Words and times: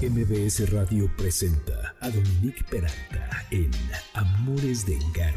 MBS 0.00 0.70
Radio 0.70 1.10
presenta 1.16 1.96
a 1.98 2.08
Dominique 2.08 2.62
Peralta 2.70 3.44
en 3.50 3.68
Amores 4.14 4.86
de 4.86 4.96
Garra 5.12 5.36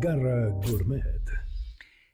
Garra 0.00 0.50
Gourmet. 0.66 1.02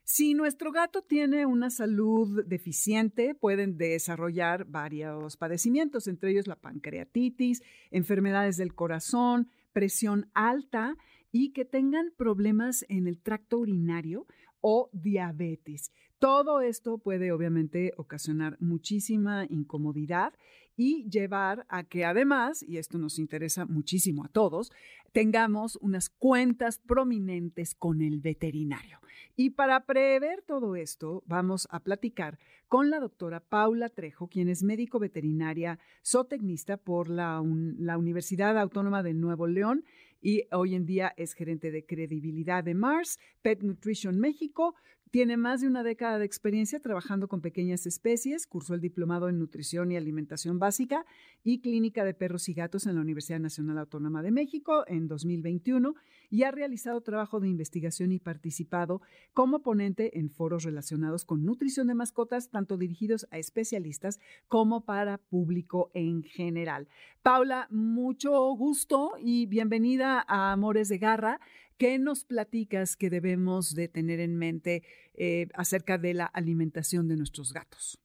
Si 0.03 0.33
nuestro 0.33 0.71
gato 0.71 1.01
tiene 1.01 1.45
una 1.45 1.69
salud 1.69 2.43
deficiente, 2.45 3.35
pueden 3.35 3.77
desarrollar 3.77 4.65
varios 4.65 5.37
padecimientos, 5.37 6.07
entre 6.07 6.31
ellos 6.31 6.47
la 6.47 6.55
pancreatitis, 6.55 7.61
enfermedades 7.91 8.57
del 8.57 8.73
corazón, 8.73 9.49
presión 9.73 10.29
alta 10.33 10.95
y 11.31 11.51
que 11.51 11.65
tengan 11.65 12.11
problemas 12.17 12.85
en 12.89 13.07
el 13.07 13.19
tracto 13.21 13.59
urinario 13.59 14.25
o 14.61 14.89
diabetes. 14.93 15.91
Todo 16.19 16.61
esto 16.61 16.97
puede 16.97 17.31
obviamente 17.31 17.93
ocasionar 17.97 18.57
muchísima 18.59 19.45
incomodidad 19.49 20.33
y 20.75 21.09
llevar 21.09 21.65
a 21.69 21.83
que 21.83 22.05
además, 22.05 22.63
y 22.63 22.77
esto 22.77 22.97
nos 22.97 23.19
interesa 23.19 23.65
muchísimo 23.65 24.23
a 24.23 24.27
todos, 24.27 24.71
tengamos 25.11 25.77
unas 25.81 26.09
cuentas 26.09 26.79
prominentes 26.79 27.75
con 27.75 28.01
el 28.01 28.19
veterinario. 28.19 28.99
Y 29.35 29.51
para 29.51 29.85
prever 29.85 30.43
todo 30.43 30.75
esto, 30.75 31.23
vamos 31.25 31.67
a 31.71 31.79
platicar 31.79 32.39
con 32.67 32.89
la 32.89 32.99
doctora 32.99 33.39
Paula 33.39 33.89
Trejo, 33.89 34.27
quien 34.27 34.49
es 34.49 34.63
médico 34.63 34.99
veterinaria 34.99 35.79
zootecnista 36.05 36.77
por 36.77 37.09
la, 37.09 37.43
la 37.77 37.97
Universidad 37.97 38.57
Autónoma 38.57 39.03
de 39.03 39.13
Nuevo 39.13 39.47
León 39.47 39.83
y 40.21 40.43
hoy 40.51 40.75
en 40.75 40.85
día 40.85 41.13
es 41.17 41.33
gerente 41.33 41.71
de 41.71 41.85
credibilidad 41.85 42.63
de 42.63 42.73
Mars, 42.73 43.19
Pet 43.41 43.61
Nutrition 43.61 44.19
México, 44.19 44.75
tiene 45.11 45.37
más 45.37 45.61
de 45.61 45.67
una 45.67 45.83
década 45.83 46.19
de 46.19 46.25
experiencia 46.25 46.79
trabajando 46.79 47.27
con 47.27 47.41
pequeñas 47.41 47.85
especies, 47.85 48.47
cursó 48.47 48.73
el 48.73 48.81
diplomado 48.81 49.29
en 49.29 49.39
nutrición 49.39 49.91
y 49.91 49.97
alimentación 49.97 50.59
básica 50.59 51.05
y 51.43 51.59
clínica 51.59 52.03
de 52.03 52.13
perros 52.13 52.49
y 52.49 52.53
gatos 52.53 52.87
en 52.87 52.95
la 52.95 53.01
Universidad 53.01 53.39
Nacional 53.39 53.77
Autónoma 53.77 54.21
de 54.21 54.31
México 54.31 54.83
en 54.87 55.07
2021 55.07 55.95
y 56.29 56.43
ha 56.43 56.51
realizado 56.51 57.01
trabajo 57.01 57.39
de 57.39 57.47
investigación 57.47 58.11
y 58.11 58.19
participado 58.19 59.01
como 59.33 59.61
ponente 59.61 60.19
en 60.19 60.29
foros 60.29 60.63
relacionados 60.63 61.25
con 61.25 61.45
nutrición 61.45 61.87
de 61.87 61.95
mascotas, 61.95 62.49
tanto 62.49 62.77
dirigidos 62.77 63.27
a 63.31 63.37
especialistas 63.37 64.19
como 64.47 64.81
para 64.81 65.17
público 65.17 65.89
en 65.93 66.23
general. 66.23 66.87
Paula, 67.21 67.67
mucho 67.69 68.39
gusto 68.55 69.13
y 69.19 69.45
bienvenida 69.45 70.23
a 70.27 70.51
Amores 70.51 70.89
de 70.89 70.97
Garra. 70.97 71.39
¿Qué 71.77 71.99
nos 71.99 72.25
platicas 72.25 72.97
que 72.97 73.11
debemos 73.11 73.75
de 73.75 73.87
tener 73.87 74.19
en 74.19 74.35
mente 74.35 74.81
eh, 75.13 75.47
acerca 75.53 75.99
de 75.99 76.15
la 76.15 76.25
alimentación 76.25 77.07
de 77.07 77.17
nuestros 77.17 77.53
gatos? 77.53 77.99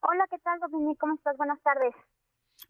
Hola, 0.00 0.26
¿qué 0.30 0.38
tal, 0.38 0.58
Dominique? 0.60 0.98
¿Cómo 0.98 1.14
estás? 1.14 1.36
Buenas 1.36 1.60
tardes. 1.60 1.94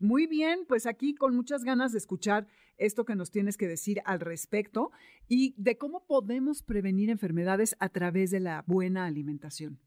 Muy 0.00 0.26
bien, 0.26 0.66
pues 0.66 0.86
aquí 0.86 1.14
con 1.14 1.36
muchas 1.36 1.62
ganas 1.62 1.92
de 1.92 1.98
escuchar 1.98 2.48
esto 2.76 3.04
que 3.04 3.14
nos 3.14 3.30
tienes 3.30 3.56
que 3.56 3.68
decir 3.68 4.00
al 4.04 4.18
respecto 4.18 4.90
y 5.28 5.54
de 5.56 5.78
cómo 5.78 6.04
podemos 6.06 6.64
prevenir 6.64 7.08
enfermedades 7.08 7.76
a 7.78 7.88
través 7.88 8.32
de 8.32 8.40
la 8.40 8.64
buena 8.66 9.06
alimentación. 9.06 9.78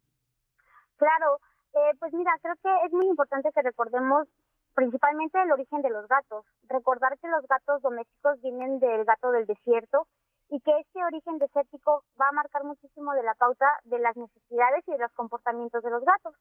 Claro, 0.96 1.40
eh, 1.74 1.98
pues 2.00 2.14
mira, 2.14 2.32
creo 2.42 2.56
que 2.64 2.70
es 2.86 2.94
muy 2.94 3.08
importante 3.08 3.50
que 3.54 3.62
recordemos 3.62 4.28
principalmente 4.74 5.42
el 5.42 5.52
origen 5.52 5.82
de 5.82 5.90
los 5.90 6.08
gatos. 6.08 6.46
Recordar 6.68 7.18
que 7.20 7.28
los 7.28 7.46
gatos 7.48 7.82
domésticos 7.82 8.42
vienen 8.42 8.80
del 8.80 9.06
gato 9.06 9.32
del 9.32 9.46
desierto 9.46 10.08
y 10.50 10.60
que 10.62 10.78
este 10.80 11.04
origen 11.04 11.38
desértico 11.40 12.04
va 12.20 12.30
a 12.30 12.34
marcar 12.34 12.64
muchísimo 12.64 13.14
de 13.14 13.24
la 13.24 13.34
pauta 13.36 13.66
de 13.86 14.00
las 14.00 14.16
necesidades 14.16 14.88
y 14.88 14.92
de 14.92 15.00
los 15.00 15.12
comportamientos 15.14 15.84
de 15.84 15.90
los 15.90 16.04
gatos. 16.04 16.36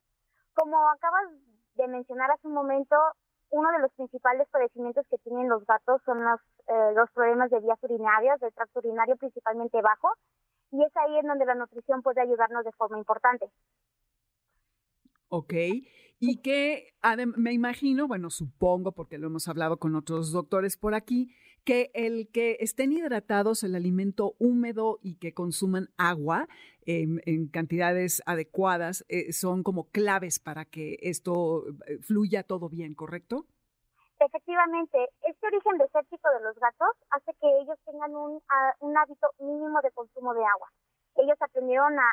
Como 0.55 0.77
acabas 0.91 1.31
de 1.77 1.89
mencionar 1.89 2.31
hace 2.31 2.47
un 2.47 2.55
momento, 2.55 2.97
uno 3.51 3.71
de 3.73 3.79
los 3.79 3.93
principales 3.95 4.49
padecimientos 4.51 5.07
que 5.09 5.19
tienen 5.19 5.49
los 5.49 5.65
gatos 5.67 6.03
son 6.05 6.23
los, 6.25 6.41
eh, 6.67 6.93
los 6.95 7.11
problemas 7.13 7.51
de 7.51 7.61
vías 7.61 7.79
urinarias, 7.83 8.41
del 8.41 8.53
tracto 8.53 8.81
urinario 8.81 9.17
principalmente 9.17 9.81
bajo, 9.81 10.13
y 10.73 10.83
es 10.83 10.97
ahí 10.97 11.19
en 11.19 11.27
donde 11.27 11.45
la 11.45 11.55
nutrición 11.55 12.03
puede 12.03 12.23
ayudarnos 12.23 12.65
de 12.65 12.73
forma 12.73 12.99
importante. 12.99 13.51
Ok, 15.35 15.55
y 16.21 16.43
que 16.43 16.93
me 17.39 17.55
imagino, 17.55 18.07
bueno, 18.07 18.29
supongo, 18.29 18.93
porque 18.93 19.17
lo 19.17 19.29
hemos 19.29 19.49
hablado 19.49 19.79
con 19.79 19.97
otros 19.97 20.31
doctores 20.31 20.77
por 20.77 20.95
aquí, 20.95 21.35
que 21.65 21.91
el 21.95 22.29
que 22.31 22.59
estén 22.61 22.93
hidratados, 22.93 23.63
el 23.63 23.75
alimento 23.75 24.35
húmedo 24.39 24.99
y 25.01 25.17
que 25.17 25.33
consuman 25.33 25.89
agua 25.97 26.49
en, 26.85 27.49
cantidades 27.49 28.23
adecuadas 28.27 29.07
eh, 29.09 29.33
son 29.33 29.63
como 29.63 29.89
claves 29.89 30.39
para 30.39 30.67
que 30.67 30.99
esto 31.01 31.65
eh, 31.87 31.97
fluya 32.03 32.43
todo 32.43 32.69
bien, 32.69 32.95
¿correcto? 32.95 33.47
Efectivamente, 34.21 34.99
este 35.27 35.47
origen 35.47 35.79
desértico 35.79 36.29
de 36.29 36.45
los 36.45 36.57
gatos 36.57 36.95
hace 37.09 37.33
que 37.41 37.49
ellos 37.63 37.79
tengan 37.87 38.15
un, 38.15 38.39
un 38.81 38.99
hábito 38.99 39.29
mínimo 39.39 39.81
de 39.83 39.91
consumo 39.93 40.35
de 40.35 40.45
agua 40.45 40.69
ellos 41.17 41.37
aprendieron 41.41 41.99
a, 41.99 42.13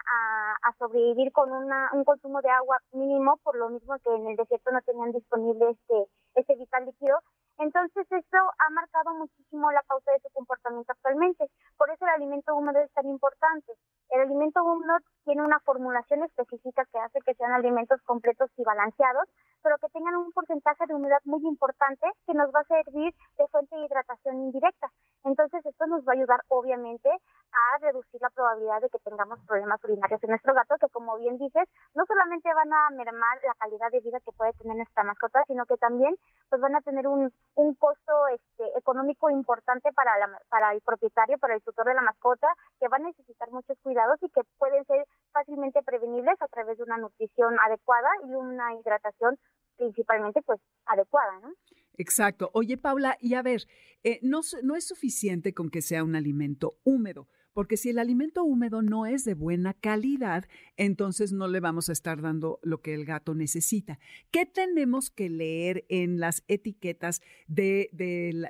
a, 0.64 0.74
sobrevivir 0.78 1.32
con 1.32 1.52
una, 1.52 1.90
un 1.94 2.04
consumo 2.04 2.42
de 2.42 2.50
agua 2.50 2.80
mínimo, 2.92 3.38
por 3.44 3.56
lo 3.56 3.70
mismo 3.70 3.96
que 4.04 4.14
en 4.14 4.28
el 4.28 4.36
desierto 4.36 4.72
no 4.72 4.82
tenían 4.82 5.12
disponible 5.12 5.70
este, 5.72 6.06
este 6.36 6.56
vital 6.56 6.86
líquido. 6.86 7.20
Entonces, 7.60 8.08
esto 8.10 8.38
ha 8.38 8.70
marcado 8.72 9.14
muchísimo 9.16 9.70
la 9.72 9.84
causa 9.84 10.14
de 10.14 10.20
su 10.20 10.30
comportamiento 10.30 10.94
actualmente. 10.94 11.46
Por 11.78 11.90
eso 11.90 12.06
el 12.06 12.12
alimento 12.12 12.56
húmedo 12.56 12.80
es 12.80 12.92
tan 12.94 13.06
importante. 13.08 13.74
El 14.12 14.22
alimento 14.22 14.64
húmedo 14.64 14.98
tiene 15.26 15.44
una 15.44 15.60
formulación 15.60 16.24
específica 16.24 16.86
que 16.86 17.00
hace 17.00 17.20
que 17.20 17.36
sean 17.36 17.52
alimentos 17.52 18.02
completos 18.04 18.50
y 18.56 18.64
balanceados, 18.64 19.28
pero 19.62 19.78
que 19.78 19.90
tengan 19.90 20.16
un 20.16 20.32
porcentaje 20.32 20.86
de 20.88 20.96
humedad 20.96 21.20
muy 21.26 21.46
importante 21.46 22.08
que 22.26 22.34
nos 22.34 22.50
va 22.56 22.62
a 22.62 22.64
servir 22.64 23.14
de 23.38 23.48
fuente 23.48 23.76
de 23.76 23.86
hidratación 23.86 24.40
indirecta. 24.40 24.88
Entonces, 25.26 25.66
esto 25.66 25.86
nos 25.88 26.08
va 26.08 26.14
a 26.14 26.16
ayudar, 26.16 26.40
obviamente, 26.48 27.10
a 27.10 27.78
reducir 27.80 28.22
la 28.22 28.30
probabilidad 28.30 28.82
de 28.82 28.90
que 28.90 29.00
tengamos 29.00 29.38
problemas 29.46 29.84
urinarios 29.84 30.24
en 30.24 30.30
nuestro 30.30 30.54
gato, 30.54 30.76
que 30.80 30.88
como 30.90 31.18
bien 31.18 31.38
dices, 31.38 31.68
no 31.94 32.06
solamente 32.06 32.54
van 32.54 32.72
a 32.72 32.90
mermar 32.92 33.38
la 33.46 33.54
calidad 33.56 33.92
de 33.92 34.00
vida 34.00 34.20
que 34.22 34.32
puede 34.32 34.54
tener 34.54 34.78
nuestra 34.78 35.04
mascota, 35.04 35.44
sino 35.46 35.66
que 35.66 35.76
también 35.78 36.16
pues 36.50 36.62
van 36.62 36.76
a 36.76 36.82
tener 36.82 37.08
un, 37.08 37.32
un 37.56 37.76
costo 37.76 38.14
este, 38.34 38.78
económico 38.78 39.30
importante 39.30 39.92
para, 39.94 40.18
la, 40.18 40.40
para 40.50 40.74
el 40.74 40.82
propietario, 40.82 41.38
para 41.38 41.56
el 41.56 41.62
tutor 41.62 41.86
de 41.88 41.94
la 41.94 42.02
mascota, 42.02 42.48
que 42.80 42.88
va 42.88 42.98
a 42.98 43.08
necesitar 43.08 43.50
muchos 43.52 43.78
cuidados 43.82 44.18
y 44.22 44.30
que 44.30 44.42
pueden 44.58 44.86
ser 44.86 45.06
fácilmente 45.32 45.82
prevenibles 45.84 46.42
a 46.42 46.48
través 46.48 46.78
de 46.78 46.84
una 46.84 46.98
nutrición 46.98 47.56
adecuada 47.66 48.10
y 48.28 48.34
una 48.34 48.74
hidratación 48.76 49.38
principalmente 49.78 50.42
pues 50.42 50.60
adecuada, 50.86 51.40
¿no? 51.40 51.54
Exacto. 51.94 52.50
Oye, 52.54 52.78
Paula, 52.78 53.18
y 53.20 53.34
a 53.34 53.42
ver, 53.42 53.62
eh, 54.04 54.20
no, 54.22 54.42
no 54.64 54.76
es 54.76 54.88
suficiente 54.88 55.54
con 55.54 55.70
que 55.70 55.82
sea 55.82 56.04
un 56.04 56.16
alimento 56.16 56.76
húmedo 56.84 57.28
porque 57.60 57.76
si 57.76 57.90
el 57.90 58.00
alimento 58.00 58.46
húmedo 58.46 58.82
no 58.82 59.06
es 59.06 59.26
de 59.26 59.34
buena 59.34 59.74
calidad, 59.74 60.46
entonces 60.78 61.34
no 61.34 61.50
le 61.50 61.60
vamos 61.60 61.90
a 61.90 61.92
estar 61.92 62.22
dando 62.22 62.62
lo 62.64 62.82
que 62.82 62.94
el 62.94 63.04
gato 63.04 63.36
necesita. 63.36 64.00
¿Qué 64.32 64.46
tenemos 64.46 65.10
que 65.10 65.28
leer 65.28 65.84
en 65.90 66.22
las 66.22 66.42
etiquetas 66.48 67.22
de, 67.48 67.90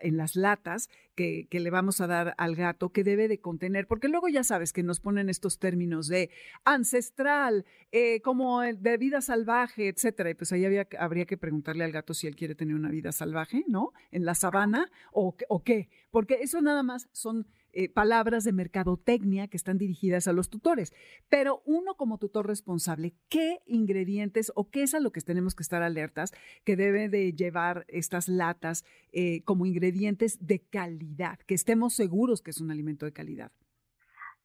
en 0.03 0.15
las 0.15 0.35
latas 0.35 0.91
que, 1.15 1.47
le 1.51 1.69
vamos 1.71 2.01
a 2.01 2.05
dar 2.05 2.35
al 2.37 2.55
gato 2.55 2.91
que 2.91 3.03
debe 3.03 3.27
de 3.27 3.41
contener? 3.41 3.87
Porque 3.87 4.09
luego 4.09 4.27
ya 4.27 4.43
sabes 4.43 4.73
que 4.73 4.83
nos 4.83 4.99
ponen 4.99 5.27
estos 5.27 5.57
términos 5.57 6.07
de 6.07 6.29
ancestral, 6.63 7.65
eh, 7.91 8.21
como 8.21 8.61
de 8.61 8.97
vida 8.97 9.21
salvaje, 9.21 9.87
etcétera. 9.87 10.29
Y 10.29 10.35
pues 10.35 10.51
ahí 10.51 10.65
había, 10.65 10.87
habría 10.99 11.25
que 11.25 11.35
preguntarle 11.35 11.83
al 11.83 11.91
gato 11.91 12.13
si 12.13 12.27
él 12.27 12.35
quiere 12.35 12.53
tener 12.53 12.75
una 12.75 12.91
vida 12.91 13.11
salvaje, 13.11 13.65
¿no? 13.67 13.91
En 14.11 14.23
la 14.23 14.35
sabana 14.35 14.91
o, 15.11 15.35
o 15.47 15.63
qué. 15.63 15.89
Porque 16.11 16.37
eso 16.41 16.61
nada 16.61 16.83
más 16.83 17.09
son 17.11 17.47
eh, 17.73 17.89
palabras 17.89 18.43
de 18.43 18.53
mercadotecnia 18.53 19.47
que 19.47 19.57
están 19.57 19.77
dirigidas 19.77 20.27
a 20.27 20.33
los 20.33 20.49
tutores. 20.49 20.93
Pero 21.29 21.61
uno 21.65 21.95
como 21.95 22.17
tutor 22.17 22.47
responsable, 22.47 23.13
¿qué 23.29 23.59
ingredientes 23.65 24.51
o 24.55 24.69
qué 24.69 24.83
es 24.83 24.93
a 24.93 24.99
lo 24.99 25.11
que 25.11 25.21
tenemos 25.21 25.55
que 25.55 25.63
estar 25.63 25.81
alertas 25.81 26.31
que 26.63 26.75
debe 26.75 27.09
de 27.09 27.33
llevar 27.33 27.85
estas 27.87 28.27
latas 28.27 28.85
eh, 29.11 29.43
como 29.43 29.65
ingredientes 29.65 30.45
de 30.45 30.59
calidad, 30.59 31.39
que 31.39 31.55
estemos 31.55 31.93
seguros 31.93 32.41
que 32.41 32.51
es 32.51 32.61
un 32.61 32.71
alimento 32.71 33.05
de 33.05 33.13
calidad? 33.13 33.51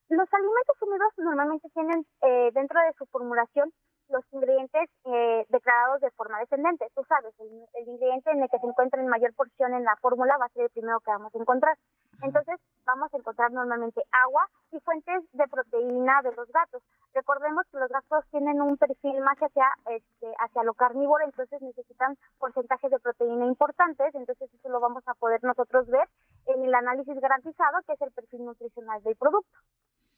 Los 0.08 0.28
alimentos 0.32 0.76
húmedos 0.82 1.12
normalmente 1.16 1.68
tienen 1.74 2.06
eh, 2.22 2.50
dentro 2.52 2.78
de 2.80 2.92
su 2.98 3.06
formulación 3.06 3.72
los 4.08 4.24
ingredientes 4.32 4.90
eh, 5.06 5.46
declarados 5.48 6.00
de 6.00 6.10
forma 6.12 6.38
descendente. 6.40 6.86
Tú 6.94 7.02
sabes, 7.08 7.34
el, 7.40 7.88
ingrediente 7.88 8.30
en 8.30 8.42
el 8.42 8.50
que 8.50 8.58
se 8.58 8.66
encuentra 8.66 9.00
en 9.00 9.08
mayor 9.08 9.34
porción 9.34 9.74
en 9.74 9.84
la 9.84 9.96
fórmula 9.96 10.36
va 10.38 10.46
a 10.46 10.50
ser 10.50 10.64
el 10.64 10.70
primero 10.70 11.00
que 11.00 11.10
vamos 11.10 11.34
a 11.34 11.38
encontrar. 11.38 11.76
Entonces, 12.24 12.58
vamos 12.86 13.12
a 13.12 13.18
encontrar 13.18 13.52
normalmente 13.52 14.02
agua 14.10 14.48
y 14.72 14.80
fuentes 14.80 15.22
de 15.32 15.46
proteína 15.46 16.22
de 16.22 16.32
los 16.32 16.50
gatos. 16.50 16.82
Recordemos 17.12 17.66
que 17.70 17.78
los 17.78 17.90
gatos 17.90 18.24
tienen 18.30 18.62
un 18.62 18.78
perfil 18.78 19.20
más 19.20 19.36
hacia, 19.36 19.66
este, 19.90 20.32
hacia 20.40 20.64
lo 20.64 20.72
carnívoro, 20.72 21.22
entonces 21.22 21.60
necesitan 21.60 22.16
porcentajes 22.38 22.90
de 22.90 22.98
proteína 22.98 23.44
importantes, 23.44 24.14
entonces 24.14 24.52
eso 24.52 24.68
lo 24.70 24.80
vamos 24.80 25.04
a 25.06 25.14
poder 25.14 25.44
nosotros 25.44 25.86
ver 25.88 26.08
en 26.46 26.64
el 26.64 26.74
análisis 26.74 27.14
garantizado, 27.20 27.78
que 27.86 27.92
es 27.92 28.00
el 28.00 28.12
perfil 28.12 28.46
nutricional 28.46 29.02
del 29.02 29.16
producto. 29.16 29.58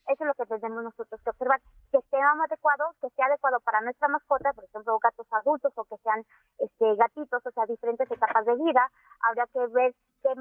Eso 0.09 0.25
es 0.25 0.29
lo 0.29 0.35
que 0.35 0.47
tenemos 0.47 0.85
nosotros 0.85 1.21
que 1.23 1.31
observar, 1.31 1.61
que 1.91 1.99
esté 1.99 2.17
adecuado, 2.21 2.95
que 3.01 3.11
sea 3.11 3.27
adecuado 3.27 3.61
para 3.61 3.81
nuestra 3.81 4.09
mascota, 4.09 4.53
por 4.53 4.65
ejemplo, 4.65 4.99
gatos 4.99 5.27
adultos 5.33 5.73
o 5.77 5.85
que 5.85 5.97
sean 5.99 6.25
este, 6.59 6.95
gatitos, 6.97 7.45
o 7.45 7.51
sea, 7.51 7.67
diferentes 7.67 8.11
etapas 8.11 8.47
de 8.47 8.55
vida. 8.55 8.91
Habría 9.21 9.47
que 9.47 9.67
ver 9.67 9.95
qué, 10.23 10.33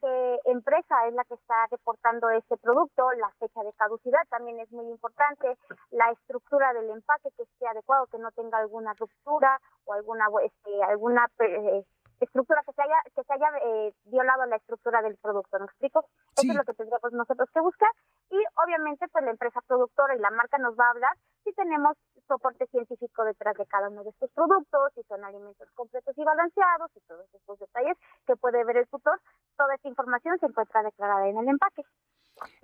qué 0.00 0.40
empresa 0.46 1.06
es 1.08 1.14
la 1.14 1.24
que 1.24 1.34
está 1.34 1.66
reportando 1.70 2.30
este 2.30 2.56
producto, 2.56 3.10
la 3.12 3.30
fecha 3.38 3.62
de 3.62 3.72
caducidad 3.74 4.22
también 4.30 4.60
es 4.60 4.70
muy 4.72 4.86
importante, 4.86 5.56
la 5.90 6.10
estructura 6.10 6.72
del 6.72 6.90
empaque 6.90 7.30
que 7.36 7.42
esté 7.42 7.66
adecuado, 7.66 8.06
que 8.06 8.18
no 8.18 8.30
tenga 8.32 8.58
alguna 8.58 8.94
ruptura 8.94 9.60
o 9.84 9.92
alguna, 9.92 10.26
este, 10.42 10.82
alguna 10.84 11.28
eh, 11.38 11.84
estructura 12.24 12.62
que 12.64 12.72
se 12.72 12.82
haya 12.82 12.96
que 13.14 13.22
se 13.22 13.32
haya 13.32 13.48
eh, 13.64 13.94
violado 14.04 14.46
la 14.46 14.56
estructura 14.56 15.02
del 15.02 15.16
producto, 15.16 15.58
¿me 15.58 15.66
explico? 15.66 16.04
Eso 16.36 16.50
es 16.50 16.56
lo 16.56 16.64
que 16.64 16.74
tendríamos 16.74 17.12
nosotros 17.12 17.48
que 17.52 17.60
buscar 17.60 17.90
y 18.30 18.38
obviamente 18.64 19.06
pues 19.08 19.24
la 19.24 19.30
empresa 19.30 19.60
productora 19.66 20.14
y 20.14 20.18
la 20.18 20.30
marca 20.30 20.58
nos 20.58 20.74
va 20.78 20.86
a 20.86 20.90
hablar 20.90 21.16
si 21.44 21.52
tenemos 21.52 21.96
soporte 22.26 22.66
científico 22.66 23.24
detrás 23.24 23.56
de 23.56 23.66
cada 23.66 23.88
uno 23.88 24.04
de 24.04 24.10
estos 24.10 24.30
productos, 24.32 24.92
si 24.94 25.02
son 25.04 25.24
alimentos 25.24 25.68
completos 25.74 26.16
y 26.16 26.24
balanceados 26.24 26.90
y 26.94 27.00
todos 27.00 27.26
estos 27.34 27.58
detalles 27.58 27.96
que 28.26 28.36
puede 28.36 28.64
ver 28.64 28.76
el 28.78 28.88
tutor. 28.88 29.20
Toda 29.56 29.74
esta 29.74 29.88
información 29.88 30.38
se 30.38 30.46
encuentra 30.46 30.82
declarada 30.82 31.28
en 31.28 31.38
el 31.38 31.48
empaque. 31.48 31.82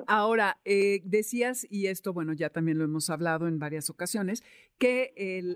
Ahora, 0.07 0.59
eh, 0.65 1.01
decías, 1.05 1.67
y 1.71 1.87
esto, 1.87 2.13
bueno, 2.13 2.33
ya 2.33 2.51
también 2.51 2.79
lo 2.79 2.85
hemos 2.85 3.11
hablado 3.11 3.47
en 3.49 3.59
varias 3.59 3.91
ocasiones, 3.91 4.43
que 4.79 5.13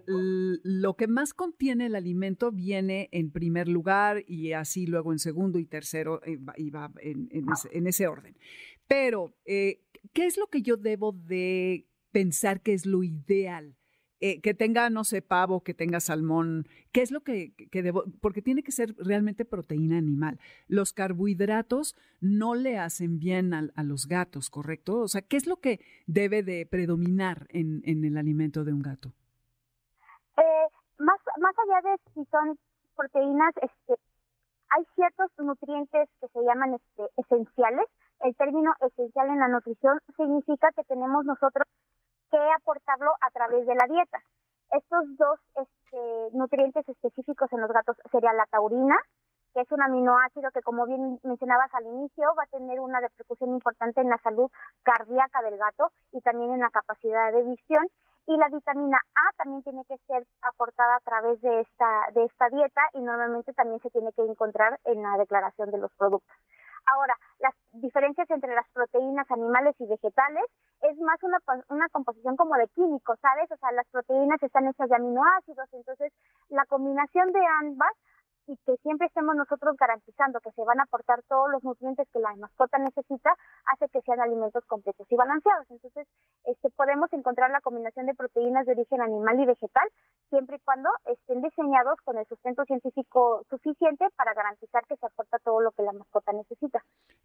lo 0.07 0.95
que 0.97 1.07
más 1.07 1.35
contiene 1.35 1.87
el 1.87 1.95
alimento 1.95 2.53
viene 2.53 3.09
en 3.13 3.31
primer 3.31 3.69
lugar 3.69 4.25
y 4.27 4.53
así 4.53 4.87
luego 4.87 5.13
en 5.13 5.19
segundo 5.19 5.59
y 5.59 5.65
tercero 5.65 6.21
eh, 6.25 6.39
y 6.57 6.71
va 6.71 6.91
en, 7.01 7.29
en, 7.31 7.87
ese, 7.87 8.07
orden. 8.07 8.37
Pero, 8.87 9.35
eh, 9.45 9.81
¿qué 10.13 10.27
es 10.27 10.37
lo 10.37 10.49
que 10.49 10.63
yo 10.63 10.77
debo 10.77 11.13
de 11.13 11.87
pensar 12.11 12.61
que 12.61 12.75
es 12.75 12.87
lo 12.87 13.03
ideal? 13.03 13.77
Eh, 14.25 14.41
que 14.41 14.55
tenga, 14.55 14.89
no 14.89 15.03
sé, 15.03 15.21
pavo, 15.21 15.65
que 15.65 15.75
tenga 15.75 15.99
salmón, 15.99 16.69
¿qué 16.93 17.03
es 17.03 17.11
lo 17.11 17.23
que, 17.23 17.55
que, 17.55 17.83
debo? 17.83 18.05
Porque 18.21 18.41
tiene 18.41 18.63
que 18.63 18.71
ser 18.71 18.95
realmente 18.97 19.45
proteína 19.45 19.99
animal. 19.99 20.39
Los 20.69 20.93
carbohidratos 20.93 21.97
no 22.21 22.55
le 22.55 22.79
hacen 22.79 23.19
bien 23.19 23.53
a, 23.53 23.65
a 23.75 23.83
los 23.83 24.07
gatos, 24.07 24.49
¿correcto? 24.49 25.01
O 25.01 25.09
sea, 25.09 25.23
¿qué 25.23 25.37
es 25.37 25.49
lo 25.49 25.57
que 25.57 25.81
debe 26.07 26.45
de 26.45 26.65
predominar 26.67 27.49
en, 27.49 27.83
en 27.85 28.05
el 28.05 28.17
alimento 28.17 28.63
de 28.63 28.73
un 28.73 28.83
gato? 28.83 29.13
Eh, 30.39 30.69
más, 30.99 31.19
más 31.41 31.55
allá 31.59 31.91
de 31.91 31.97
si 32.15 32.25
son 32.31 32.57
proteínas, 32.95 33.53
este, 33.61 34.01
hay 34.71 34.85
ciertos 34.95 35.33
nutrientes 35.39 36.09
que 36.21 36.29
se 36.29 36.45
llaman 36.45 36.75
este, 36.75 37.11
esenciales. 37.17 37.87
El 38.21 38.37
término 38.37 38.73
esencial 38.87 39.31
en 39.31 39.41
la 39.41 39.49
nutrición 39.49 39.99
significa 40.17 40.71
que 40.77 40.85
tenemos 40.85 41.25
nosotros 41.25 41.67
que 42.33 42.39
aportarlo 42.57 43.13
a 43.21 43.31
través 43.31 43.67
de 43.67 43.75
la 43.75 43.87
dieta. 43.87 44.19
Estos 44.71 45.05
dos 45.19 45.39
este, 45.55 46.31
nutrientes 46.33 46.89
específicos 46.89 47.53
en 47.53 47.61
los 47.61 47.71
gatos 47.71 47.97
sería 48.11 48.33
la 48.33 48.47
taurina, 48.47 48.97
que 49.53 49.61
es 49.61 49.71
un 49.71 49.83
aminoácido 49.83 50.51
que, 50.51 50.63
como 50.63 50.87
bien 50.87 51.21
mencionabas 51.25 51.73
al 51.75 51.85
inicio, 51.85 52.35
va 52.35 52.45
a 52.45 52.57
tener 52.57 52.81
una 52.81 53.01
repercusión 53.01 53.51
importante 53.51 54.01
en 54.01 54.09
la 54.09 54.17
salud 54.19 54.51
cardíaca 54.83 55.43
del 55.43 55.59
gato 55.59 55.93
y 56.13 56.23
también 56.23 56.53
en 56.55 56.61
la 56.61 56.71
capacidad 56.71 57.33
de 57.33 57.43
visión. 57.43 57.87
Y 58.27 58.37
la 58.39 58.49
vitamina 58.49 58.99
A 59.15 59.37
también 59.37 59.63
tiene 59.63 59.85
que 59.85 59.99
ser 60.07 60.25
aportada 60.41 60.97
a 60.97 61.01
través 61.01 61.41
de 61.43 61.61
esta, 61.61 62.07
de 62.15 62.25
esta 62.25 62.49
dieta 62.49 62.81
y 62.95 63.01
normalmente 63.01 63.53
también 63.53 63.81
se 63.81 63.91
tiene 63.91 64.13
que 64.13 64.23
encontrar 64.23 64.79
en 64.85 65.03
la 65.03 65.19
declaración 65.19 65.71
de 65.71 65.79
los 65.79 65.93
productos. 65.99 66.35
Ahora, 66.87 67.15
las 67.39 67.55
diferencias 67.73 68.29
entre 68.31 68.55
las 68.55 68.69
proteínas 68.73 69.31
animales 69.31 69.75
y 69.79 69.87
vegetales 69.87 70.45
es 70.83 70.99
más 70.99 71.23
una, 71.23 71.39
una 71.69 71.89
composición 71.91 72.37
como 72.37 72.57
de 72.57 72.69
químicos, 72.69 73.19
¿sabes? 73.21 73.51
O 73.51 73.57
sea, 73.57 73.73
las 73.73 73.87
proteínas 73.89 74.43
están 74.43 74.67
hechas 74.67 74.89
de 74.89 74.97
aminoácidos, 74.97 75.69
entonces 75.73 76.13
la 76.49 76.67
combinación 76.67 77.33
de 77.33 77.41
ambas 77.61 77.93
y 78.47 78.57
que 78.67 78.77
siempre 78.79 79.07
estemos 79.07 79.37
nosotros 79.37 79.77
garantizando 79.77 80.41
que 80.41 80.51
se 80.53 80.65
van 80.65 80.81
a 80.81 80.85
aportar 80.85 81.23
todos 81.29 81.51
los 81.51 81.63
nutrientes 81.63 82.09
que 82.13 82.19
la 82.19 82.35
mascota 82.37 82.79
necesita, 82.79 83.35
hace 83.73 83.89
que 83.89 84.01
sean 84.03 84.21
alimentos 84.21 84.65
completos 84.67 85.07
y 85.11 85.17
balanceados. 85.17 85.67
Entonces, 85.71 86.09
este, 86.45 86.71
podemos 86.71 87.13
encontrar 87.13 87.51
la 87.51 87.61
combinación 87.61 88.07
de 88.07 88.15
proteínas 88.15 88.67
de 88.67 88.73
origen 88.73 89.01
animal 89.01 89.39
y 89.41 89.47
vegetal, 89.47 89.89
siempre 90.33 90.57
y 90.57 90.61
cuando 90.61 90.89
estén 91.05 91.43
diseñados 91.43 91.99
con 92.05 92.17
el 92.17 92.27
sustento 92.27 92.65
científico 92.65 93.45
suficiente 93.51 94.07
para 94.17 94.33
garantizar 94.33 94.83
que 94.89 94.97
se 94.97 95.05
aporta 95.05 95.39
todo 95.41 95.61
lo 95.61 95.73
que 95.73 95.83
la 95.83 95.93
mascota 95.93 96.33
necesita. 96.33 96.83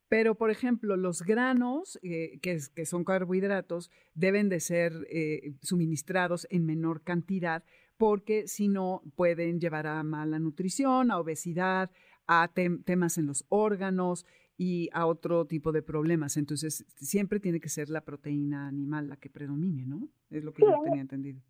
Pero, 0.10 0.36
por 0.36 0.52
ejemplo, 0.52 0.98
los 0.98 1.22
granos, 1.22 1.98
eh, 2.04 2.38
que, 2.42 2.60
que, 2.76 2.86
son 2.86 3.06
carbohidratos, 3.06 3.92
deben 4.14 4.50
de 4.50 4.60
ser 4.60 4.92
eh, 5.10 5.54
suministrados 5.62 6.48
en 6.50 6.66
menor 6.66 7.02
cantidad 7.04 7.64
porque 7.98 8.48
si 8.48 8.68
no 8.68 9.02
pueden 9.16 9.60
llevar 9.60 9.88
a 9.88 10.04
mala 10.04 10.38
nutrición, 10.38 11.10
a 11.10 11.20
obesidad, 11.20 11.90
a 12.28 12.52
temas 12.54 13.18
en 13.18 13.26
los 13.26 13.46
órganos 13.50 14.26
y 14.58 14.90
a 14.92 15.06
otro 15.06 15.46
tipo 15.46 15.72
de 15.72 15.82
problemas. 15.82 16.36
Entonces, 16.38 16.86
siempre 16.96 17.40
tiene 17.40 17.60
que 17.60 17.70
ser 17.70 17.90
la 17.90 18.02
proteína 18.02 18.68
animal 18.68 19.08
la 19.08 19.18
que 19.18 19.30
predomine, 19.30 19.86
¿no? 19.86 20.10
Es 20.30 20.44
lo 20.44 20.54
que 20.54 20.64
yo 20.64 20.76
tenía 20.84 21.02
entendido. 21.02 21.42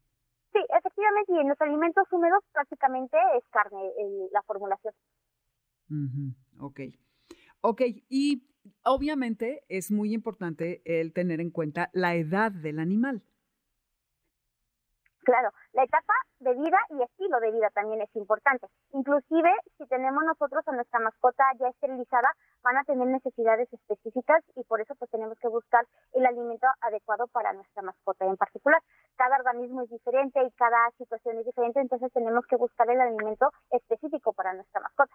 Efectivamente, 0.98 1.34
y 1.34 1.39
en 1.39 1.50
los 1.50 1.62
alimentos 1.62 2.12
húmedos 2.12 2.44
prácticamente 2.51 3.18
es 3.38 3.44
carne 3.51 3.80
la 4.32 4.42
formulación. 4.44 4.94
Ok. 6.60 6.80
Ok, 7.62 7.82
y 8.10 8.48
obviamente 8.84 9.63
es 9.70 9.92
muy 9.92 10.13
importante 10.13 10.82
el 10.86 11.13
tener 11.13 11.39
en 11.39 11.51
cuenta 11.51 11.89
la 11.94 12.16
edad 12.16 12.51
del 12.51 12.80
animal. 12.80 13.22
Claro, 15.28 15.52
la 15.74 15.84
etapa 15.84 16.14
de 16.40 16.54
vida 16.54 16.78
y 16.90 17.04
estilo 17.04 17.42
de 17.42 17.52
vida 17.52 17.70
también 17.72 18.00
es 18.00 18.16
importante. 18.16 18.66
Inclusive, 18.94 19.52
si 19.78 19.86
tenemos 19.88 20.24
nosotros 20.24 20.66
a 20.66 20.72
nuestra 20.72 21.02
mascota 21.02 21.44
ya 21.60 21.68
esterilizada, 21.68 22.32
van 22.64 22.78
a 22.78 22.86
tener 22.86 23.06
necesidades 23.10 23.68
específicas 23.74 24.42
y 24.56 24.64
por 24.64 24.80
eso 24.80 24.96
pues 24.96 25.12
tenemos 25.12 25.38
que 25.40 25.50
buscar 25.50 25.86
el 26.14 26.26
alimento 26.26 26.66
adecuado 26.80 27.28
para 27.28 27.52
nuestra 27.52 27.84
mascota 27.84 28.26
en 28.26 28.38
particular. 28.38 28.82
Cada 29.18 29.36
organismo 29.36 29.82
es 29.82 29.90
diferente 29.90 30.42
y 30.42 30.52
cada 30.52 30.92
situación 30.98 31.40
es 31.40 31.46
diferente, 31.46 31.82
entonces 31.82 32.10
tenemos 32.14 32.46
que 32.48 32.56
buscar 32.56 32.90
el 32.90 33.02
alimento 33.02 33.52
específico 33.72 34.32
para 34.32 34.54
nuestra 34.54 34.80
mascota. 34.80 35.14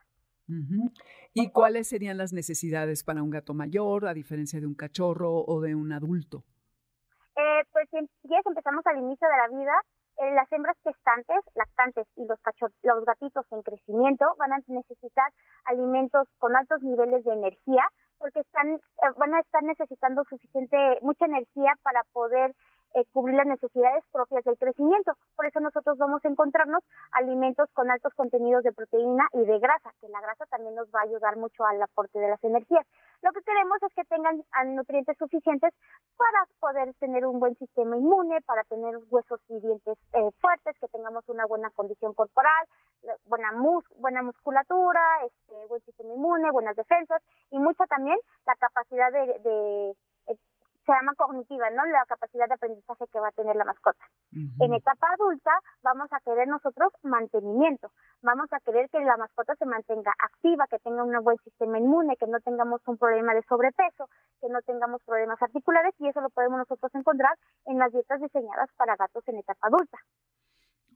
¿Y 1.33 1.51
cuáles 1.53 1.89
serían 1.89 2.19
las 2.19 2.35
necesidades 2.35 3.03
para 3.03 3.23
un 3.23 3.31
gato 3.31 3.55
mayor, 3.55 4.07
a 4.07 4.13
diferencia 4.13 4.61
de 4.61 4.67
un 4.67 4.75
cachorro 4.75 5.43
o 5.47 5.63
de 5.63 5.75
un 5.75 5.91
adulto? 5.91 6.45
Eh, 7.35 7.65
pues 7.73 7.89
si 7.89 7.99
empezamos 7.99 8.87
al 8.87 8.99
inicio 8.99 9.27
de 9.27 9.37
la 9.37 9.59
vida, 9.59 9.73
las 10.31 10.51
hembras 10.53 10.77
gestantes, 10.85 11.39
lactantes 11.55 12.07
y 12.17 12.25
los, 12.27 12.39
los 12.83 13.05
gatitos 13.05 13.45
en 13.51 13.63
crecimiento 13.63 14.25
van 14.39 14.53
a 14.53 14.59
necesitar 14.69 15.33
alimentos 15.65 16.29
con 16.39 16.55
altos 16.55 16.83
niveles 16.83 17.25
de 17.25 17.33
energía 17.33 17.85
porque 18.19 18.41
están, 18.41 18.75
eh, 18.75 19.11
van 19.17 19.35
a 19.35 19.41
estar 19.41 19.63
necesitando 19.65 20.23
suficiente, 20.25 20.77
mucha 21.03 21.25
energía 21.27 21.75
para 21.83 22.03
poder 22.13 22.55
eh, 22.95 23.05
cubrir 23.13 23.37
las 23.37 23.47
necesidades 23.47 24.05
propias 24.13 24.45
del 24.45 24.59
crecimiento. 24.59 25.13
Por 25.37 25.47
eso 25.47 25.61
nosotros 25.61 25.99
vamos 25.99 26.25
a 26.25 26.29
encontrarnos 26.29 26.83
alimentos 27.13 27.69
con 27.73 27.91
altos 27.91 28.13
contenidos 28.15 28.63
de 28.65 28.73
proteína 28.73 29.29
y 29.33 29.45
de 29.45 29.59
grasa, 29.59 29.93
que 30.01 30.09
la 30.09 30.21
grasa 30.21 30.47
también 30.47 30.75
nos 30.75 30.89
va 30.89 31.01
a 31.01 31.05
ayudar 31.05 31.37
mucho 31.37 31.65
al 31.65 31.83
aporte 31.83 32.19
de 32.19 32.29
las 32.29 32.43
energías. 32.45 32.87
Lo 33.23 33.31
que 33.33 33.43
queremos 33.43 33.83
es 33.83 33.95
que 33.95 34.05
tengan 34.05 34.43
nutrientes 34.75 35.17
suficientes 35.17 35.73
para 36.17 36.45
poder 36.61 36.93
tener 36.95 37.25
un 37.25 37.39
buen 37.39 37.57
sistema 37.57 37.97
inmune, 37.97 38.41
para 38.43 38.65
tener 38.65 38.97
huesos 39.11 39.41
y 39.49 39.61
dientes 39.61 39.97
eh, 40.13 40.31
fuertes, 40.41 40.77
que 40.81 40.89
tengamos 40.89 41.29
una 41.29 41.47
buena 41.47 41.71
condición 41.71 42.15
corporal, 42.15 42.67
buena, 43.27 43.53
mus 43.53 43.85
buena 43.97 44.23
musculatura, 44.23 45.01
este, 45.25 45.67
buen 45.69 45.81
sistema 45.83 46.15
inmune, 46.15 46.51
buenas 46.51 46.77
defensas 46.77 47.23
y 47.51 47.59
mucha 47.59 47.87
también 47.87 48.19
la 48.47 48.57
capacidad 48.57 49.13
de 49.13 49.95
se 50.85 50.93
llama 50.93 51.15
cognitiva, 51.15 51.71
¿no? 51.71 51.85
La 51.87 52.05
capacidad 52.07 52.49
de 52.49 52.55
aprendizaje 52.55 53.05
que 53.13 53.21
va 53.21 53.29
a 53.29 53.33
tener 53.33 53.57
la 53.57 53.65
mascota. 53.65 54.05
En 54.33 54.75
etapa 54.75 55.07
adulta 55.13 55.51
vamos 55.83 56.09
a 56.13 56.21
querer 56.21 56.49
nosotros 56.49 56.93
mantenimiento, 57.03 57.93
vamos 58.23 58.53
a 58.53 58.61
querer 58.61 58.89
que 58.91 59.01
la 59.01 59.17
mascota 59.17 59.55
se 59.57 59.67
mantenga 59.67 60.13
activa, 60.19 60.67
que 60.69 60.79
tenga 60.79 61.05
un 61.05 61.13
buen 61.23 61.39
sistema 61.39 61.79
inmune, 61.79 62.17
que 62.17 62.27
no 62.27 62.41
tengamos 62.41 62.81
un 62.87 62.99
problema 62.99 63.35
de 63.35 63.43
sobrepeso, 63.43 64.09
que 64.41 64.49
no 64.49 64.61
tengamos 64.63 65.03
problemas 65.05 65.41
articulares 65.41 65.95
y 65.99 66.09
eso 66.09 66.21
lo 66.21 66.31
podemos 66.31 66.59
nosotros 66.59 66.93
encontrar 66.95 67.37
en 67.67 67.79
las 67.79 67.93
dietas 67.93 68.21
diseñadas 68.21 68.71
para 68.77 68.97
gatos 68.97 69.23
en 69.29 69.39
etapa 69.39 69.69
adulta. 69.69 69.99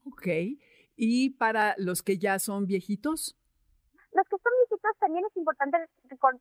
Ok, 0.05 0.27
¿y 0.95 1.29
para 1.37 1.75
los 1.77 2.01
que 2.01 2.17
ya 2.17 2.39
son 2.39 2.65
viejitos? 2.65 3.37
Los 4.13 4.25
que 4.29 4.37
son 4.37 4.53
viejitos 4.61 4.97
también 4.99 5.25
es 5.25 5.37
importante 5.37 5.77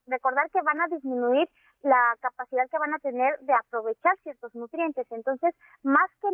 recordar 0.06 0.50
que 0.50 0.62
van 0.62 0.80
a 0.80 0.88
disminuir 0.88 1.48
la 1.82 2.16
capacidad 2.20 2.68
que 2.68 2.78
van 2.78 2.94
a 2.94 2.98
tener 2.98 3.38
de 3.40 3.54
aprovechar 3.54 4.16
ciertos 4.22 4.54
nutrientes. 4.54 5.06
Entonces, 5.10 5.54
más 5.82 6.10
que, 6.20 6.28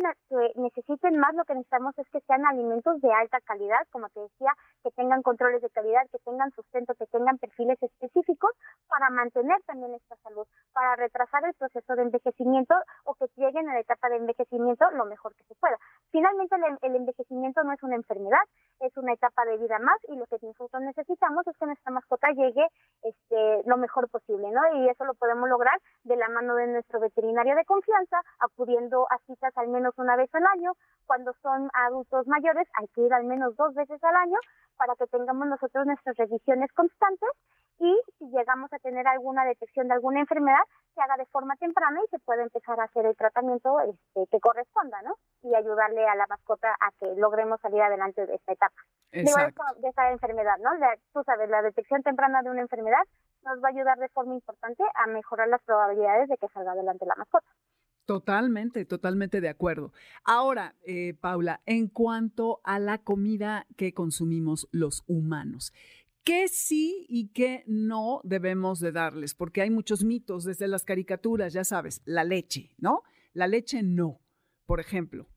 necesiten 0.55 1.17
más, 1.17 1.33
lo 1.35 1.43
que 1.45 1.53
necesitamos 1.53 1.97
es 1.97 2.09
que 2.09 2.21
sean 2.21 2.45
alimentos 2.45 2.99
de 3.01 3.11
alta 3.11 3.39
calidad, 3.41 3.79
como 3.91 4.09
te 4.09 4.21
decía, 4.21 4.51
que 4.83 4.91
tengan 4.91 5.21
controles 5.21 5.61
de 5.61 5.69
calidad, 5.69 6.01
que 6.11 6.19
tengan 6.19 6.51
sustento, 6.51 6.93
que 6.95 7.05
tengan 7.07 7.37
perfiles 7.37 7.81
específicos 7.81 8.51
para 8.87 9.09
mantener 9.09 9.61
también 9.65 9.93
esta 9.93 10.15
salud, 10.17 10.47
para 10.73 10.95
retrasar 10.95 11.45
el 11.45 11.53
proceso 11.53 11.95
de 11.95 12.03
envejecimiento 12.03 12.75
o 13.05 13.15
que 13.15 13.27
lleguen 13.35 13.69
a 13.69 13.73
la 13.73 13.79
etapa 13.79 14.09
de 14.09 14.17
envejecimiento 14.17 14.89
lo 14.91 15.05
mejor 15.05 15.35
que 15.35 15.43
se 15.43 15.55
pueda. 15.55 15.77
Finalmente, 16.11 16.55
el, 16.81 16.95
envejecimiento 16.95 17.63
no 17.63 17.73
es 17.73 17.83
una 17.83 17.95
enfermedad, 17.95 18.43
es 18.79 18.95
una 18.97 19.13
etapa 19.13 19.45
de 19.45 19.57
vida 19.57 19.79
más 19.79 19.97
y 20.07 20.15
lo 20.15 20.25
que 20.27 20.37
nosotros 20.41 20.81
necesitamos 20.81 21.45
es 21.47 21.57
que 21.57 21.65
nuestra 21.65 21.91
mascota 21.91 22.29
llegue 22.31 22.67
este, 23.03 23.63
lo 23.65 23.77
mejor 23.77 24.09
¿no? 24.37 24.61
Y 24.75 24.89
eso 24.89 25.05
lo 25.05 25.13
podemos 25.13 25.49
lograr 25.49 25.79
de 26.03 26.15
la 26.15 26.29
mano 26.29 26.55
de 26.55 26.67
nuestro 26.67 26.99
veterinario 26.99 27.55
de 27.55 27.65
confianza, 27.65 28.21
acudiendo 28.39 29.05
a 29.09 29.17
citas 29.25 29.55
al 29.57 29.67
menos 29.69 29.93
una 29.97 30.15
vez 30.15 30.33
al 30.33 30.45
año. 30.45 30.73
Cuando 31.05 31.33
son 31.41 31.69
adultos 31.73 32.27
mayores, 32.27 32.67
hay 32.75 32.87
que 32.89 33.01
ir 33.01 33.13
al 33.13 33.25
menos 33.25 33.55
dos 33.55 33.73
veces 33.73 34.03
al 34.03 34.15
año 34.15 34.37
para 34.77 34.95
que 34.95 35.07
tengamos 35.07 35.47
nosotros 35.47 35.85
nuestras 35.85 36.17
revisiones 36.17 36.71
constantes 36.73 37.29
y 37.79 38.01
si 38.17 38.25
llegamos 38.29 38.71
a 38.71 38.79
tener 38.79 39.07
alguna 39.07 39.45
detección 39.45 39.87
de 39.87 39.95
alguna 39.95 40.19
enfermedad, 40.19 40.63
se 40.93 41.01
haga 41.01 41.17
de 41.17 41.25
forma 41.25 41.55
temprana 41.55 41.99
y 42.05 42.07
se 42.09 42.19
puede 42.19 42.43
empezar 42.43 42.79
a 42.79 42.85
hacer 42.85 43.05
el 43.05 43.15
tratamiento 43.15 43.79
este, 43.81 44.27
que 44.31 44.39
corresponda, 44.39 45.01
¿no? 45.01 45.15
Y 45.41 45.55
ayudarle 45.55 46.07
a 46.07 46.15
la 46.15 46.27
mascota 46.27 46.75
a 46.79 46.91
que 46.99 47.13
logremos 47.15 47.59
salir 47.61 47.81
adelante 47.81 48.25
de 48.25 48.35
esta 48.35 48.53
etapa. 48.53 48.81
Exacto. 49.13 49.63
De, 49.79 49.89
esta 49.89 50.11
enfermedad, 50.11 50.57
¿no? 50.59 50.71
tú 51.13 51.23
sabes, 51.23 51.49
la 51.49 51.61
detección 51.61 52.01
temprana 52.01 52.41
de 52.41 52.49
una 52.49 52.61
enfermedad 52.61 53.03
nos 53.43 53.63
va 53.63 53.67
a 53.67 53.71
ayudar 53.71 53.97
de 53.99 54.09
forma 54.09 54.33
importante 54.33 54.83
a 54.95 55.07
mejorar 55.07 55.47
las 55.47 55.61
probabilidades 55.63 56.29
de 56.29 56.37
que 56.37 56.47
salga 56.49 56.71
adelante 56.71 57.05
la 57.05 57.15
mascota. 57.15 57.47
Totalmente, 58.05 58.83
totalmente 58.85 59.39
de 59.39 59.49
acuerdo. 59.49 59.93
Ahora, 60.25 60.75
eh, 60.85 61.13
Paula, 61.13 61.61
en 61.65 61.87
cuanto 61.87 62.59
a 62.63 62.79
la 62.79 62.97
comida 62.97 63.65
que 63.77 63.93
consumimos 63.93 64.67
los 64.71 65.03
humanos, 65.07 65.71
¿qué 66.25 66.49
sí 66.49 67.05
y 67.07 67.29
qué 67.29 67.63
no 67.65 68.19
debemos 68.23 68.81
de 68.81 68.91
darles? 68.91 69.35
Porque 69.35 69.61
hay 69.61 69.69
muchos 69.69 70.03
mitos 70.03 70.43
desde 70.43 70.67
las 70.67 70.83
caricaturas, 70.83 71.53
ya 71.53 71.63
sabes, 71.63 72.01
la 72.03 72.25
leche, 72.25 72.71
¿no? 72.77 73.03
La 73.31 73.47
leche 73.47 73.83
no, 73.83 74.19
por 74.65 74.81
ejemplo. 74.81 75.27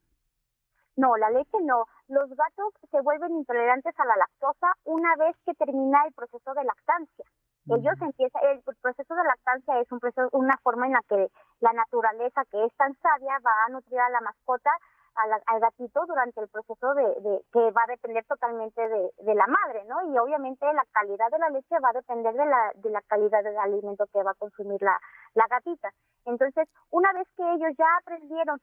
No, 0.96 1.16
la 1.16 1.30
leche 1.30 1.58
no. 1.62 1.86
Los 2.08 2.30
gatos 2.30 2.72
se 2.90 3.00
vuelven 3.00 3.32
intolerantes 3.32 3.98
a 3.98 4.04
la 4.04 4.16
lactosa 4.16 4.72
una 4.84 5.16
vez 5.16 5.36
que 5.44 5.54
termina 5.54 6.04
el 6.06 6.12
proceso 6.14 6.54
de 6.54 6.64
lactancia. 6.64 7.24
Ellos 7.68 8.00
empiezan, 8.00 8.42
el 8.44 8.62
proceso 8.80 9.12
de 9.12 9.24
lactancia 9.24 9.80
es 9.80 9.90
un 9.90 9.98
proceso, 9.98 10.28
una 10.30 10.56
forma 10.58 10.86
en 10.86 10.92
la 10.92 11.02
que 11.08 11.26
la 11.58 11.72
naturaleza, 11.72 12.44
que 12.44 12.64
es 12.64 12.72
tan 12.76 12.94
sabia, 13.02 13.40
va 13.44 13.50
a 13.66 13.70
nutrir 13.70 13.98
a 13.98 14.10
la 14.10 14.20
mascota, 14.20 14.70
al 15.16 15.60
gatito 15.60 16.04
durante 16.06 16.40
el 16.40 16.48
proceso 16.48 16.94
de, 16.94 17.42
que 17.52 17.70
va 17.70 17.82
a 17.84 17.90
depender 17.90 18.24
totalmente 18.26 18.80
de, 18.80 19.34
la 19.34 19.46
madre, 19.46 19.84
¿no? 19.86 20.02
Y 20.12 20.18
obviamente 20.18 20.64
la 20.72 20.84
calidad 20.92 21.30
de 21.30 21.38
la 21.38 21.50
leche 21.50 21.78
va 21.82 21.90
a 21.90 21.98
depender 22.00 22.34
de 22.34 22.46
la, 22.46 22.72
de 22.74 22.90
la 22.90 23.02
calidad 23.02 23.42
del 23.42 23.58
alimento 23.58 24.06
que 24.12 24.22
va 24.22 24.32
a 24.32 24.34
consumir 24.34 24.80
la, 24.82 24.98
la 25.34 25.46
gatita. 25.48 25.90
Entonces, 26.24 26.68
una 26.90 27.12
vez 27.12 27.26
que 27.36 27.42
ellos 27.54 27.72
ya 27.78 27.86
aprendieron 28.00 28.60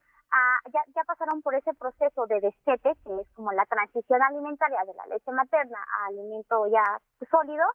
ya, 0.72 0.81
ya 0.95 1.03
pasaron 1.03 1.41
por 1.41 1.55
ese 1.55 1.74
proceso 1.74 2.25
de 2.27 2.41
destete, 2.41 2.95
que 3.03 3.22
es 3.22 3.27
como 3.36 3.51
la 3.51 3.65
transición 3.65 4.22
alimentaria 4.22 4.79
de 4.86 4.93
la 4.93 5.05
leche 5.07 5.31
materna 5.31 5.77
a 5.77 6.07
alimento 6.07 6.67
ya 6.67 7.00
sólido, 7.29 7.65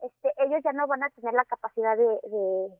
este, 0.00 0.32
ellos 0.38 0.60
ya 0.64 0.72
no 0.72 0.86
van 0.86 1.02
a 1.02 1.10
tener 1.10 1.34
la 1.34 1.44
capacidad 1.44 1.96
de, 1.96 2.06
de, 2.06 2.78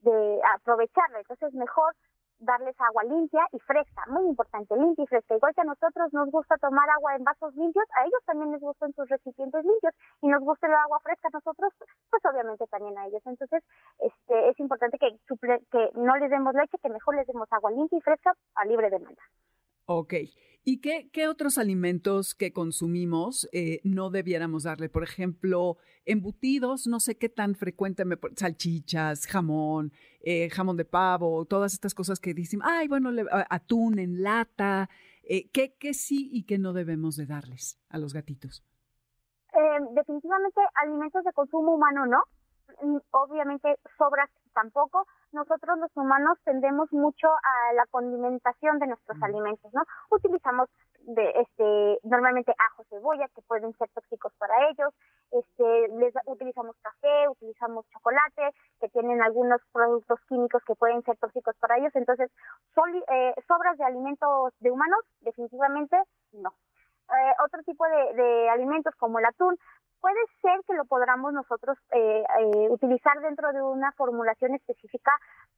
de 0.00 0.40
aprovecharlo. 0.54 1.18
Entonces, 1.18 1.52
mejor 1.54 1.94
darles 2.40 2.74
agua 2.80 3.04
limpia 3.04 3.46
y 3.52 3.58
fresca, 3.60 4.04
muy 4.08 4.26
importante, 4.28 4.76
limpia 4.76 5.04
y 5.04 5.06
fresca. 5.06 5.36
Igual 5.36 5.54
que 5.54 5.60
a 5.60 5.64
nosotros 5.64 6.12
nos 6.12 6.30
gusta 6.30 6.56
tomar 6.58 6.88
agua 6.90 7.16
en 7.16 7.24
vasos 7.24 7.54
limpios, 7.54 7.86
a 7.98 8.04
ellos 8.06 8.20
también 8.26 8.52
les 8.52 8.60
gustan 8.60 8.92
sus 8.94 9.08
recipientes 9.08 9.64
limpios 9.64 9.94
y 10.22 10.28
nos 10.28 10.42
gusta 10.42 10.66
el 10.66 10.74
agua 10.74 11.00
fresca 11.00 11.28
a 11.28 11.36
nosotros, 11.36 11.72
pues 12.10 12.24
obviamente 12.24 12.66
también 12.66 12.98
a 12.98 13.06
ellos. 13.06 13.22
Entonces, 13.26 13.62
este 13.98 14.48
es 14.48 14.58
importante 14.60 14.98
que 14.98 15.16
que 15.70 15.90
no 15.94 16.16
les 16.16 16.30
demos 16.30 16.54
leche, 16.54 16.78
que 16.82 16.88
mejor 16.88 17.16
les 17.16 17.26
demos 17.26 17.50
agua 17.52 17.70
limpia 17.70 17.98
y 17.98 18.02
fresca 18.02 18.32
a 18.54 18.64
libre 18.64 18.90
demanda. 18.90 19.22
Ok. 19.86 20.14
¿Y 20.62 20.80
qué, 20.80 21.08
qué 21.10 21.26
otros 21.26 21.56
alimentos 21.56 22.34
que 22.34 22.52
consumimos 22.52 23.48
eh, 23.52 23.80
no 23.82 24.10
debiéramos 24.10 24.64
darle? 24.64 24.90
Por 24.90 25.02
ejemplo, 25.02 25.78
embutidos, 26.04 26.86
no 26.86 27.00
sé 27.00 27.16
qué 27.16 27.30
tan 27.30 27.54
frecuente, 27.54 28.04
salchichas, 28.36 29.26
jamón, 29.26 29.92
eh, 30.20 30.50
jamón 30.50 30.76
de 30.76 30.84
pavo, 30.84 31.46
todas 31.46 31.72
estas 31.72 31.94
cosas 31.94 32.20
que 32.20 32.34
dicen, 32.34 32.60
ay, 32.62 32.88
bueno, 32.88 33.10
atún 33.48 33.98
en 33.98 34.22
lata. 34.22 34.90
Eh, 35.22 35.48
¿qué, 35.50 35.74
¿Qué 35.78 35.94
sí 35.94 36.28
y 36.30 36.44
qué 36.44 36.58
no 36.58 36.72
debemos 36.74 37.16
de 37.16 37.26
darles 37.26 37.78
a 37.88 37.98
los 37.98 38.12
gatitos? 38.12 38.64
definitivamente 39.92 40.60
alimentos 40.74 41.24
de 41.24 41.32
consumo 41.32 41.74
humano 41.74 42.06
no. 42.06 42.22
Mm, 42.82 42.98
obviamente 43.10 43.76
sobras 43.98 44.30
tampoco. 44.54 45.06
Nosotros 45.32 45.78
los 45.78 45.90
humanos 45.96 46.38
tendemos 46.44 46.92
mucho 46.92 47.28
a 47.28 47.72
la 47.74 47.86
condimentación 47.86 48.78
de 48.78 48.88
nuestros 48.88 49.22
alimentos, 49.22 49.72
¿no? 49.72 49.82
Utilizamos 50.10 50.68
de 51.00 51.30
este 51.40 51.98
normalmente 52.02 52.54
ajo, 52.58 52.84
cebolla 52.90 53.28
que 53.28 53.42
pueden 53.42 53.72
ser 53.78 53.88
tóxicos 53.90 54.32
para 54.38 54.54
ellos, 54.68 54.92
este 55.30 55.88
les 55.88 56.14
utilizamos 56.26 56.76
café, 56.82 57.28
utilizamos 57.28 57.86
chocolate 57.90 58.50
que 58.80 58.88
tienen 58.88 59.22
algunos 59.22 59.60
productos 59.72 60.20
químicos 60.28 60.62
que 60.64 60.74
pueden 60.74 61.02
ser 61.02 61.16
tóxicos 61.18 61.56
para 61.58 61.78
ellos, 61.78 61.94
entonces 61.94 62.30
eh, 63.08 63.34
sobras 63.46 63.78
de 63.78 63.84
alimentos 63.84 64.52
de 64.60 64.70
humanos 64.70 65.00
definitivamente 65.20 65.96
no. 66.32 66.50
Eh, 67.10 67.32
otro 67.44 67.60
tipo 67.64 67.84
de, 67.86 68.22
de, 68.22 68.50
alimentos 68.50 68.94
como 68.94 69.18
el 69.18 69.24
atún 69.24 69.58
puede 70.00 70.18
ser 70.42 70.60
que 70.66 70.74
lo 70.74 70.84
podamos 70.84 71.32
nosotros 71.32 71.78
eh, 71.92 72.24
eh, 72.40 72.68
utilizar 72.70 73.20
dentro 73.20 73.52
de 73.52 73.62
una 73.62 73.92
formulación 73.92 74.54
específica 74.54 75.12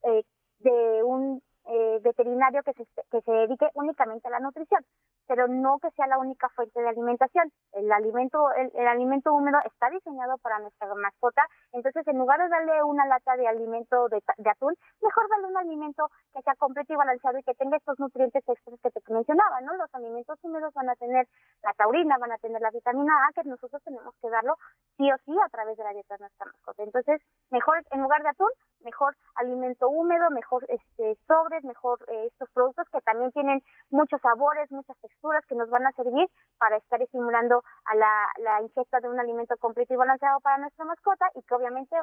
eh, 0.04 0.25
de 0.61 1.02
un 1.02 1.42
eh, 1.66 2.00
veterinario 2.02 2.62
que 2.62 2.73
se, 2.73 2.85
que 3.11 3.21
se 3.21 3.33
dedique 3.33 3.69
únicamente 3.75 4.28
a 4.28 4.33
la 4.33 4.40
nutrición, 4.40 4.85
pero 5.26 5.47
no 5.49 5.78
que 5.78 5.90
sea 5.92 6.07
la 6.07 6.19
única 6.19 6.49
fuente 6.50 6.81
de 6.81 6.88
alimentación. 6.88 7.52
El 7.73 7.90
alimento, 7.92 8.50
el, 8.52 8.87
alimento 8.87 9.33
húmedo 9.33 9.59
está 9.64 9.88
diseñado 9.90 10.38
para 10.38 10.59
nuestra 10.59 10.92
mascota, 10.95 11.47
entonces 11.73 12.07
en 12.09 12.19
lugar 12.19 12.40
de 12.40 12.49
darle 12.49 12.83
una 12.83 13.07
lata 13.07 13.37
de 13.37 13.47
alimento 13.47 14.09
de, 14.09 14.23
atún, 14.50 14.75
mejor 15.00 15.28
darle 15.31 15.47
un 15.47 15.57
alimento 15.57 16.09
que 16.35 16.42
sea 16.42 16.54
completo 16.57 16.92
y 16.92 16.97
balanceado 16.97 17.38
y 17.38 17.42
que 17.42 17.54
tenga 17.54 17.76
estos 17.76 17.99
nutrientes 17.99 18.42
extras 18.47 18.81
que 18.83 18.90
te 18.90 19.12
mencionaba, 19.12 19.61
¿no? 19.61 19.75
Los 19.76 19.95
alimentos 19.95 20.38
húmedos 20.42 20.75
van 20.75 20.90
a 20.90 20.97
tener 20.97 21.28
la 21.62 21.73
taurina, 21.75 22.19
van 22.19 22.33
a 22.33 22.38
tener 22.38 22.61
la 22.61 22.71
vitamina 22.71 23.12
A, 23.26 23.33
que 23.33 23.49
nosotros 23.49 23.83
tenemos 23.85 24.14
que 24.21 24.31
darlo 24.31 24.57
sí 24.97 25.11
o 25.11 25.16
sí 25.25 25.37
a 25.38 25.49
través 25.49 25.76
de 25.76 25.85
la 25.85 25.92
dieta 25.92 26.16
de 26.16 26.21
nuestra 26.21 26.47
mascota. 26.47 26.83
Entonces, 26.83 27.23
mejor 27.50 27.83
en 27.90 28.02
lugar 28.02 28.23
de 28.23 28.31
atún, 28.31 28.50
mejor 28.81 29.16
alimento 29.37 29.88
húmedo, 29.88 30.31
mejor 30.31 30.64
este 30.69 31.16
sobre 31.26 31.51
mejor 31.64 31.99
eh, 32.09 32.26
estos 32.26 32.49
productos 32.50 32.87
que 32.90 33.00
también 33.00 33.32
tienen 33.32 33.62
muchos 33.90 34.21
sabores, 34.21 34.71
muchas 34.71 34.97
texturas 35.00 35.44
que 35.47 35.54
nos 35.54 35.68
van 35.71 35.87
a 35.87 35.92
servir 35.92 36.28
para 36.59 36.76
estar 36.76 37.00
estimulando 37.02 37.62
a 37.85 37.94
la, 37.97 38.62
ingesta 38.62 39.00
de 39.00 39.09
un 39.09 39.21
alimento 39.21 39.56
completo 39.59 39.92
y 39.92 39.97
balanceado 39.97 40.40
para 40.40 40.59
nuestra 40.59 40.85
mascota 40.85 41.26
y 41.35 41.42
que 41.42 41.54
obviamente 41.54 41.97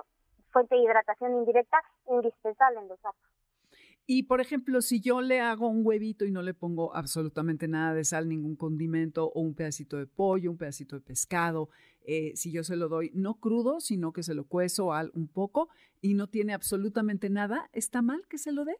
fuente 0.52 0.76
de 0.76 0.82
hidratación 0.82 1.36
indirecta 1.36 1.82
indispensable 2.08 2.80
en 2.80 2.88
los 2.88 3.02
gatos. 3.02 3.22
Y 4.12 4.24
por 4.24 4.42
ejemplo, 4.42 4.82
si 4.82 5.02
yo 5.02 5.22
le 5.22 5.40
hago 5.40 5.70
un 5.70 5.86
huevito 5.86 6.26
y 6.26 6.32
no 6.32 6.42
le 6.42 6.56
pongo 6.56 6.96
absolutamente 6.96 7.68
nada 7.68 7.94
de 7.94 8.04
sal, 8.04 8.28
ningún 8.28 8.56
condimento, 8.56 9.32
o 9.32 9.42
un 9.42 9.54
pedacito 9.54 9.98
de 9.98 10.08
pollo, 10.08 10.50
un 10.50 10.58
pedacito 10.58 10.96
de 10.96 11.02
pescado, 11.02 11.70
eh, 12.02 12.32
si 12.36 12.52
yo 12.52 12.64
se 12.64 12.76
lo 12.76 12.90
doy 12.90 13.12
no 13.14 13.36
crudo, 13.36 13.80
sino 13.80 14.12
que 14.12 14.24
se 14.24 14.34
lo 14.34 14.48
cuezo 14.48 14.94
al, 14.94 15.12
un 15.14 15.28
poco 15.28 15.70
y 16.02 16.16
no 16.16 16.26
tiene 16.26 16.54
absolutamente 16.56 17.30
nada, 17.30 17.70
¿está 17.72 18.02
mal 18.02 18.26
que 18.28 18.40
se 18.40 18.52
lo 18.52 18.66
dé? 18.66 18.78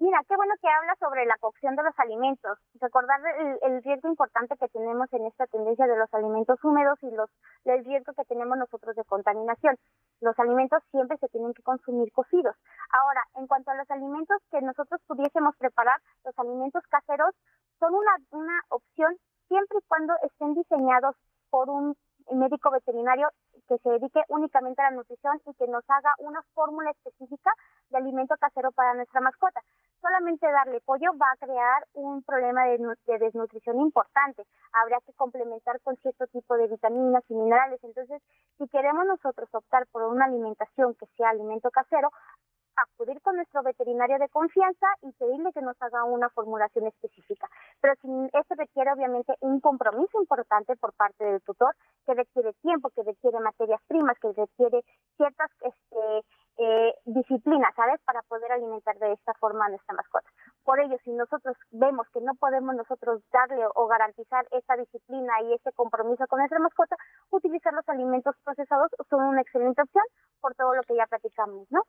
Mira, 0.00 0.24
qué 0.26 0.34
bueno 0.34 0.54
que 0.62 0.66
habla 0.66 0.96
sobre 0.98 1.26
la 1.26 1.36
cocción 1.36 1.76
de 1.76 1.82
los 1.82 1.92
alimentos. 1.98 2.58
Recordar 2.80 3.20
el, 3.60 3.82
riesgo 3.82 4.08
importante 4.08 4.56
que 4.56 4.68
tenemos 4.68 5.12
en 5.12 5.26
esta 5.26 5.46
tendencia 5.46 5.86
de 5.86 5.94
los 5.94 6.08
alimentos 6.14 6.58
húmedos 6.64 6.98
y 7.02 7.10
los 7.10 7.28
el 7.66 7.84
riesgo 7.84 8.14
que 8.14 8.24
tenemos 8.24 8.56
nosotros 8.56 8.96
de 8.96 9.04
contaminación. 9.04 9.76
Los 10.22 10.38
alimentos 10.38 10.82
siempre 10.90 11.18
se 11.18 11.28
tienen 11.28 11.52
que 11.52 11.62
consumir 11.62 12.10
cocidos. 12.12 12.56
Ahora, 12.90 13.22
en 13.34 13.46
cuanto 13.46 13.72
a 13.72 13.74
los 13.74 13.90
alimentos 13.90 14.38
que 14.50 14.62
nosotros 14.62 15.02
pudiésemos 15.06 15.54
preparar, 15.58 16.00
los 16.24 16.38
alimentos 16.38 16.82
caseros 16.88 17.34
son 17.78 17.92
una, 17.92 18.16
una 18.30 18.58
opción 18.70 19.14
siempre 19.48 19.80
y 19.82 19.86
cuando 19.86 20.14
estén 20.22 20.54
diseñados 20.54 21.14
por 21.50 21.68
un 21.68 21.94
médico 22.32 22.70
veterinario 22.70 23.28
que 23.68 23.76
se 23.78 23.90
dedique 23.90 24.22
únicamente 24.28 24.80
a 24.80 24.90
la 24.90 24.96
nutrición 24.96 25.40
y 25.46 25.54
que 25.54 25.66
nos 25.66 25.84
haga 25.88 26.14
una 26.18 26.40
fórmula 26.54 26.90
específica 26.90 27.52
de 27.90 27.98
alimento 27.98 28.34
casero 28.38 28.72
para 28.72 28.94
nuestra 28.94 29.20
mascota. 29.20 29.60
Solamente 30.00 30.50
darle 30.50 30.80
pollo 30.80 31.12
va 31.18 31.30
a 31.32 31.36
crear 31.36 31.86
un 31.92 32.22
problema 32.22 32.64
de, 32.64 32.78
desnutrición 33.18 33.80
importante. 33.80 34.44
Habría 34.72 34.98
que 35.04 35.12
complementar 35.12 35.80
con 35.82 35.96
cierto 35.96 36.26
tipo 36.28 36.56
de 36.56 36.68
vitaminas 36.68 37.22
y 37.28 37.34
minerales. 37.34 37.82
Entonces, 37.84 38.22
si 38.56 38.66
queremos 38.68 39.04
nosotros 39.06 39.48
optar 39.52 39.86
por 39.92 40.02
una 40.04 40.24
alimentación 40.24 40.94
que 40.94 41.06
sea 41.16 41.28
alimento 41.30 41.70
casero, 41.70 42.10
acudir 42.76 43.20
con 43.20 43.36
nuestro 43.36 43.62
veterinario 43.62 44.18
de 44.18 44.28
confianza 44.28 44.86
y 45.02 45.12
pedirle 45.12 45.52
que 45.52 45.60
nos 45.60 45.80
haga 45.82 46.04
una 46.04 46.30
formulación 46.30 46.86
específica. 46.86 47.48
Pero 47.80 47.92
esto 47.92 48.54
requiere 48.56 48.92
obviamente 48.92 49.34
un 49.40 49.60
compromiso 49.60 50.20
importante 50.20 50.76
por 50.76 50.92
parte 50.94 51.24
del 51.24 51.42
tutor, 51.42 51.74
que 52.06 52.14
requiere 52.14 52.52
tiempo, 52.62 52.90
que 52.90 53.02
requiere 53.02 53.40
materias 53.40 53.80
primas, 53.86 54.18
que 54.18 54.32
requiere 54.32 54.82
ciertas 55.16 55.50
este, 55.60 56.24
eh, 56.62 56.92
disciplinas, 57.06 57.74
¿sabes? 57.74 57.98
Para 58.04 58.20
poder 58.22 58.52
alimentar 58.52 58.98
de 58.98 59.12
esta 59.14 59.32
forma 59.40 59.64
a 59.64 59.70
nuestra 59.70 59.94
mascota. 59.94 60.28
Por 60.62 60.78
ello, 60.78 60.96
si 61.04 61.10
nosotros 61.10 61.56
vemos 61.70 62.06
que 62.12 62.20
no 62.20 62.34
podemos 62.34 62.74
nosotros 62.74 63.22
darle 63.32 63.64
o 63.74 63.86
garantizar 63.86 64.46
esta 64.50 64.76
disciplina 64.76 65.32
y 65.42 65.54
este 65.54 65.72
compromiso 65.72 66.26
con 66.26 66.40
nuestra 66.40 66.58
mascota, 66.58 66.96
utilizar 67.30 67.72
los 67.72 67.88
alimentos 67.88 68.34
procesados 68.44 68.90
son 69.08 69.22
una 69.22 69.40
excelente 69.40 69.80
opción 69.80 70.04
por 70.40 70.54
todo 70.54 70.74
lo 70.74 70.82
que 70.82 70.96
ya 70.96 71.06
platicamos, 71.06 71.66
¿no? 71.70 71.80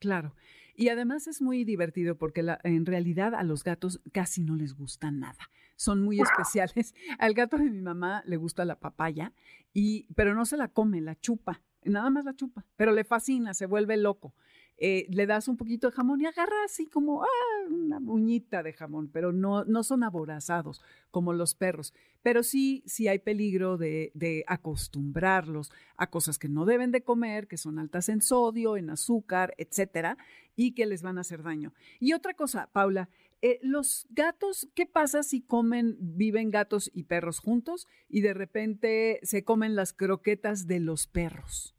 Claro. 0.00 0.32
Y 0.74 0.88
además 0.88 1.26
es 1.26 1.42
muy 1.42 1.64
divertido 1.64 2.16
porque 2.16 2.42
la, 2.42 2.58
en 2.64 2.86
realidad 2.86 3.34
a 3.34 3.42
los 3.42 3.62
gatos 3.62 4.00
casi 4.12 4.42
no 4.42 4.56
les 4.56 4.74
gusta 4.74 5.10
nada. 5.10 5.50
Son 5.76 6.02
muy 6.02 6.20
especiales. 6.20 6.94
Al 7.18 7.34
gato 7.34 7.58
de 7.58 7.70
mi 7.70 7.82
mamá 7.82 8.22
le 8.24 8.38
gusta 8.38 8.64
la 8.64 8.80
papaya, 8.80 9.32
y, 9.74 10.06
pero 10.14 10.34
no 10.34 10.46
se 10.46 10.56
la 10.56 10.68
come, 10.68 11.00
la 11.00 11.14
chupa. 11.16 11.60
Nada 11.84 12.10
más 12.10 12.24
la 12.24 12.34
chupa. 12.34 12.64
Pero 12.76 12.92
le 12.92 13.04
fascina, 13.04 13.54
se 13.54 13.66
vuelve 13.66 13.96
loco. 13.96 14.34
Eh, 14.76 15.06
le 15.10 15.26
das 15.26 15.46
un 15.46 15.56
poquito 15.56 15.88
de 15.88 15.96
jamón 15.96 16.20
y 16.20 16.26
agarra 16.26 16.64
así 16.64 16.86
como 16.86 17.22
ah, 17.22 17.26
una 17.70 17.98
uñita 17.98 18.62
de 18.62 18.72
jamón, 18.72 19.08
pero 19.08 19.32
no, 19.32 19.64
no 19.64 19.84
son 19.84 20.02
aborazados 20.02 20.82
como 21.10 21.32
los 21.32 21.54
perros. 21.54 21.94
Pero 22.22 22.42
sí, 22.42 22.82
sí 22.86 23.06
hay 23.06 23.20
peligro 23.20 23.76
de, 23.76 24.10
de, 24.14 24.44
acostumbrarlos 24.48 25.70
a 25.96 26.10
cosas 26.10 26.38
que 26.38 26.48
no 26.48 26.64
deben 26.64 26.90
de 26.90 27.02
comer, 27.02 27.46
que 27.46 27.56
son 27.56 27.78
altas 27.78 28.08
en 28.08 28.20
sodio, 28.20 28.76
en 28.76 28.90
azúcar, 28.90 29.54
etcétera, 29.58 30.18
y 30.56 30.72
que 30.72 30.86
les 30.86 31.02
van 31.02 31.18
a 31.18 31.20
hacer 31.20 31.42
daño. 31.42 31.72
Y 32.00 32.12
otra 32.12 32.34
cosa, 32.34 32.68
Paula, 32.72 33.08
eh, 33.46 33.60
los 33.62 34.06
gatos, 34.08 34.70
¿qué 34.74 34.86
pasa 34.86 35.22
si 35.22 35.42
comen, 35.42 35.98
viven 36.00 36.50
gatos 36.50 36.90
y 36.94 37.02
perros 37.02 37.40
juntos 37.40 37.86
y 38.08 38.22
de 38.22 38.32
repente 38.32 39.20
se 39.22 39.44
comen 39.44 39.76
las 39.76 39.92
croquetas 39.92 40.66
de 40.66 40.80
los 40.80 41.06
perros? 41.06 41.74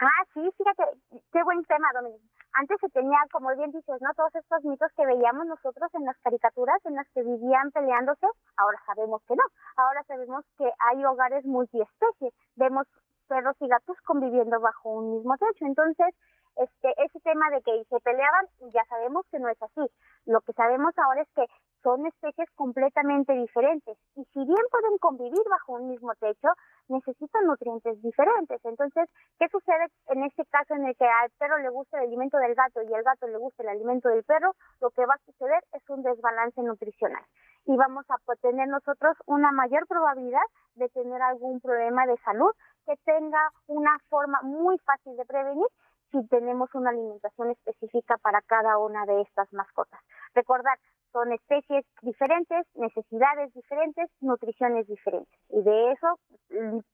Ah, 0.00 0.24
sí, 0.32 0.40
fíjate, 0.56 0.82
qué 1.30 1.42
buen 1.44 1.62
tema, 1.66 1.86
Dominique. 1.92 2.24
Antes 2.54 2.78
se 2.80 2.88
tenía, 2.88 3.18
como 3.30 3.54
bien 3.54 3.70
dices, 3.70 4.00
¿no? 4.00 4.08
Todos 4.14 4.34
estos 4.34 4.64
mitos 4.64 4.90
que 4.96 5.04
veíamos 5.04 5.46
nosotros 5.46 5.90
en 5.94 6.06
las 6.06 6.16
caricaturas 6.18 6.80
en 6.86 6.94
las 6.96 7.06
que 7.10 7.22
vivían 7.22 7.70
peleándose, 7.70 8.26
ahora 8.56 8.78
sabemos 8.86 9.22
que 9.28 9.36
no. 9.36 9.44
Ahora 9.76 10.02
sabemos 10.04 10.44
que 10.56 10.68
hay 10.78 11.04
hogares 11.04 11.44
multiespecies. 11.44 12.32
Vemos 12.56 12.86
perros 13.28 13.54
y 13.60 13.68
gatos 13.68 13.96
conviviendo 14.06 14.58
bajo 14.58 14.88
un 14.90 15.16
mismo 15.16 15.36
techo. 15.36 15.66
Entonces, 15.66 16.14
este, 16.56 16.94
ese 17.04 17.20
tema 17.20 17.50
de 17.50 17.62
que 17.62 17.84
se 17.84 18.00
peleaban, 18.00 18.46
ya 18.72 18.84
sabemos 18.88 19.26
que 19.30 19.38
no 19.38 19.48
es 19.48 19.60
así. 19.62 19.86
Lo 20.26 20.40
que 20.40 20.52
sabemos 20.52 20.92
ahora 20.98 21.22
es 21.22 21.28
que 21.34 21.46
son 21.82 22.04
especies 22.06 22.48
completamente 22.56 23.32
diferentes 23.32 23.96
y 24.14 24.24
si 24.24 24.44
bien 24.44 24.64
pueden 24.70 24.98
convivir 24.98 25.42
bajo 25.48 25.74
un 25.74 25.88
mismo 25.88 26.12
techo, 26.20 26.48
necesitan 26.88 27.46
nutrientes 27.46 28.00
diferentes. 28.02 28.60
Entonces, 28.64 29.08
¿qué 29.38 29.48
sucede 29.48 29.86
en 30.08 30.24
este 30.24 30.44
caso 30.46 30.74
en 30.74 30.86
el 30.86 30.96
que 30.96 31.06
al 31.06 31.30
perro 31.38 31.58
le 31.58 31.70
gusta 31.70 31.98
el 31.98 32.08
alimento 32.08 32.36
del 32.38 32.54
gato 32.54 32.82
y 32.82 32.92
al 32.92 33.02
gato 33.02 33.26
le 33.26 33.38
gusta 33.38 33.62
el 33.62 33.70
alimento 33.70 34.08
del 34.08 34.24
perro? 34.24 34.54
Lo 34.80 34.90
que 34.90 35.06
va 35.06 35.14
a 35.14 35.24
suceder 35.24 35.62
es 35.72 35.88
un 35.88 36.02
desbalance 36.02 36.60
nutricional 36.62 37.24
y 37.66 37.76
vamos 37.76 38.04
a 38.08 38.16
tener 38.36 38.68
nosotros 38.68 39.16
una 39.26 39.52
mayor 39.52 39.86
probabilidad 39.86 40.42
de 40.74 40.88
tener 40.88 41.20
algún 41.22 41.60
problema 41.60 42.06
de 42.06 42.16
salud 42.18 42.52
que 42.86 42.96
tenga 43.04 43.50
una 43.66 43.98
forma 44.08 44.40
muy 44.42 44.78
fácil 44.78 45.16
de 45.16 45.24
prevenir 45.24 45.66
si 46.10 46.26
tenemos 46.28 46.68
una 46.74 46.90
alimentación 46.90 47.50
específica 47.50 48.18
para 48.18 48.40
cada 48.42 48.78
una 48.78 49.06
de 49.06 49.22
estas 49.22 49.52
mascotas. 49.52 50.00
Recordar, 50.34 50.78
son 51.12 51.32
especies 51.32 51.84
diferentes, 52.02 52.66
necesidades 52.74 53.52
diferentes, 53.54 54.08
nutriciones 54.20 54.86
diferentes. 54.86 55.38
Y 55.48 55.62
de 55.62 55.92
eso, 55.92 56.18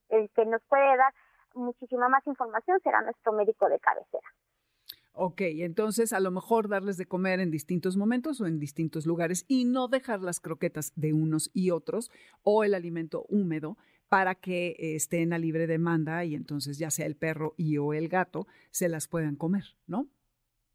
el 0.09 0.31
que 0.31 0.47
nos 0.47 0.63
puede 0.69 0.97
dar 0.97 1.13
muchísima 1.55 2.09
más 2.09 2.27
información 2.27 2.79
será 2.83 3.03
nuestro 3.03 3.33
médico 3.33 3.69
de 3.69 3.79
cabecera. 3.79 4.29
Ok, 5.19 5.41
entonces 5.41 6.13
a 6.13 6.21
lo 6.21 6.31
mejor 6.31 6.69
darles 6.69 6.99
de 6.99 7.07
comer 7.07 7.41
en 7.41 7.51
distintos 7.51 7.97
momentos 7.97 8.39
o 8.43 8.47
en 8.47 8.59
distintos 8.59 9.07
lugares 9.07 9.47
y 9.49 9.65
no 9.65 9.89
dejar 9.89 10.21
las 10.21 10.41
croquetas 10.41 10.93
de 10.95 11.15
unos 11.15 11.51
y 11.55 11.71
otros 11.71 12.11
o 12.43 12.65
el 12.65 12.75
alimento 12.75 13.25
húmedo 13.31 13.79
para 14.09 14.35
que 14.35 14.77
estén 14.79 15.33
a 15.33 15.39
libre 15.39 15.67
demanda 15.67 16.25
y 16.25 16.35
entonces 16.35 16.79
ya 16.79 16.91
sea 16.91 17.07
el 17.07 17.17
perro 17.17 17.55
y 17.57 17.79
o 17.79 17.93
el 17.93 18.09
gato 18.09 18.47
se 18.71 18.89
las 18.89 19.09
puedan 19.09 19.37
comer, 19.37 19.65
¿no? 19.87 20.07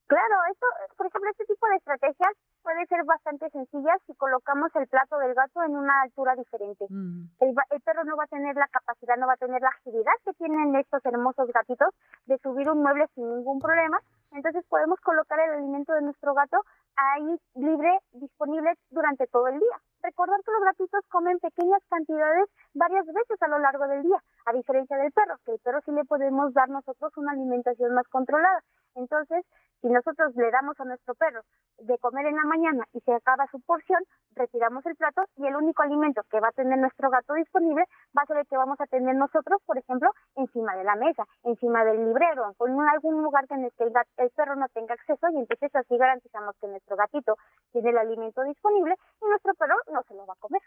Claro, 0.08 0.36
esto, 0.52 0.66
por 0.98 1.08
ejemplo, 1.08 1.30
este 1.32 1.46
tipo 1.46 1.66
de 1.68 1.78
estrategias 1.78 2.34
puede 2.64 2.86
ser 2.88 3.04
bastante 3.06 3.50
sencilla 3.50 3.96
si 4.06 4.14
colocamos 4.16 4.70
el 4.76 4.86
plato 4.88 5.18
del 5.18 5.34
gato 5.34 5.64
en 5.64 5.76
una 5.76 6.02
altura 6.02 6.36
diferente. 6.36 6.86
Mm. 6.90 7.32
El, 7.40 7.56
el, 7.72 7.82
perro 7.82 8.04
no 8.04 8.18
va 8.18 8.26
a 8.26 8.28
tener 8.28 8.56
la 8.56 8.68
capacidad, 8.68 9.16
no 9.16 9.28
va 9.28 9.34
a 9.34 9.38
tener 9.38 9.62
la 9.62 9.70
agilidad 9.70 10.12
que 10.26 10.34
tienen 10.34 10.76
estos 10.76 11.06
hermosos 11.06 11.50
gatitos 11.54 11.96
de 12.26 12.38
subir 12.40 12.70
un 12.70 12.84
mueble 12.84 13.08
sin 13.16 13.24
ningún 13.24 13.60
problema. 13.60 14.02
Entonces 14.34 14.66
podemos 14.68 15.00
colocar 15.00 15.40
el 15.40 15.52
alimento 15.52 15.94
de 15.94 16.02
nuestro 16.02 16.34
gato 16.34 16.58
ahí 16.96 17.38
libre, 17.56 18.00
disponible 18.14 18.74
durante 18.90 19.28
todo 19.28 19.48
el 19.48 19.60
día. 19.60 19.78
Recordar 20.04 20.40
que 20.44 20.52
los 20.52 20.64
gatitos 20.64 21.02
comen 21.10 21.40
pequeñas 21.40 21.82
cantidades 21.90 22.50
varias 22.74 23.06
veces 23.06 23.42
a 23.42 23.48
lo 23.48 23.60
largo 23.60 23.88
del 23.88 24.04
día, 24.04 24.18
a 24.46 24.54
diferencia 24.54 24.98
del 24.98 25.12
perro, 25.12 25.36
que 25.46 25.54
el 25.54 25.60
perro 25.60 25.82
sí 25.86 25.92
le 25.92 26.06
podemos 26.06 26.54
dar 26.54 26.70
nosotros 26.70 27.12
una 27.18 27.34
alimentación 27.34 27.94
más 27.94 28.08
controlada. 28.08 28.62
Entonces, 28.96 29.46
si 29.82 29.88
nosotros 29.88 30.36
le 30.36 30.52
damos 30.52 30.80
a 30.80 30.86
nuestro 30.86 31.16
perro 31.16 31.42
de 31.80 31.98
comer 31.98 32.28
en 32.28 32.36
la 32.36 32.44
mañana 32.44 32.86
y 32.94 33.00
se 33.02 33.14
acaba 33.14 33.48
su 33.48 33.60
porción, 33.62 34.04
retiramos 34.36 34.86
el 34.86 34.96
plato 34.96 35.24
y 35.38 35.48
el 35.48 35.56
único 35.56 35.82
alimento 35.82 36.22
que 36.30 36.40
va 36.40 36.50
a 36.50 36.52
tener 36.52 36.78
nuestro 36.78 37.10
gato 37.10 37.34
disponible 37.34 37.86
va 38.16 38.22
a 38.22 38.26
ser 38.28 38.38
el 38.38 38.48
que 38.48 38.58
vamos 38.58 38.80
a 38.80 38.86
tener 38.86 39.16
nosotros, 39.16 39.60
por 39.66 39.78
ejemplo, 39.78 40.12
encima 40.36 40.76
de 40.76 40.84
la 40.84 40.96
mesa, 40.96 41.26
encima 41.44 41.84
del 41.84 42.06
librero, 42.06 42.54
en 42.60 42.80
algún 42.82 43.24
lugar 43.24 43.46
en 43.50 43.66
el 43.66 43.72
que 43.74 43.86
el, 43.86 43.94
el 44.18 44.30
perro 44.32 44.56
no 44.56 44.68
tenga 44.70 44.94
acceso 44.94 45.28
y 45.32 45.40
entonces 45.40 45.76
así 45.76 45.98
garantizamos 45.98 46.56
que 46.62 46.68
nuestro 46.68 46.96
gatito 46.96 47.36
tiene 47.72 47.90
el 47.90 47.98
alimento 47.98 48.44
disponible 48.44 48.96
y 49.22 49.26
nuestro 49.26 49.54
perro 49.56 49.76
no 49.92 50.04
se 50.04 50.14
lo 50.14 50.26
va 50.28 50.34
a 50.34 50.40
comer. 50.40 50.62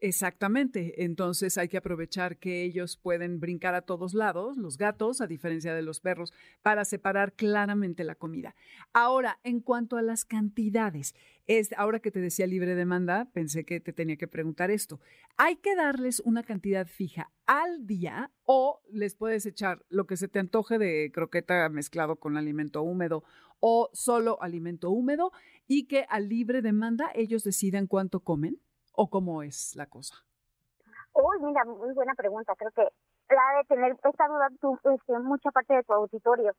Exactamente. 0.00 1.04
Entonces 1.04 1.56
hay 1.56 1.68
que 1.68 1.78
aprovechar 1.78 2.36
que 2.36 2.62
ellos 2.64 2.98
pueden 2.98 3.40
brincar 3.40 3.74
a 3.74 3.80
todos 3.80 4.12
lados, 4.12 4.58
los 4.58 4.76
gatos, 4.76 5.22
a 5.22 5.26
diferencia 5.26 5.74
de 5.74 5.82
los 5.82 6.00
perros, 6.00 6.32
para 6.62 6.84
separar 6.84 7.32
claramente 7.32 8.04
la 8.04 8.14
comida. 8.14 8.54
Ahora, 8.92 9.38
en 9.42 9.60
cuanto 9.60 9.96
a 9.96 10.02
las 10.02 10.26
cantidades, 10.26 11.14
es, 11.46 11.72
ahora 11.78 12.00
que 12.00 12.10
te 12.10 12.20
decía 12.20 12.46
libre 12.46 12.74
demanda, 12.74 13.30
pensé 13.32 13.64
que 13.64 13.80
te 13.80 13.94
tenía 13.94 14.16
que 14.16 14.28
preguntar 14.28 14.70
esto. 14.70 15.00
¿Hay 15.38 15.56
que 15.56 15.74
darles 15.74 16.20
una 16.20 16.42
cantidad 16.42 16.86
fija 16.86 17.30
al 17.46 17.86
día 17.86 18.30
o 18.44 18.82
les 18.92 19.14
puedes 19.14 19.46
echar 19.46 19.82
lo 19.88 20.06
que 20.06 20.18
se 20.18 20.28
te 20.28 20.40
antoje 20.40 20.78
de 20.78 21.10
croqueta 21.12 21.68
mezclado 21.70 22.16
con 22.16 22.36
alimento 22.36 22.82
húmedo 22.82 23.24
o 23.60 23.88
solo 23.94 24.42
alimento 24.42 24.90
húmedo 24.90 25.32
y 25.66 25.86
que 25.86 26.04
a 26.10 26.20
libre 26.20 26.60
demanda 26.60 27.10
ellos 27.14 27.44
decidan 27.44 27.86
cuánto 27.86 28.20
comen? 28.20 28.60
O 28.96 29.08
cómo 29.08 29.42
es 29.42 29.76
la 29.76 29.86
cosa? 29.86 30.16
Uy, 31.12 31.38
mira, 31.40 31.64
muy 31.64 31.92
buena 31.94 32.14
pregunta. 32.14 32.54
Creo 32.56 32.70
que 32.72 32.88
la 33.30 33.58
de 33.58 33.64
tener 33.68 33.96
esta 34.02 34.28
duda 34.28 34.48
tu, 34.60 34.78
este, 34.92 35.18
mucha 35.18 35.50
parte 35.50 35.74
de 35.74 35.82
tu 35.84 35.92
auditorio. 35.92 36.52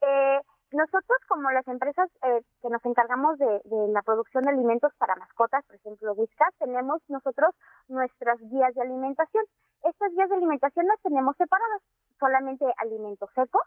Eh, 0.00 0.40
nosotros 0.72 1.18
como 1.28 1.50
las 1.50 1.66
empresas 1.68 2.10
eh, 2.22 2.42
que 2.60 2.68
nos 2.68 2.84
encargamos 2.84 3.38
de, 3.38 3.60
la 3.92 4.02
producción 4.02 4.44
de 4.44 4.50
alimentos 4.50 4.92
para 4.98 5.16
mascotas, 5.16 5.64
por 5.66 5.76
ejemplo 5.76 6.12
Whiskas, 6.14 6.54
tenemos 6.58 7.00
nosotros 7.08 7.54
nuestras 7.88 8.38
guías 8.40 8.74
de 8.74 8.82
alimentación. 8.82 9.44
Estas 9.84 10.12
guías 10.12 10.28
de 10.28 10.36
alimentación 10.36 10.86
las 10.86 11.00
tenemos 11.02 11.36
separadas. 11.36 11.82
Solamente 12.18 12.64
alimento 12.78 13.28
seco, 13.34 13.60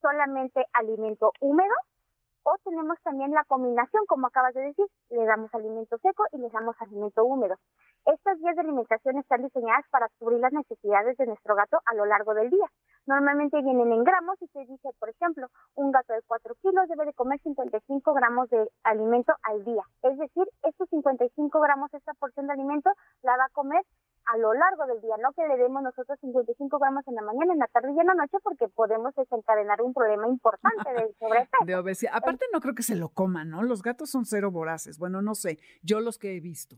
solamente 0.00 0.64
alimento 0.72 1.32
húmedo 1.40 1.74
o 2.44 2.56
tenemos 2.64 2.98
también 3.02 3.32
la 3.32 3.44
combinación, 3.44 4.04
como 4.06 4.26
acabas 4.26 4.54
de 4.54 4.62
decir, 4.62 4.86
le 5.10 5.24
damos 5.24 5.52
alimento 5.54 5.98
seco 5.98 6.24
y 6.32 6.38
le 6.38 6.50
damos 6.50 6.76
alimento 6.80 7.24
húmedo. 7.24 7.56
Estas 8.04 8.38
guías 8.38 8.56
de 8.56 8.62
alimentación 8.62 9.16
están 9.18 9.42
diseñadas 9.42 9.84
para 9.90 10.08
cubrir 10.18 10.40
las 10.40 10.52
necesidades 10.52 11.16
de 11.16 11.26
nuestro 11.26 11.54
gato 11.54 11.78
a 11.86 11.94
lo 11.94 12.04
largo 12.04 12.34
del 12.34 12.50
día. 12.50 12.66
Normalmente 13.06 13.62
vienen 13.62 13.92
en 13.92 14.04
gramos 14.04 14.40
y 14.42 14.46
se 14.48 14.60
dice, 14.60 14.90
por 14.98 15.08
ejemplo, 15.08 15.46
un 15.74 15.92
gato 15.92 16.12
de 16.12 16.22
4 16.26 16.54
kilos 16.62 16.88
debe 16.88 17.06
de 17.06 17.14
comer 17.14 17.40
55 17.40 18.12
gramos 18.12 18.48
de 18.50 18.68
alimento 18.82 19.34
al 19.42 19.64
día. 19.64 19.84
Es 20.02 20.18
decir, 20.18 20.48
estos 20.62 20.88
55 20.88 21.60
gramos, 21.60 21.94
esta 21.94 22.14
porción 22.14 22.46
de 22.46 22.54
alimento, 22.54 22.90
la 23.22 23.36
va 23.36 23.44
a 23.44 23.52
comer 23.52 23.84
a 24.26 24.38
lo 24.38 24.54
largo 24.54 24.86
del 24.86 25.00
día, 25.00 25.16
no 25.20 25.32
que 25.32 25.46
le 25.46 25.56
demos 25.56 25.82
nosotros 25.82 26.18
55 26.20 26.78
gramos 26.78 27.06
en 27.06 27.14
la 27.14 27.22
mañana, 27.22 27.52
en 27.52 27.58
la 27.58 27.66
tarde 27.66 27.92
y 27.92 28.00
en 28.00 28.06
la 28.06 28.14
noche, 28.14 28.38
porque 28.42 28.68
podemos 28.68 29.14
desencadenar 29.14 29.82
un 29.82 29.92
problema 29.92 30.28
importante 30.28 30.92
de 30.92 31.12
sobrepeso. 31.18 31.64
De 31.64 31.76
obesidad. 31.76 32.12
Aparte, 32.14 32.46
no 32.52 32.60
creo 32.60 32.74
que 32.74 32.82
se 32.82 32.96
lo 32.96 33.08
coman, 33.08 33.50
¿no? 33.50 33.62
Los 33.62 33.82
gatos 33.82 34.10
son 34.10 34.24
cero 34.24 34.50
voraces. 34.50 34.98
Bueno, 34.98 35.22
no 35.22 35.34
sé, 35.34 35.58
yo 35.82 36.00
los 36.00 36.18
que 36.18 36.36
he 36.36 36.40
visto. 36.40 36.76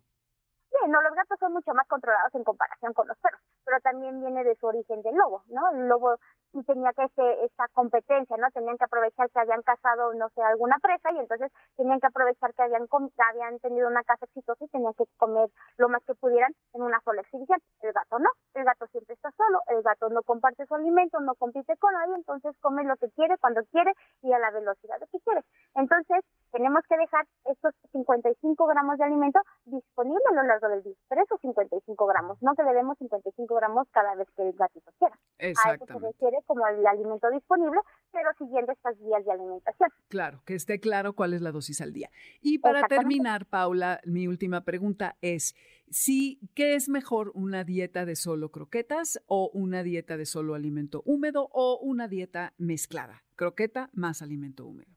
Sí, 0.70 0.88
no, 0.88 1.00
los 1.02 1.14
gatos 1.14 1.38
son 1.38 1.52
mucho 1.52 1.72
más 1.72 1.86
controlados 1.86 2.34
en 2.34 2.44
comparación 2.44 2.92
con 2.94 3.06
los 3.06 3.16
perros, 3.18 3.40
pero 3.64 3.80
también 3.80 4.20
viene 4.20 4.42
de 4.42 4.56
su 4.56 4.66
origen 4.66 5.02
del 5.02 5.14
lobo, 5.14 5.44
¿no? 5.48 5.70
El 5.70 5.88
lobo 5.88 6.18
y 6.54 6.62
tenía 6.62 6.92
que 6.92 7.04
ese, 7.04 7.44
esa 7.44 7.68
competencia, 7.72 8.36
¿no? 8.36 8.48
Tenían 8.52 8.78
que 8.78 8.84
aprovechar 8.84 9.28
que 9.30 9.40
habían 9.40 9.62
cazado, 9.62 10.14
no 10.14 10.28
sé, 10.30 10.42
alguna 10.42 10.78
presa 10.78 11.10
y 11.12 11.18
entonces 11.18 11.50
tenían 11.76 12.00
que 12.00 12.06
aprovechar 12.06 12.54
que 12.54 12.62
habían, 12.62 12.86
habían 13.30 13.58
tenido 13.58 13.88
una 13.88 14.02
caza 14.04 14.24
exitosa 14.26 14.64
y 14.64 14.68
tenían 14.68 14.94
que 14.94 15.04
comer 15.16 15.50
lo 15.76 15.88
más 15.88 16.02
que 16.04 16.14
pudieran 16.14 16.52
en 16.72 16.82
una 16.82 17.00
sola 17.00 17.22
exhibición. 17.22 17.58
El 17.82 17.92
gato 17.92 18.18
no, 18.18 18.30
el 18.54 18.64
gato 18.64 18.86
siempre 18.88 19.14
está 19.14 19.30
solo, 19.32 19.60
el 19.68 19.82
gato 19.82 20.08
no 20.08 20.22
comparte 20.22 20.66
su 20.66 20.74
alimento, 20.74 21.18
no 21.20 21.34
compite 21.34 21.76
con 21.76 21.92
nadie, 21.92 22.14
entonces 22.14 22.56
come 22.60 22.84
lo 22.84 22.96
que 22.96 23.10
quiere, 23.10 23.36
cuando 23.38 23.62
quiere 23.72 23.92
y 24.22 24.32
a 24.32 24.38
la 24.38 24.50
velocidad 24.50 24.96
que 25.10 25.18
quiere. 25.20 25.42
Entonces, 25.74 26.24
tenemos 26.52 26.82
que 26.88 26.96
dejar 26.96 27.26
estos 27.46 27.74
55 27.90 28.66
gramos 28.66 28.96
de 28.98 29.04
alimento 29.04 29.40
disponibles 29.64 30.24
a 30.30 30.34
lo 30.34 30.42
largo 30.44 30.68
del 30.68 30.82
día, 30.82 30.94
pero 31.08 31.22
esos 31.22 31.40
55 31.40 32.06
gramos, 32.06 32.40
no 32.42 32.54
que 32.54 32.62
le 32.62 32.74
demos 32.74 32.96
55 32.98 33.54
gramos 33.54 33.88
cada 33.90 34.14
vez 34.14 34.28
que 34.36 34.42
el 34.42 34.52
gatito 34.52 34.92
quiera. 34.98 35.18
Exactamente. 35.38 35.84
A 35.84 35.96
eso 35.96 35.98
se 35.98 36.06
refiere 36.06 36.43
como 36.46 36.66
el 36.66 36.86
alimento 36.86 37.30
disponible, 37.30 37.80
pero 38.12 38.30
siguiendo 38.38 38.72
estas 38.72 38.98
guías 38.98 39.24
de 39.24 39.32
alimentación. 39.32 39.90
Claro, 40.08 40.42
que 40.44 40.54
esté 40.54 40.80
claro 40.80 41.14
cuál 41.14 41.34
es 41.34 41.42
la 41.42 41.52
dosis 41.52 41.80
al 41.80 41.92
día. 41.92 42.10
Y 42.40 42.58
para 42.58 42.86
terminar, 42.86 43.46
Paula, 43.46 44.00
mi 44.04 44.28
última 44.28 44.62
pregunta 44.62 45.16
es, 45.20 45.54
si, 45.88 46.40
¿qué 46.54 46.74
es 46.74 46.88
mejor, 46.88 47.30
una 47.34 47.64
dieta 47.64 48.04
de 48.04 48.16
solo 48.16 48.50
croquetas 48.50 49.20
o 49.26 49.50
una 49.52 49.82
dieta 49.82 50.16
de 50.16 50.26
solo 50.26 50.54
alimento 50.54 51.02
húmedo 51.04 51.48
o 51.52 51.78
una 51.80 52.08
dieta 52.08 52.52
mezclada? 52.58 53.22
Croqueta 53.36 53.90
más 53.92 54.22
alimento 54.22 54.66
húmedo. 54.66 54.90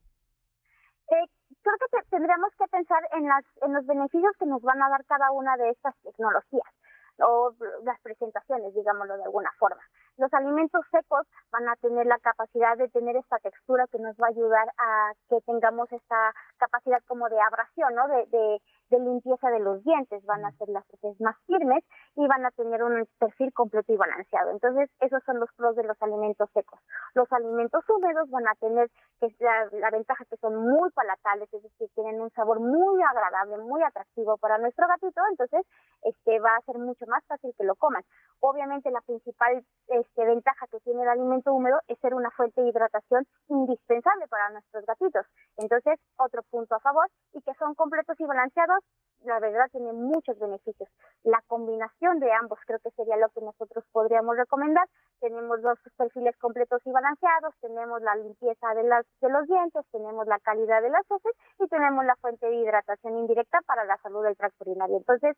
Eh, 1.09 1.25
creo 1.61 1.75
que 1.79 2.09
tendríamos 2.09 2.51
que 2.57 2.65
pensar 2.69 3.01
en, 3.13 3.27
las, 3.27 3.43
en 3.61 3.73
los 3.73 3.85
beneficios 3.85 4.33
que 4.39 4.45
nos 4.45 4.61
van 4.61 4.81
a 4.81 4.89
dar 4.89 5.05
cada 5.05 5.31
una 5.31 5.55
de 5.57 5.69
estas 5.69 5.95
tecnologías 6.03 6.67
o 7.19 7.53
las 7.83 7.99
presentaciones, 8.01 8.73
digámoslo 8.73 9.17
de 9.17 9.23
alguna 9.23 9.51
forma. 9.57 9.81
Los 10.17 10.33
alimentos 10.33 10.83
secos 10.91 11.27
van 11.51 11.69
a 11.69 11.75
tener 11.75 12.05
la 12.05 12.17
capacidad 12.19 12.77
de 12.77 12.89
tener 12.89 13.15
esta 13.15 13.37
textura 13.39 13.85
que 13.91 13.99
nos 13.99 14.15
va 14.17 14.27
a 14.27 14.29
ayudar 14.29 14.67
a 14.77 15.11
que 15.29 15.41
tengamos 15.41 15.91
esta 15.91 16.33
capacidad 16.57 17.01
como 17.07 17.29
de 17.29 17.39
abrasión, 17.39 17.93
¿no? 17.93 18.07
De, 18.07 18.25
de, 18.27 18.61
de 18.89 18.99
limpieza 18.99 19.49
de 19.49 19.59
los 19.59 19.83
dientes, 19.83 20.23
van 20.25 20.45
a 20.45 20.51
ser 20.53 20.69
las 20.69 20.83
heces 20.93 21.19
más 21.21 21.35
firmes 21.45 21.83
y 22.15 22.27
van 22.27 22.45
a 22.45 22.51
tener 22.51 22.83
un 22.83 23.07
perfil 23.19 23.53
completo 23.53 23.93
y 23.93 23.97
balanceado. 23.97 24.51
Entonces, 24.51 24.89
esos 24.99 25.23
son 25.25 25.39
los 25.39 25.49
pros 25.55 25.75
de 25.75 25.83
los 25.83 26.01
alimentos 26.01 26.49
secos. 26.53 26.79
Los 27.13 27.31
alimentos 27.31 27.83
húmedos 27.89 28.29
van 28.29 28.47
a 28.47 28.55
tener 28.55 28.89
que 29.19 29.27
la, 29.39 29.67
la 29.73 29.91
ventaja 29.91 30.25
que 30.25 30.37
son 30.37 30.55
muy 30.55 30.89
palatales, 30.91 31.51
es 31.53 31.63
decir, 31.63 31.89
tienen 31.95 32.21
un 32.21 32.29
sabor 32.31 32.59
muy 32.59 33.01
agradable, 33.01 33.57
muy 33.57 33.81
atractivo 33.83 34.37
para 34.37 34.57
nuestro 34.57 34.87
gatito, 34.87 35.21
entonces 35.31 35.65
este 36.03 36.39
va 36.39 36.55
a 36.55 36.61
ser 36.61 36.77
mucho 36.77 37.05
más 37.07 37.23
fácil 37.25 37.53
que 37.57 37.63
lo 37.63 37.75
coman. 37.75 38.03
Obviamente 38.39 38.91
la 38.91 39.01
principal 39.01 39.63
este, 39.87 40.25
ventaja 40.25 40.67
que 40.67 40.79
tiene 40.81 41.03
el 41.03 41.09
alimento 41.09 41.53
húmedo 41.53 41.79
es 41.87 41.97
ser 41.99 42.13
una 42.13 42.29
fuente 42.31 42.61
de 42.61 42.69
hidratación 42.69 43.25
indispensable 43.49 44.27
para 44.27 44.49
nuestros 44.51 44.85
gatitos. 44.85 45.25
Entonces, 45.57 45.99
otro 46.17 46.43
punto 46.49 46.75
a 46.75 46.79
favor 46.79 47.07
y 47.33 47.41
que 47.41 47.53
son 47.55 47.73
completos 47.75 48.19
y 48.19 48.25
balanceados, 48.25 48.76
la 49.23 49.39
verdad 49.39 49.67
tiene 49.71 49.93
muchos 49.93 50.37
beneficios. 50.39 50.89
La 51.23 51.41
combinación 51.47 52.19
de 52.19 52.31
ambos 52.31 52.59
creo 52.65 52.79
que 52.79 52.91
sería 52.91 53.17
lo 53.17 53.29
que 53.29 53.41
nosotros 53.41 53.83
podríamos 53.91 54.37
recomendar. 54.37 54.87
Tenemos 55.19 55.61
dos 55.61 55.79
perfiles 55.97 56.37
completos 56.37 56.81
y 56.85 56.91
balanceados, 56.91 57.53
tenemos 57.59 58.01
la 58.01 58.15
limpieza 58.15 58.73
de, 58.75 58.83
las, 58.83 59.05
de 59.21 59.29
los 59.29 59.47
dientes, 59.47 59.85
tenemos 59.91 60.27
la 60.27 60.39
calidad 60.39 60.81
de 60.81 60.89
las 60.89 61.05
heces 61.09 61.33
y 61.59 61.67
tenemos 61.67 62.05
la 62.05 62.15
fuente 62.17 62.47
de 62.47 62.55
hidratación 62.55 63.17
indirecta 63.17 63.59
para 63.65 63.85
la 63.85 63.97
salud 63.97 64.23
del 64.23 64.37
tracto 64.37 64.63
urinario. 64.63 64.97
Entonces, 64.97 65.35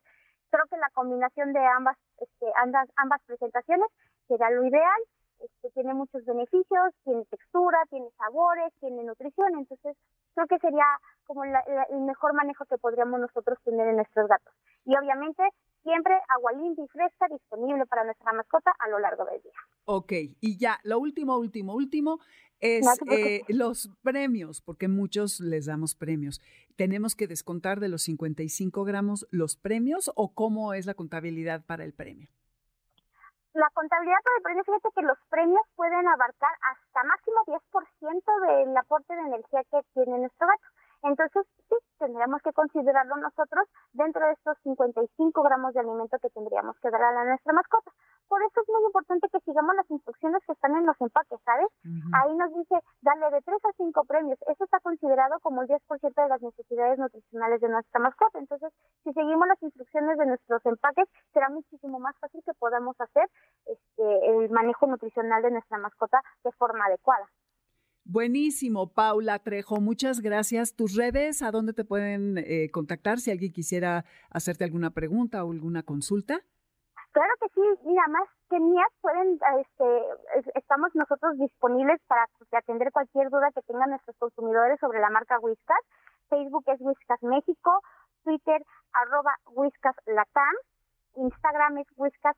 creo 0.49 0.65
que 0.69 0.77
la 0.77 0.89
combinación 0.93 1.53
de 1.53 1.65
ambas, 1.65 1.97
este, 2.17 2.51
ambas, 2.57 2.89
ambas 2.97 3.21
presentaciones 3.25 3.87
será 4.27 4.49
lo 4.51 4.65
ideal. 4.65 5.01
Este, 5.39 5.69
tiene 5.71 5.93
muchos 5.93 6.25
beneficios, 6.25 6.93
tiene 7.05 7.23
textura, 7.25 7.79
tiene 7.89 8.09
sabores, 8.17 8.73
tiene 8.81 9.03
nutrición, 9.03 9.57
entonces 9.57 9.95
creo 10.35 10.47
que 10.47 10.59
sería 10.59 10.83
como 11.29 11.43
el 11.43 12.01
mejor 12.07 12.33
manejo 12.33 12.65
que 12.65 12.79
podríamos 12.79 13.19
nosotros 13.19 13.59
tener 13.63 13.87
en 13.87 13.97
nuestros 13.97 14.27
gatos. 14.27 14.51
Y 14.83 14.97
obviamente 14.97 15.43
siempre 15.83 16.19
agua 16.27 16.53
limpia 16.53 16.83
y 16.83 16.87
fresca 16.87 17.27
disponible 17.29 17.85
para 17.85 18.03
nuestra 18.03 18.33
mascota 18.33 18.71
a 18.79 18.89
lo 18.89 18.97
largo 18.97 19.25
del 19.25 19.39
día. 19.43 19.53
Ok, 19.85 20.11
y 20.41 20.57
ya, 20.57 20.79
lo 20.81 20.97
último, 20.97 21.37
último, 21.37 21.75
último 21.75 22.17
es 22.59 22.83
eh, 23.11 23.43
los 23.47 23.91
premios, 24.01 24.61
porque 24.61 24.87
muchos 24.87 25.39
les 25.39 25.67
damos 25.67 25.93
premios. 25.93 26.41
¿Tenemos 26.75 27.15
que 27.15 27.27
descontar 27.27 27.79
de 27.79 27.89
los 27.89 28.01
55 28.01 28.83
gramos 28.83 29.27
los 29.29 29.55
premios 29.55 30.11
o 30.15 30.33
cómo 30.33 30.73
es 30.73 30.87
la 30.87 30.95
contabilidad 30.95 31.63
para 31.63 31.83
el 31.83 31.93
premio? 31.93 32.27
La 33.53 33.69
contabilidad 33.75 34.17
para 34.23 34.37
el 34.37 34.43
premio, 34.43 34.63
fíjate 34.63 34.89
que 34.95 35.01
los 35.03 35.17
premios 35.29 35.61
pueden 35.75 36.07
abarcar 36.07 36.51
hasta 36.73 37.03
máximo 37.03 37.37
10% 37.45 38.65
del 38.65 38.77
aporte 38.77 39.13
de 39.13 39.21
energía 39.21 39.63
que 39.69 39.79
tiene 39.93 40.17
nuestro 40.17 40.47
gato. 40.47 40.78
Entonces, 41.03 41.45
sí, 41.69 41.75
tendríamos 41.97 42.41
que 42.41 42.51
considerarlo 42.53 43.15
nosotros 43.17 43.67
dentro 43.93 44.25
de 44.25 44.33
estos 44.33 44.57
55 44.63 45.43
gramos 45.43 45.73
de 45.73 45.79
alimento 45.79 46.17
que 46.19 46.29
tendríamos 46.29 46.77
que 46.79 46.89
dar 46.89 47.01
a 47.01 47.25
nuestra 47.25 47.53
mascota. 47.53 47.91
Por 48.27 48.41
eso 48.43 48.61
es 48.61 48.69
muy 48.69 48.85
importante 48.85 49.27
que 49.31 49.39
sigamos 49.39 49.75
las 49.75 49.89
instrucciones 49.89 50.43
que 50.45 50.53
están 50.53 50.75
en 50.75 50.85
los 50.85 50.99
empaques, 51.01 51.39
¿sabes? 51.43 51.67
Ahí 52.13 52.35
nos 52.35 52.53
dice, 52.53 52.75
darle 53.01 53.31
de 53.31 53.41
3 53.41 53.65
a 53.65 53.71
5 53.75 54.03
premios. 54.05 54.37
Eso 54.47 54.63
está 54.63 54.79
considerado 54.79 55.39
como 55.39 55.63
el 55.63 55.67
10% 55.67 56.21
de 56.21 56.29
las 56.29 56.41
necesidades 56.41 56.99
nutricionales 56.99 57.61
de 57.61 57.69
nuestra 57.69 57.99
mascota. 57.99 58.37
Entonces, 58.37 58.71
si 59.03 59.13
seguimos 59.13 59.47
las 59.47 59.61
instrucciones 59.63 60.17
de 60.17 60.25
nuestros 60.27 60.63
empaques, 60.65 61.07
será 61.33 61.49
muchísimo 61.49 61.99
más 61.99 62.15
fácil 62.19 62.41
que 62.45 62.53
podamos 62.53 62.99
hacer 62.99 63.27
este, 63.65 64.29
el 64.29 64.49
manejo 64.51 64.85
nutricional 64.85 65.41
de 65.41 65.51
nuestra 65.51 65.77
mascota 65.77 66.21
de 66.43 66.51
forma 66.51 66.85
adecuada. 66.85 67.27
Buenísimo, 68.05 68.91
Paula 68.93 69.39
Trejo, 69.39 69.79
muchas 69.81 70.21
gracias. 70.21 70.75
Tus 70.75 70.95
redes, 70.95 71.41
¿a 71.41 71.51
dónde 71.51 71.73
te 71.73 71.85
pueden 71.85 72.37
eh, 72.37 72.69
contactar 72.71 73.19
si 73.19 73.31
alguien 73.31 73.51
quisiera 73.51 74.05
hacerte 74.31 74.63
alguna 74.63 74.91
pregunta 74.91 75.43
o 75.43 75.51
alguna 75.51 75.83
consulta? 75.83 76.41
Claro 77.11 77.33
que 77.39 77.47
sí, 77.49 77.61
mira, 77.85 78.07
más 78.07 78.27
que 78.49 78.59
mías 78.59 78.91
pueden, 79.01 79.39
este, 79.61 80.49
estamos 80.55 80.89
nosotros 80.95 81.37
disponibles 81.37 81.99
para 82.07 82.27
atender 82.51 82.91
cualquier 82.91 83.29
duda 83.29 83.51
que 83.53 83.61
tengan 83.63 83.89
nuestros 83.89 84.15
consumidores 84.17 84.79
sobre 84.79 84.99
la 84.99 85.09
marca 85.09 85.39
Whiskas. 85.39 85.83
Facebook 86.29 86.63
es 86.67 86.79
Whiskas 86.79 87.21
México, 87.23 87.81
Twitter 88.23 88.63
arroba 88.93 89.35
Whiskas 89.53 89.95
Latam, 90.05 90.55
Instagram 91.15 91.79
es 91.79 91.87
Whiskas 91.95 92.35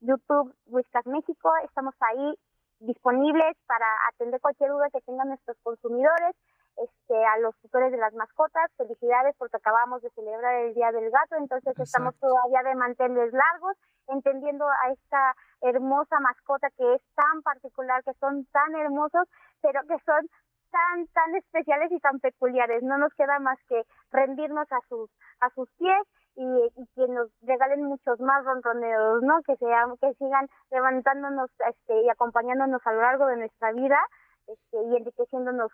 YouTube 0.00 0.54
Whiskas 0.66 1.06
México, 1.06 1.50
estamos 1.64 1.94
ahí 2.00 2.34
disponibles 2.80 3.56
para 3.66 3.86
atender 4.12 4.40
cualquier 4.40 4.70
duda 4.70 4.90
que 4.92 5.00
tengan 5.02 5.28
nuestros 5.28 5.56
consumidores. 5.62 6.36
Este, 6.76 7.14
a 7.14 7.38
los 7.38 7.56
tutores 7.60 7.92
de 7.92 7.98
las 7.98 8.12
mascotas, 8.14 8.68
felicidades 8.76 9.36
porque 9.38 9.58
acabamos 9.58 10.02
de 10.02 10.10
celebrar 10.10 10.56
el 10.56 10.74
Día 10.74 10.90
del 10.90 11.08
Gato, 11.08 11.36
entonces 11.36 11.78
estamos 11.78 12.16
todavía 12.18 12.64
de 12.64 12.74
manteles 12.74 13.32
largos, 13.32 13.76
entendiendo 14.08 14.66
a 14.66 14.90
esta 14.90 15.36
hermosa 15.60 16.18
mascota 16.18 16.68
que 16.76 16.94
es 16.96 17.02
tan 17.14 17.42
particular, 17.42 18.02
que 18.02 18.12
son 18.14 18.44
tan 18.46 18.74
hermosos, 18.74 19.28
pero 19.62 19.82
que 19.82 19.96
son 20.04 20.28
tan 20.72 21.06
tan 21.14 21.36
especiales 21.36 21.92
y 21.92 22.00
tan 22.00 22.18
peculiares. 22.18 22.82
No 22.82 22.98
nos 22.98 23.14
queda 23.14 23.38
más 23.38 23.58
que 23.68 23.84
rendirnos 24.10 24.66
a 24.72 24.80
sus 24.88 25.08
a 25.38 25.50
sus 25.50 25.70
pies 25.78 26.02
y, 26.36 26.70
que 26.94 27.08
nos 27.08 27.30
regalen 27.42 27.84
muchos 27.84 28.18
más 28.20 28.44
ronroneos, 28.44 29.22
¿no? 29.22 29.42
Que 29.42 29.56
sean, 29.56 29.96
que 29.98 30.12
sigan 30.14 30.48
levantándonos 30.70 31.50
este, 31.68 32.02
y 32.02 32.08
acompañándonos 32.08 32.80
a 32.84 32.92
lo 32.92 33.00
largo 33.00 33.26
de 33.26 33.36
nuestra 33.36 33.72
vida 33.72 33.98
este, 34.46 34.82
y 34.82 34.96
enriqueciéndonos 34.96 35.70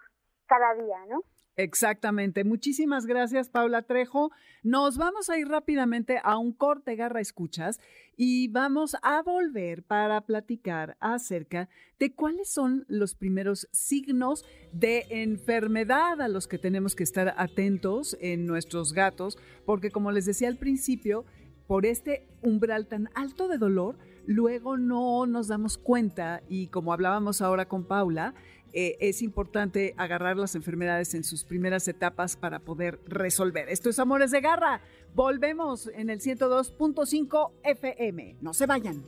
cada 0.47 0.75
día, 0.75 0.99
¿no? 1.09 1.21
Exactamente. 1.57 2.45
Muchísimas 2.45 3.07
gracias, 3.07 3.49
Paula 3.49 3.83
Trejo. 3.83 4.31
Nos 4.63 4.97
vamos 4.97 5.29
a 5.29 5.39
ir 5.39 5.49
rápidamente 5.49 6.19
a 6.23 6.39
un 6.39 6.53
corte, 6.53 6.97
Garra 6.97 7.21
Escuchas, 7.21 7.81
y 8.17 8.49
vamos 8.49 8.97
a 9.03 9.23
volver 9.23 9.83
para 9.83 10.21
platicar 10.23 10.97
acerca 11.01 11.69
de 11.99 12.13
cuáles 12.15 12.51
son 12.51 12.85
los 12.89 13.15
primeros 13.15 13.69
signos 13.73 14.45
de 14.73 15.07
enfermedad 15.11 16.21
a 16.21 16.29
los 16.29 16.47
que 16.47 16.59
tenemos 16.59 16.95
que 16.95 17.05
estar 17.05 17.35
atentos 17.37 18.17
en 18.21 18.47
nuestros 18.47 18.93
gatos, 18.93 19.39
porque 19.67 19.91
como 19.91 20.13
les 20.13 20.27
decía 20.27 20.49
al 20.49 20.57
principio, 20.57 21.25
por 21.67 21.87
este 21.87 22.27
umbral 22.43 22.89
tan 22.89 23.11
alto 23.15 23.47
de 23.47 23.57
dolor, 23.57 23.97
luego 24.27 24.77
no 24.77 25.25
nos 25.27 25.49
damos 25.49 25.79
cuenta 25.79 26.43
y 26.49 26.67
como 26.67 26.93
hablábamos 26.93 27.41
ahora 27.41 27.69
con 27.69 27.85
Paula, 27.85 28.35
eh, 28.73 28.97
es 29.01 29.23
importante 29.23 29.95
agarrar 29.97 30.37
las 30.37 30.55
enfermedades 30.55 31.15
en 31.15 31.25
sus 31.25 31.45
primeras 31.45 31.89
etapas 31.89 32.37
para 32.37 32.61
poder 32.61 33.01
resolver. 33.07 33.69
Esto 33.69 33.91
es 33.91 33.99
Amores 33.99 34.31
de 34.31 34.41
Garra. 34.41 34.81
Volvemos 35.15 35.89
en 35.89 36.11
el 36.11 36.21
102.5 36.21 37.53
FM. 37.65 38.37
No 38.41 38.55
se 38.55 38.67
vayan. 38.67 39.05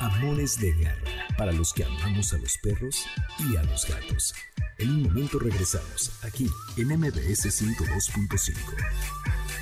Amores 0.00 0.60
de 0.60 0.72
Garra, 0.72 1.26
para 1.38 1.52
los 1.52 1.72
que 1.72 1.84
amamos 1.84 2.32
a 2.32 2.38
los 2.38 2.58
perros 2.58 3.06
y 3.38 3.56
a 3.56 3.62
los 3.62 3.88
gatos. 3.88 4.34
En 4.78 4.90
un 4.90 5.02
momento 5.04 5.38
regresamos, 5.38 6.12
aquí 6.24 6.48
en 6.76 6.88
MBS 6.88 7.46
102.5. 7.46 9.61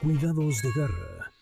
Cuidados 0.00 0.62
de 0.62 0.70
garra. 0.76 1.34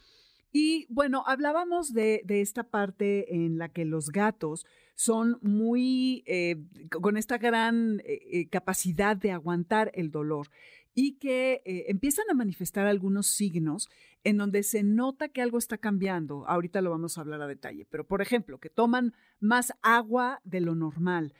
Y 0.52 0.86
bueno, 0.90 1.24
hablábamos 1.26 1.94
de, 1.94 2.22
esta 2.28 2.64
parte 2.64 3.34
en 3.34 3.56
la 3.56 3.70
que 3.70 3.86
los 3.86 4.10
gatos 4.10 4.66
son 4.94 5.38
muy, 5.40 6.22
eh, 6.26 6.56
con 6.90 7.16
esta 7.16 7.38
gran 7.38 8.00
eh, 8.00 8.20
eh, 8.30 8.48
capacidad 8.50 9.16
de 9.16 9.30
aguantar 9.30 9.90
el 9.94 10.10
dolor. 10.10 10.48
Y 10.94 11.14
que 11.18 11.62
eh, 11.64 11.84
empiezan 11.88 12.26
a 12.30 12.34
manifestar 12.34 12.86
algunos 12.86 13.28
signos 13.28 13.88
en 14.24 14.36
donde 14.36 14.62
se 14.62 14.82
nota 14.82 15.28
que 15.28 15.42
algo 15.42 15.58
está 15.58 15.78
cambiando. 15.78 16.46
Ahorita 16.46 16.80
lo 16.80 16.90
vamos 16.90 17.16
a 17.18 17.22
hablar 17.22 17.42
a 17.42 17.46
detalle, 17.46 17.86
pero 17.90 18.06
por 18.06 18.22
ejemplo, 18.22 18.58
que 18.58 18.70
toman 18.70 19.14
más 19.40 19.72
agua 19.82 20.40
de 20.44 20.60
lo 20.60 20.74
normal 20.74 21.34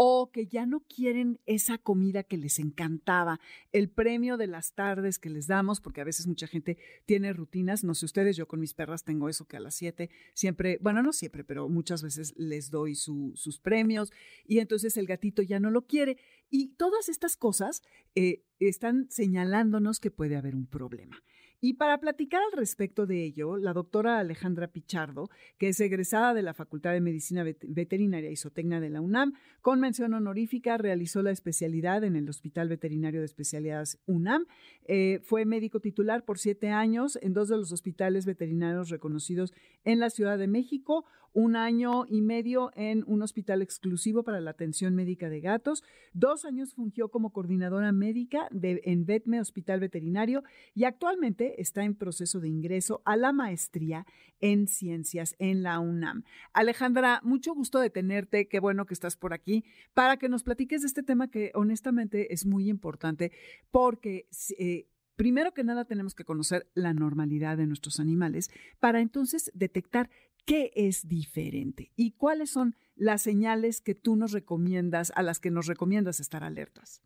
o 0.00 0.30
que 0.30 0.46
ya 0.46 0.64
no 0.64 0.84
quieren 0.88 1.40
esa 1.44 1.76
comida 1.76 2.22
que 2.22 2.36
les 2.36 2.60
encantaba, 2.60 3.40
el 3.72 3.90
premio 3.90 4.36
de 4.36 4.46
las 4.46 4.72
tardes 4.74 5.18
que 5.18 5.28
les 5.28 5.48
damos, 5.48 5.80
porque 5.80 6.00
a 6.00 6.04
veces 6.04 6.28
mucha 6.28 6.46
gente 6.46 6.78
tiene 7.04 7.32
rutinas, 7.32 7.82
no 7.82 7.96
sé 7.96 8.04
ustedes, 8.04 8.36
yo 8.36 8.46
con 8.46 8.60
mis 8.60 8.74
perras 8.74 9.02
tengo 9.02 9.28
eso 9.28 9.46
que 9.46 9.56
a 9.56 9.60
las 9.60 9.74
7 9.74 10.08
siempre, 10.34 10.78
bueno, 10.80 11.02
no 11.02 11.12
siempre, 11.12 11.42
pero 11.42 11.68
muchas 11.68 12.00
veces 12.04 12.32
les 12.36 12.70
doy 12.70 12.94
sus 12.94 13.58
premios 13.60 14.12
y 14.46 14.60
entonces 14.60 14.96
el 14.96 15.08
gatito 15.08 15.42
ya 15.42 15.58
no 15.58 15.72
lo 15.72 15.88
quiere. 15.88 16.16
Y 16.48 16.68
todas 16.76 17.08
estas 17.08 17.36
cosas 17.36 17.82
eh, 18.14 18.44
están 18.60 19.10
señalándonos 19.10 19.98
que 19.98 20.12
puede 20.12 20.36
haber 20.36 20.54
un 20.54 20.68
problema. 20.68 21.24
Y 21.60 21.74
para 21.74 21.98
platicar 21.98 22.40
al 22.40 22.56
respecto 22.56 23.06
de 23.06 23.24
ello, 23.24 23.56
la 23.56 23.72
doctora 23.72 24.20
Alejandra 24.20 24.68
Pichardo, 24.68 25.28
que 25.58 25.68
es 25.68 25.80
egresada 25.80 26.32
de 26.32 26.42
la 26.42 26.54
Facultad 26.54 26.92
de 26.92 27.00
Medicina 27.00 27.42
Veterinaria 27.42 28.30
y 28.30 28.36
Zootecnia 28.36 28.78
de 28.78 28.90
la 28.90 29.00
UNAM, 29.00 29.32
con 29.60 29.80
mención 29.80 30.14
honorífica, 30.14 30.78
realizó 30.78 31.20
la 31.20 31.32
especialidad 31.32 32.04
en 32.04 32.14
el 32.14 32.28
Hospital 32.28 32.68
Veterinario 32.68 33.20
de 33.20 33.26
Especialidades 33.26 33.98
UNAM. 34.06 34.46
Eh, 34.86 35.18
fue 35.24 35.44
médico 35.46 35.80
titular 35.80 36.24
por 36.24 36.38
siete 36.38 36.70
años 36.70 37.18
en 37.22 37.32
dos 37.32 37.48
de 37.48 37.56
los 37.56 37.72
hospitales 37.72 38.24
veterinarios 38.24 38.88
reconocidos 38.88 39.52
en 39.84 39.98
la 39.98 40.10
Ciudad 40.10 40.38
de 40.38 40.46
México, 40.46 41.06
un 41.32 41.56
año 41.56 42.04
y 42.08 42.22
medio 42.22 42.70
en 42.74 43.04
un 43.06 43.22
hospital 43.22 43.62
exclusivo 43.62 44.22
para 44.22 44.40
la 44.40 44.50
atención 44.50 44.94
médica 44.94 45.28
de 45.28 45.40
gatos, 45.40 45.84
dos 46.12 46.44
años 46.44 46.74
fungió 46.74 47.10
como 47.10 47.32
coordinadora 47.32 47.92
médica 47.92 48.48
de, 48.50 48.80
en 48.84 49.04
Vetme 49.04 49.40
Hospital 49.40 49.80
Veterinario 49.80 50.42
y 50.74 50.84
actualmente 50.84 51.47
está 51.58 51.84
en 51.84 51.94
proceso 51.94 52.40
de 52.40 52.48
ingreso 52.48 53.02
a 53.04 53.16
la 53.16 53.32
maestría 53.32 54.06
en 54.40 54.66
ciencias 54.66 55.34
en 55.38 55.62
la 55.62 55.80
UNAM. 55.80 56.24
Alejandra, 56.52 57.20
mucho 57.22 57.54
gusto 57.54 57.80
de 57.80 57.90
tenerte, 57.90 58.48
qué 58.48 58.60
bueno 58.60 58.86
que 58.86 58.94
estás 58.94 59.16
por 59.16 59.32
aquí, 59.32 59.64
para 59.94 60.16
que 60.16 60.28
nos 60.28 60.42
platiques 60.42 60.82
de 60.82 60.88
este 60.88 61.02
tema 61.02 61.30
que 61.30 61.50
honestamente 61.54 62.32
es 62.32 62.46
muy 62.46 62.68
importante 62.68 63.32
porque... 63.70 64.26
Eh, 64.58 64.86
primero 65.16 65.52
que 65.52 65.64
nada 65.64 65.84
tenemos 65.84 66.14
que 66.14 66.22
conocer 66.22 66.68
la 66.74 66.94
normalidad 66.94 67.56
de 67.56 67.66
nuestros 67.66 67.98
animales 67.98 68.52
para 68.78 69.00
entonces 69.00 69.50
detectar 69.52 70.08
¿Qué 70.48 70.72
es 70.74 71.06
diferente? 71.06 71.90
¿Y 71.94 72.12
cuáles 72.12 72.48
son 72.48 72.74
las 72.96 73.20
señales 73.20 73.82
que 73.82 73.94
tú 73.94 74.16
nos 74.16 74.32
recomiendas, 74.32 75.12
a 75.14 75.22
las 75.22 75.40
que 75.40 75.50
nos 75.50 75.66
recomiendas 75.66 76.20
estar 76.20 76.42
alertas? 76.42 77.02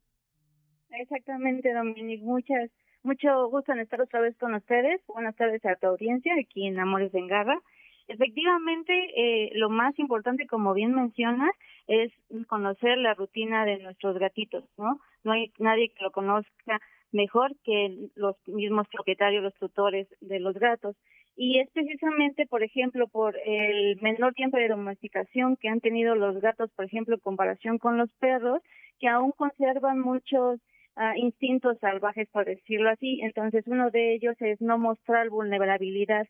Exactamente, 0.91 1.75
Dominique. 1.75 2.23
Muchas, 2.23 2.71
mucho 3.03 3.49
gusto 3.49 3.73
en 3.73 3.81
estar 3.81 4.01
otra 4.01 4.21
vez 4.21 4.37
con 4.39 4.55
ustedes. 4.55 5.01
Buenas 5.07 5.37
tardes 5.37 5.65
a 5.65 5.77
tu 5.77 5.87
audiencia 5.87 6.35
aquí 6.41 6.67
en 6.67 6.79
Amores 6.79 7.15
en 7.15 7.27
Garra. 7.27 7.61
Efectivamente, 8.09 8.93
eh, 9.17 9.51
lo 9.55 9.71
más 9.71 9.99
importante, 9.99 10.47
como 10.47 10.75
bien 10.75 10.95
mencionas, 10.95 11.53
es 11.87 12.13
conocer 12.47 12.99
la 12.99 13.15
rutina 13.15 13.65
de 13.65 13.79
nuestros 13.79 14.19
gatitos, 14.19 14.65
¿no? 14.77 15.01
No 15.25 15.33
hay 15.33 15.53
nadie 15.59 15.91
que 15.91 16.03
lo 16.05 16.11
conozca 16.11 16.81
mejor 17.13 17.53
que 17.65 18.09
los 18.15 18.37
mismos 18.47 18.89
propietarios, 18.89 19.43
los 19.43 19.55
tutores 19.55 20.09
de 20.21 20.41
los 20.41 20.55
gatos 20.55 20.97
y 21.37 21.59
es 21.61 21.71
precisamente, 21.71 22.47
por 22.47 22.63
ejemplo, 22.63 23.09
por 23.09 23.37
el 23.45 23.99
menor 24.01 24.35
tiempo 24.35 24.59
de 24.59 24.69
domesticación 24.69 25.57
que 25.57 25.69
han 25.69 25.81
tenido 25.81 26.15
los 26.15 26.41
gatos, 26.41 26.71
por 26.73 26.85
ejemplo, 26.85 27.15
en 27.15 27.21
comparación 27.21 27.79
con 27.79 27.97
los 27.97 28.11
perros, 28.21 28.61
que 28.99 29.09
aún 29.09 29.33
conservan 29.33 29.99
muchos 30.01 30.61
ah, 30.97 31.17
instintos 31.17 31.79
salvajes, 31.79 32.29
por 32.31 32.45
decirlo 32.45 32.91
así. 32.91 33.21
Entonces, 33.23 33.65
uno 33.67 33.91
de 33.91 34.15
ellos 34.15 34.37
es 34.41 34.61
no 34.61 34.79
mostrar 34.79 35.29
vulnerabilidad 35.31 36.27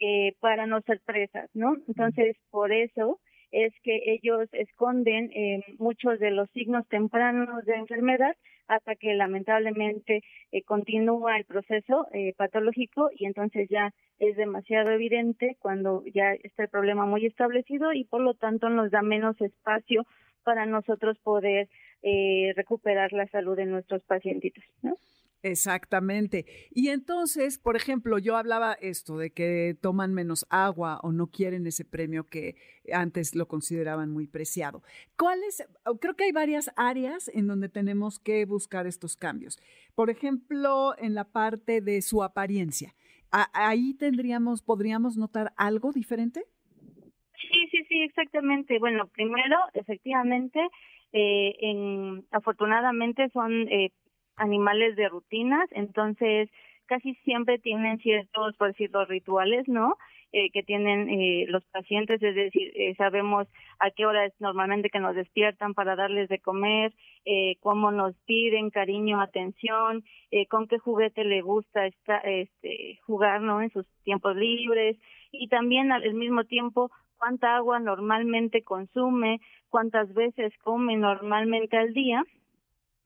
eh, 0.00 0.34
para 0.40 0.66
no 0.66 0.80
ser 0.82 1.00
presas, 1.04 1.50
¿no? 1.54 1.76
Entonces, 1.88 2.36
por 2.50 2.72
eso 2.72 3.20
es 3.54 3.72
que 3.84 4.00
ellos 4.06 4.48
esconden 4.52 5.30
eh, 5.32 5.60
muchos 5.78 6.18
de 6.18 6.32
los 6.32 6.50
signos 6.50 6.86
tempranos 6.88 7.64
de 7.64 7.74
enfermedad 7.74 8.34
hasta 8.66 8.96
que 8.96 9.14
lamentablemente 9.14 10.22
eh, 10.50 10.62
continúa 10.62 11.36
el 11.36 11.44
proceso 11.44 12.08
eh, 12.12 12.34
patológico 12.36 13.10
y 13.16 13.26
entonces 13.26 13.68
ya 13.70 13.92
es 14.18 14.36
demasiado 14.36 14.90
evidente 14.90 15.56
cuando 15.60 16.02
ya 16.12 16.32
está 16.42 16.64
el 16.64 16.68
problema 16.68 17.06
muy 17.06 17.26
establecido 17.26 17.92
y 17.92 18.04
por 18.04 18.22
lo 18.22 18.34
tanto 18.34 18.68
nos 18.70 18.90
da 18.90 19.02
menos 19.02 19.40
espacio 19.40 20.04
para 20.44 20.66
nosotros 20.66 21.18
poder 21.18 21.68
eh, 22.02 22.52
recuperar 22.54 23.12
la 23.12 23.26
salud 23.28 23.56
de 23.56 23.66
nuestros 23.66 24.02
pacientitos, 24.04 24.62
¿no? 24.82 24.94
Exactamente. 25.44 26.46
Y 26.70 26.88
entonces, 26.88 27.58
por 27.58 27.76
ejemplo, 27.76 28.18
yo 28.18 28.38
hablaba 28.38 28.72
esto 28.80 29.18
de 29.18 29.30
que 29.30 29.76
toman 29.78 30.14
menos 30.14 30.46
agua 30.48 31.00
o 31.02 31.12
no 31.12 31.26
quieren 31.26 31.66
ese 31.66 31.84
premio 31.84 32.24
que 32.24 32.56
antes 32.90 33.34
lo 33.34 33.46
consideraban 33.46 34.10
muy 34.10 34.26
preciado. 34.26 34.82
¿Cuáles? 35.18 35.62
Creo 36.00 36.16
que 36.16 36.24
hay 36.24 36.32
varias 36.32 36.70
áreas 36.76 37.30
en 37.34 37.46
donde 37.46 37.68
tenemos 37.68 38.18
que 38.18 38.46
buscar 38.46 38.86
estos 38.86 39.16
cambios. 39.16 39.58
Por 39.94 40.08
ejemplo, 40.08 40.94
en 40.96 41.14
la 41.14 41.24
parte 41.24 41.82
de 41.82 42.00
su 42.00 42.22
apariencia. 42.22 42.94
Ahí 43.30 43.92
tendríamos, 43.94 44.62
podríamos 44.62 45.18
notar 45.18 45.52
algo 45.56 45.92
diferente. 45.92 46.46
Sí, 47.50 47.68
sí, 47.70 47.84
sí, 47.88 48.02
exactamente. 48.02 48.78
Bueno, 48.78 49.08
primero, 49.08 49.56
efectivamente, 49.74 50.60
eh, 51.12 51.54
en, 51.60 52.24
afortunadamente 52.30 53.28
son 53.30 53.68
eh, 53.68 53.90
animales 54.36 54.96
de 54.96 55.08
rutinas, 55.08 55.68
entonces 55.72 56.50
casi 56.86 57.14
siempre 57.24 57.58
tienen 57.58 57.98
ciertos, 57.98 58.56
por 58.56 58.68
decirlo, 58.68 59.04
rituales, 59.06 59.66
¿no? 59.68 59.96
Eh, 60.32 60.50
que 60.50 60.64
tienen 60.64 61.08
eh, 61.10 61.44
los 61.48 61.64
pacientes, 61.66 62.20
es 62.20 62.34
decir, 62.34 62.72
eh, 62.74 62.94
sabemos 62.96 63.46
a 63.78 63.92
qué 63.92 64.04
hora 64.04 64.26
es 64.26 64.32
normalmente 64.40 64.90
que 64.90 64.98
nos 64.98 65.14
despiertan 65.14 65.74
para 65.74 65.94
darles 65.94 66.28
de 66.28 66.40
comer, 66.40 66.92
eh, 67.24 67.54
cómo 67.60 67.92
nos 67.92 68.16
piden 68.26 68.70
cariño, 68.70 69.20
atención, 69.20 70.02
eh, 70.32 70.46
con 70.46 70.66
qué 70.66 70.78
juguete 70.78 71.24
le 71.24 71.40
gusta 71.40 71.86
esta, 71.86 72.18
este, 72.18 72.98
jugar, 73.06 73.42
¿no? 73.42 73.62
En 73.62 73.70
sus 73.70 73.86
tiempos 74.02 74.34
libres 74.34 74.98
y 75.30 75.46
también 75.48 75.92
al 75.92 76.14
mismo 76.14 76.42
tiempo 76.44 76.90
cuánta 77.24 77.56
agua 77.56 77.78
normalmente 77.78 78.62
consume, 78.62 79.40
cuántas 79.70 80.12
veces 80.12 80.52
come 80.62 80.94
normalmente 80.98 81.74
al 81.78 81.94
día 81.94 82.22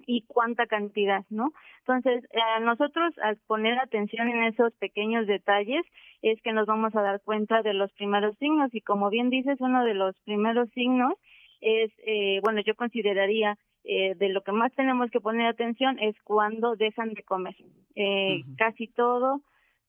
y 0.08 0.22
cuánta 0.22 0.66
cantidad, 0.66 1.24
¿no? 1.30 1.52
Entonces, 1.86 2.24
eh, 2.32 2.60
nosotros 2.62 3.14
al 3.22 3.36
poner 3.46 3.78
atención 3.78 4.28
en 4.28 4.42
esos 4.42 4.72
pequeños 4.74 5.28
detalles 5.28 5.84
es 6.22 6.42
que 6.42 6.52
nos 6.52 6.66
vamos 6.66 6.96
a 6.96 7.02
dar 7.02 7.20
cuenta 7.20 7.62
de 7.62 7.74
los 7.74 7.92
primeros 7.92 8.36
signos 8.38 8.74
y 8.74 8.80
como 8.80 9.08
bien 9.08 9.30
dices, 9.30 9.60
uno 9.60 9.84
de 9.84 9.94
los 9.94 10.18
primeros 10.24 10.68
signos 10.70 11.14
es, 11.60 11.92
eh, 12.04 12.40
bueno, 12.42 12.60
yo 12.62 12.74
consideraría 12.74 13.56
eh, 13.84 14.16
de 14.16 14.30
lo 14.30 14.42
que 14.42 14.50
más 14.50 14.72
tenemos 14.72 15.12
que 15.12 15.20
poner 15.20 15.46
atención 15.46 15.96
es 16.00 16.16
cuando 16.24 16.74
dejan 16.74 17.14
de 17.14 17.22
comer. 17.22 17.54
Eh, 17.94 18.42
Casi 18.56 18.88
todo 18.88 19.42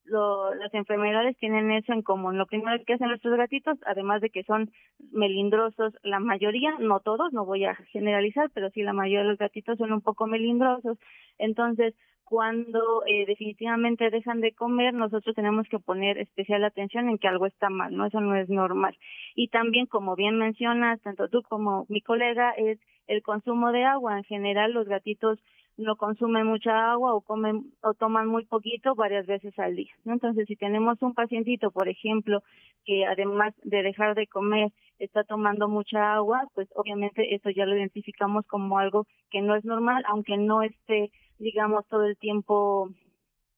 lo, 0.05 0.53
las 0.55 0.73
enfermedades 0.73 1.37
tienen 1.37 1.71
eso 1.71 1.93
en 1.93 2.01
común. 2.01 2.37
Lo 2.37 2.45
primero 2.45 2.83
que 2.85 2.93
hacen 2.93 3.07
nuestros 3.07 3.37
gatitos, 3.37 3.77
además 3.85 4.21
de 4.21 4.29
que 4.29 4.43
son 4.43 4.71
melindrosos, 5.11 5.93
la 6.03 6.19
mayoría, 6.19 6.75
no 6.79 6.99
todos, 6.99 7.31
no 7.33 7.45
voy 7.45 7.65
a 7.65 7.75
generalizar, 7.75 8.49
pero 8.53 8.69
sí 8.71 8.81
la 8.81 8.93
mayoría 8.93 9.19
de 9.19 9.29
los 9.29 9.37
gatitos 9.37 9.77
son 9.77 9.93
un 9.93 10.01
poco 10.01 10.27
melindrosos. 10.27 10.97
Entonces, 11.37 11.95
cuando 12.29 13.03
eh, 13.07 13.25
definitivamente 13.25 14.11
dejan 14.11 14.39
de 14.39 14.53
comer, 14.53 14.93
nosotros 14.93 15.35
tenemos 15.35 15.67
que 15.67 15.79
poner 15.79 16.19
especial 16.19 16.63
atención 16.63 17.09
en 17.09 17.17
que 17.17 17.27
algo 17.27 17.47
está 17.47 17.71
mal, 17.71 17.95
¿no? 17.95 18.05
Eso 18.05 18.21
no 18.21 18.35
es 18.35 18.47
normal. 18.49 18.95
Y 19.33 19.47
también, 19.47 19.87
como 19.87 20.15
bien 20.15 20.37
mencionas, 20.37 21.01
tanto 21.01 21.27
tú 21.27 21.41
como 21.41 21.87
mi 21.89 22.01
colega, 22.01 22.51
es 22.51 22.79
el 23.07 23.23
consumo 23.23 23.71
de 23.71 23.83
agua. 23.83 24.17
En 24.17 24.23
general, 24.25 24.73
los 24.73 24.87
gatitos 24.87 25.39
no 25.79 25.95
consumen 25.95 26.45
mucha 26.45 26.91
agua 26.91 27.15
o 27.15 27.21
comen 27.21 27.71
o 27.81 27.93
toman 27.93 28.27
muy 28.27 28.45
poquito 28.45 28.95
varias 28.95 29.25
veces 29.25 29.57
al 29.57 29.75
día. 29.75 29.93
Entonces, 30.05 30.45
si 30.47 30.55
tenemos 30.55 31.01
un 31.01 31.13
pacientito, 31.13 31.71
por 31.71 31.87
ejemplo, 31.87 32.43
que 32.85 33.05
además 33.05 33.53
de 33.63 33.81
dejar 33.83 34.15
de 34.15 34.27
comer 34.27 34.71
está 34.99 35.23
tomando 35.23 35.67
mucha 35.69 36.13
agua, 36.13 36.47
pues 36.53 36.67
obviamente 36.75 37.33
eso 37.33 37.49
ya 37.49 37.65
lo 37.65 37.77
identificamos 37.77 38.45
como 38.45 38.77
algo 38.77 39.05
que 39.31 39.41
no 39.41 39.55
es 39.55 39.63
normal, 39.63 40.03
aunque 40.07 40.37
no 40.37 40.61
esté, 40.61 41.11
digamos, 41.39 41.87
todo 41.87 42.05
el 42.05 42.17
tiempo 42.17 42.89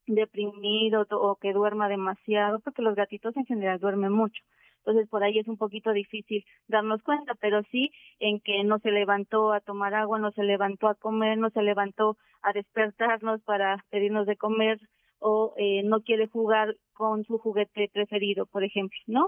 deprimido 0.05 1.05
o 1.09 1.35
que 1.35 1.53
duerma 1.53 1.89
demasiado, 1.89 2.59
porque 2.59 2.81
los 2.81 2.95
gatitos 2.95 3.35
en 3.35 3.45
general 3.45 3.79
duermen 3.79 4.11
mucho. 4.11 4.41
Entonces 4.85 5.07
por 5.09 5.23
ahí 5.23 5.39
es 5.39 5.47
un 5.47 5.57
poquito 5.57 5.93
difícil 5.93 6.43
darnos 6.67 7.01
cuenta, 7.03 7.35
pero 7.35 7.61
sí 7.71 7.91
en 8.19 8.39
que 8.39 8.63
no 8.63 8.79
se 8.79 8.91
levantó 8.91 9.53
a 9.53 9.61
tomar 9.61 9.93
agua, 9.93 10.19
no 10.19 10.31
se 10.31 10.43
levantó 10.43 10.87
a 10.87 10.95
comer, 10.95 11.37
no 11.37 11.49
se 11.51 11.61
levantó 11.61 12.17
a 12.41 12.53
despertarnos 12.53 13.41
para 13.43 13.85
pedirnos 13.89 14.25
de 14.25 14.37
comer 14.37 14.79
o 15.19 15.53
eh, 15.57 15.83
no 15.83 16.01
quiere 16.01 16.27
jugar 16.27 16.75
con 16.93 17.23
su 17.25 17.37
juguete 17.37 17.89
preferido, 17.93 18.47
por 18.47 18.63
ejemplo, 18.63 18.97
¿no? 19.05 19.27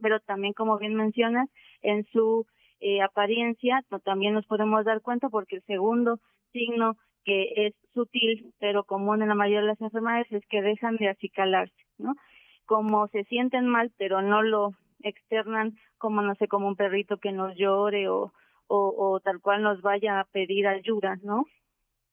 Pero 0.00 0.20
también, 0.20 0.54
como 0.54 0.78
bien 0.78 0.94
mencionas, 0.94 1.48
en 1.82 2.06
su 2.06 2.46
eh, 2.80 3.02
apariencia 3.02 3.82
no, 3.90 4.00
también 4.00 4.34
nos 4.34 4.46
podemos 4.46 4.84
dar 4.84 5.02
cuenta 5.02 5.28
porque 5.28 5.56
el 5.56 5.62
segundo 5.64 6.20
signo 6.52 6.96
que 7.24 7.66
es 7.66 7.74
sutil, 7.94 8.52
pero 8.58 8.84
común 8.84 9.22
en 9.22 9.28
la 9.28 9.34
mayoría 9.34 9.62
de 9.62 9.68
las 9.68 9.80
enfermedades, 9.80 10.30
es 10.30 10.44
que 10.46 10.62
dejan 10.62 10.96
de 10.96 11.08
acicalarse, 11.08 11.74
¿no? 11.98 12.14
Como 12.66 13.08
se 13.08 13.24
sienten 13.24 13.66
mal, 13.66 13.92
pero 13.98 14.22
no 14.22 14.42
lo 14.42 14.72
externan 15.02 15.76
como, 15.98 16.22
no 16.22 16.34
sé, 16.36 16.48
como 16.48 16.68
un 16.68 16.76
perrito 16.76 17.18
que 17.18 17.32
nos 17.32 17.56
llore 17.56 18.08
o, 18.08 18.32
o, 18.66 19.20
tal 19.20 19.40
cual 19.40 19.62
nos 19.62 19.82
vaya 19.82 20.20
a 20.20 20.24
pedir 20.24 20.66
ayuda, 20.66 21.16
¿no? 21.22 21.44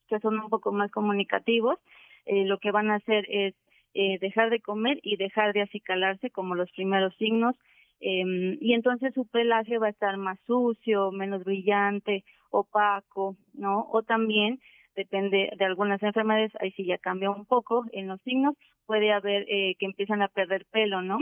Que 0.07 0.19
son 0.19 0.39
un 0.39 0.49
poco 0.49 0.71
más 0.71 0.91
comunicativos, 0.91 1.79
eh, 2.25 2.45
lo 2.45 2.57
que 2.59 2.71
van 2.71 2.91
a 2.91 2.95
hacer 2.95 3.25
es 3.29 3.55
eh, 3.93 4.19
dejar 4.19 4.49
de 4.49 4.61
comer 4.61 4.99
y 5.01 5.17
dejar 5.17 5.53
de 5.53 5.61
acicalarse 5.61 6.29
como 6.29 6.55
los 6.55 6.71
primeros 6.71 7.15
signos, 7.17 7.55
eh, 7.99 8.57
y 8.59 8.73
entonces 8.73 9.13
su 9.13 9.27
pelaje 9.27 9.77
va 9.77 9.87
a 9.87 9.91
estar 9.91 10.17
más 10.17 10.39
sucio, 10.45 11.11
menos 11.11 11.43
brillante, 11.43 12.23
opaco, 12.49 13.37
¿no? 13.53 13.87
O 13.91 14.03
también 14.03 14.59
depende 15.03 15.51
de 15.57 15.65
algunas 15.65 16.01
enfermedades, 16.03 16.51
ahí 16.59 16.71
sí 16.71 16.85
ya 16.85 16.97
cambia 16.97 17.29
un 17.29 17.45
poco 17.45 17.85
en 17.91 18.07
los 18.07 18.21
signos, 18.21 18.55
puede 18.85 19.11
haber 19.11 19.45
eh, 19.47 19.75
que 19.79 19.85
empiezan 19.85 20.21
a 20.21 20.27
perder 20.27 20.65
pelo, 20.71 21.01
¿no? 21.01 21.19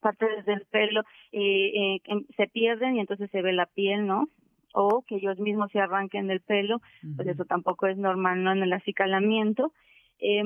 Partes 0.00 0.44
del 0.44 0.66
pelo 0.70 1.02
eh, 1.32 1.96
eh, 1.96 2.00
se 2.36 2.46
pierden 2.48 2.96
y 2.96 3.00
entonces 3.00 3.30
se 3.30 3.42
ve 3.42 3.52
la 3.52 3.66
piel, 3.66 4.06
¿no? 4.06 4.28
O 4.72 5.02
que 5.06 5.16
ellos 5.16 5.38
mismos 5.38 5.70
se 5.72 5.80
arranquen 5.80 6.26
del 6.26 6.40
pelo, 6.40 6.80
pues 7.16 7.28
eso 7.28 7.44
tampoco 7.44 7.86
es 7.86 7.96
normal, 7.96 8.44
¿no? 8.44 8.52
En 8.52 8.62
el 8.62 8.72
acicalamiento. 8.72 9.72
Eh, 10.18 10.42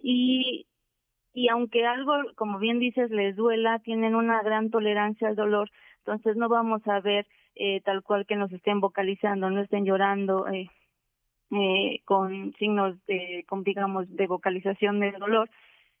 y 0.00 0.66
y 1.34 1.48
aunque 1.48 1.84
algo, 1.84 2.12
como 2.36 2.60
bien 2.60 2.78
dices, 2.78 3.10
les 3.10 3.34
duela, 3.34 3.80
tienen 3.80 4.14
una 4.14 4.40
gran 4.42 4.70
tolerancia 4.70 5.26
al 5.26 5.34
dolor, 5.34 5.68
entonces 5.98 6.36
no 6.36 6.48
vamos 6.48 6.86
a 6.86 7.00
ver 7.00 7.26
eh, 7.56 7.80
tal 7.80 8.02
cual 8.02 8.24
que 8.24 8.36
nos 8.36 8.52
estén 8.52 8.80
vocalizando, 8.80 9.50
no 9.50 9.60
estén 9.60 9.84
llorando 9.84 10.46
eh, 10.48 10.70
eh, 11.50 12.00
con 12.04 12.52
signos 12.54 12.96
de, 13.06 13.44
con, 13.48 13.62
digamos, 13.62 14.08
de 14.14 14.26
vocalización 14.26 15.00
de 15.00 15.12
dolor 15.12 15.50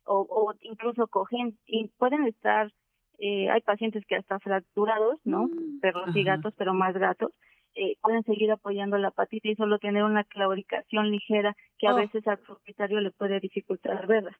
o, 0.04 0.26
o 0.28 0.54
incluso 0.60 1.06
cogen 1.06 1.58
y 1.66 1.88
pueden 1.98 2.26
estar, 2.26 2.72
eh, 3.18 3.50
hay 3.50 3.60
pacientes 3.60 4.04
que 4.06 4.16
hasta 4.16 4.38
fracturados, 4.40 5.18
¿no? 5.24 5.46
Mm, 5.46 5.80
Perros 5.80 6.14
y 6.14 6.24
gatos, 6.24 6.54
pero 6.56 6.74
más 6.74 6.94
gatos. 6.94 7.32
Eh, 7.76 7.96
pueden 8.00 8.22
seguir 8.22 8.52
apoyando 8.52 8.98
la 8.98 9.10
patita 9.10 9.48
y 9.48 9.56
solo 9.56 9.78
tener 9.78 10.04
una 10.04 10.22
claudicación 10.24 11.10
ligera 11.10 11.56
que 11.78 11.88
a 11.88 11.94
oh. 11.94 11.96
veces 11.96 12.26
al 12.28 12.38
propietario 12.38 13.00
le 13.00 13.10
puede 13.10 13.40
dificultar 13.40 14.06
verla. 14.06 14.38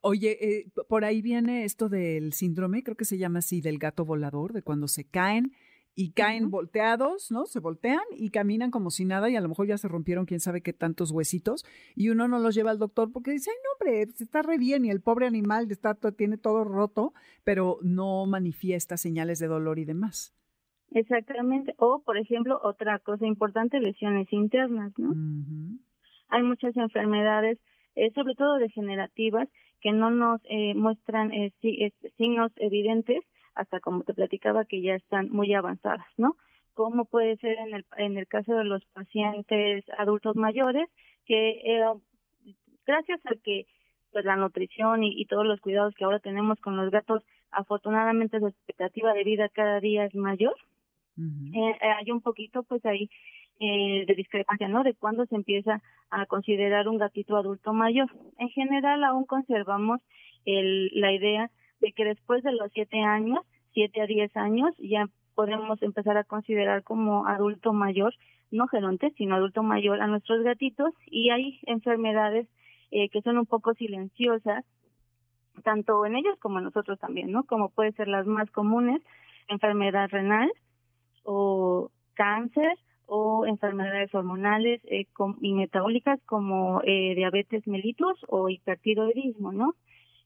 Oye, 0.00 0.36
eh, 0.40 0.64
por 0.88 1.04
ahí 1.04 1.22
viene 1.22 1.62
esto 1.62 1.88
del 1.88 2.32
síndrome, 2.32 2.82
creo 2.82 2.96
que 2.96 3.04
se 3.04 3.18
llama 3.18 3.38
así, 3.38 3.60
del 3.60 3.78
gato 3.78 4.04
volador, 4.04 4.52
de 4.52 4.62
cuando 4.62 4.88
se 4.88 5.08
caen 5.08 5.52
y 5.94 6.12
caen 6.12 6.50
volteados, 6.50 7.30
¿no? 7.30 7.44
Se 7.46 7.60
voltean 7.60 8.00
y 8.16 8.30
caminan 8.30 8.70
como 8.70 8.90
si 8.90 9.04
nada 9.04 9.28
y 9.28 9.36
a 9.36 9.40
lo 9.40 9.48
mejor 9.48 9.66
ya 9.66 9.76
se 9.76 9.88
rompieron 9.88 10.24
quién 10.24 10.40
sabe 10.40 10.62
qué 10.62 10.72
tantos 10.72 11.10
huesitos 11.10 11.64
y 11.94 12.08
uno 12.08 12.28
no 12.28 12.38
los 12.38 12.54
lleva 12.54 12.70
al 12.70 12.78
doctor 12.78 13.12
porque 13.12 13.30
dice, 13.30 13.50
ay, 13.50 13.56
no, 13.62 13.70
hombre, 13.72 14.06
pues, 14.06 14.20
está 14.20 14.42
re 14.42 14.58
bien 14.58 14.84
y 14.84 14.90
el 14.90 15.02
pobre 15.02 15.26
animal 15.26 15.70
está, 15.70 15.94
tiene 15.94 16.38
todo 16.38 16.64
roto, 16.64 17.12
pero 17.44 17.78
no 17.82 18.24
manifiesta 18.26 18.96
señales 18.96 19.38
de 19.38 19.48
dolor 19.48 19.78
y 19.78 19.84
demás. 19.84 20.34
Exactamente. 20.94 21.74
O, 21.78 22.02
por 22.04 22.18
ejemplo, 22.18 22.60
otra 22.62 22.98
cosa 22.98 23.26
importante, 23.26 23.80
lesiones 23.80 24.30
internas, 24.32 24.92
¿no? 24.98 25.14
Hay 26.28 26.42
muchas 26.42 26.76
enfermedades, 26.76 27.58
eh, 27.94 28.10
sobre 28.14 28.34
todo 28.34 28.56
degenerativas, 28.56 29.48
que 29.80 29.92
no 29.92 30.10
nos 30.10 30.40
eh, 30.44 30.74
muestran 30.74 31.32
eh, 31.32 31.52
signos 32.16 32.52
evidentes 32.56 33.22
hasta 33.54 33.80
como 33.80 34.02
te 34.02 34.14
platicaba 34.14 34.64
que 34.64 34.80
ya 34.82 34.94
están 34.94 35.30
muy 35.30 35.52
avanzadas, 35.54 36.06
¿no? 36.16 36.36
Como 36.74 37.04
puede 37.04 37.36
ser 37.36 37.58
en 37.58 37.74
el, 37.74 37.86
en 37.96 38.16
el 38.16 38.26
caso 38.26 38.54
de 38.54 38.64
los 38.64 38.84
pacientes 38.86 39.84
adultos 39.98 40.36
mayores, 40.36 40.88
que 41.26 41.50
eh, 41.64 41.84
gracias 42.86 43.20
a 43.26 43.34
que 43.42 43.66
pues 44.12 44.24
la 44.24 44.36
nutrición 44.36 45.04
y, 45.04 45.20
y, 45.20 45.24
todos 45.26 45.46
los 45.46 45.60
cuidados 45.60 45.94
que 45.94 46.04
ahora 46.04 46.18
tenemos 46.18 46.60
con 46.60 46.76
los 46.76 46.90
gatos, 46.90 47.22
afortunadamente 47.50 48.40
su 48.40 48.46
expectativa 48.46 49.14
de 49.14 49.24
vida 49.24 49.48
cada 49.48 49.80
día 49.80 50.04
es 50.04 50.14
mayor. 50.14 50.54
eh, 51.18 51.76
hay 51.98 52.10
un 52.10 52.20
poquito 52.20 52.62
pues 52.62 52.84
ahí 52.84 53.08
eh, 53.60 54.04
de 54.06 54.14
discrepancia, 54.14 54.66
¿no? 54.68 54.82
De 54.82 54.94
cuándo 54.94 55.24
se 55.26 55.36
empieza 55.36 55.80
a 56.10 56.26
considerar 56.26 56.88
un 56.88 56.98
gatito 56.98 57.36
adulto 57.36 57.72
mayor. 57.72 58.10
En 58.38 58.48
general, 58.48 59.04
aún 59.04 59.24
conservamos 59.24 60.00
el, 60.44 60.90
la 61.00 61.12
idea 61.12 61.50
de 61.82 61.92
que 61.92 62.04
después 62.04 62.42
de 62.42 62.52
los 62.52 62.72
siete 62.72 63.00
años, 63.02 63.40
siete 63.74 64.00
a 64.00 64.06
diez 64.06 64.34
años, 64.36 64.74
ya 64.78 65.06
podemos 65.34 65.82
empezar 65.82 66.16
a 66.16 66.24
considerar 66.24 66.82
como 66.82 67.26
adulto 67.26 67.72
mayor, 67.72 68.14
no 68.50 68.68
geronte, 68.68 69.12
sino 69.16 69.34
adulto 69.34 69.62
mayor 69.62 70.00
a 70.00 70.06
nuestros 70.06 70.42
gatitos 70.42 70.94
y 71.06 71.30
hay 71.30 71.58
enfermedades 71.66 72.48
eh, 72.90 73.08
que 73.08 73.22
son 73.22 73.38
un 73.38 73.46
poco 73.46 73.74
silenciosas, 73.74 74.64
tanto 75.64 76.06
en 76.06 76.16
ellos 76.16 76.38
como 76.38 76.58
en 76.58 76.64
nosotros 76.64 76.98
también, 76.98 77.32
¿no? 77.32 77.44
Como 77.44 77.70
puede 77.70 77.92
ser 77.92 78.08
las 78.08 78.26
más 78.26 78.50
comunes, 78.50 79.02
enfermedad 79.48 80.08
renal 80.10 80.50
o 81.24 81.90
cáncer 82.14 82.78
o 83.06 83.46
enfermedades 83.46 84.14
hormonales 84.14 84.80
eh, 84.84 85.06
y 85.40 85.54
metabólicas 85.54 86.20
como 86.26 86.80
eh, 86.84 87.14
diabetes 87.14 87.66
mellitus 87.66 88.18
o 88.28 88.48
hipertiroidismo, 88.48 89.52
¿no? 89.52 89.74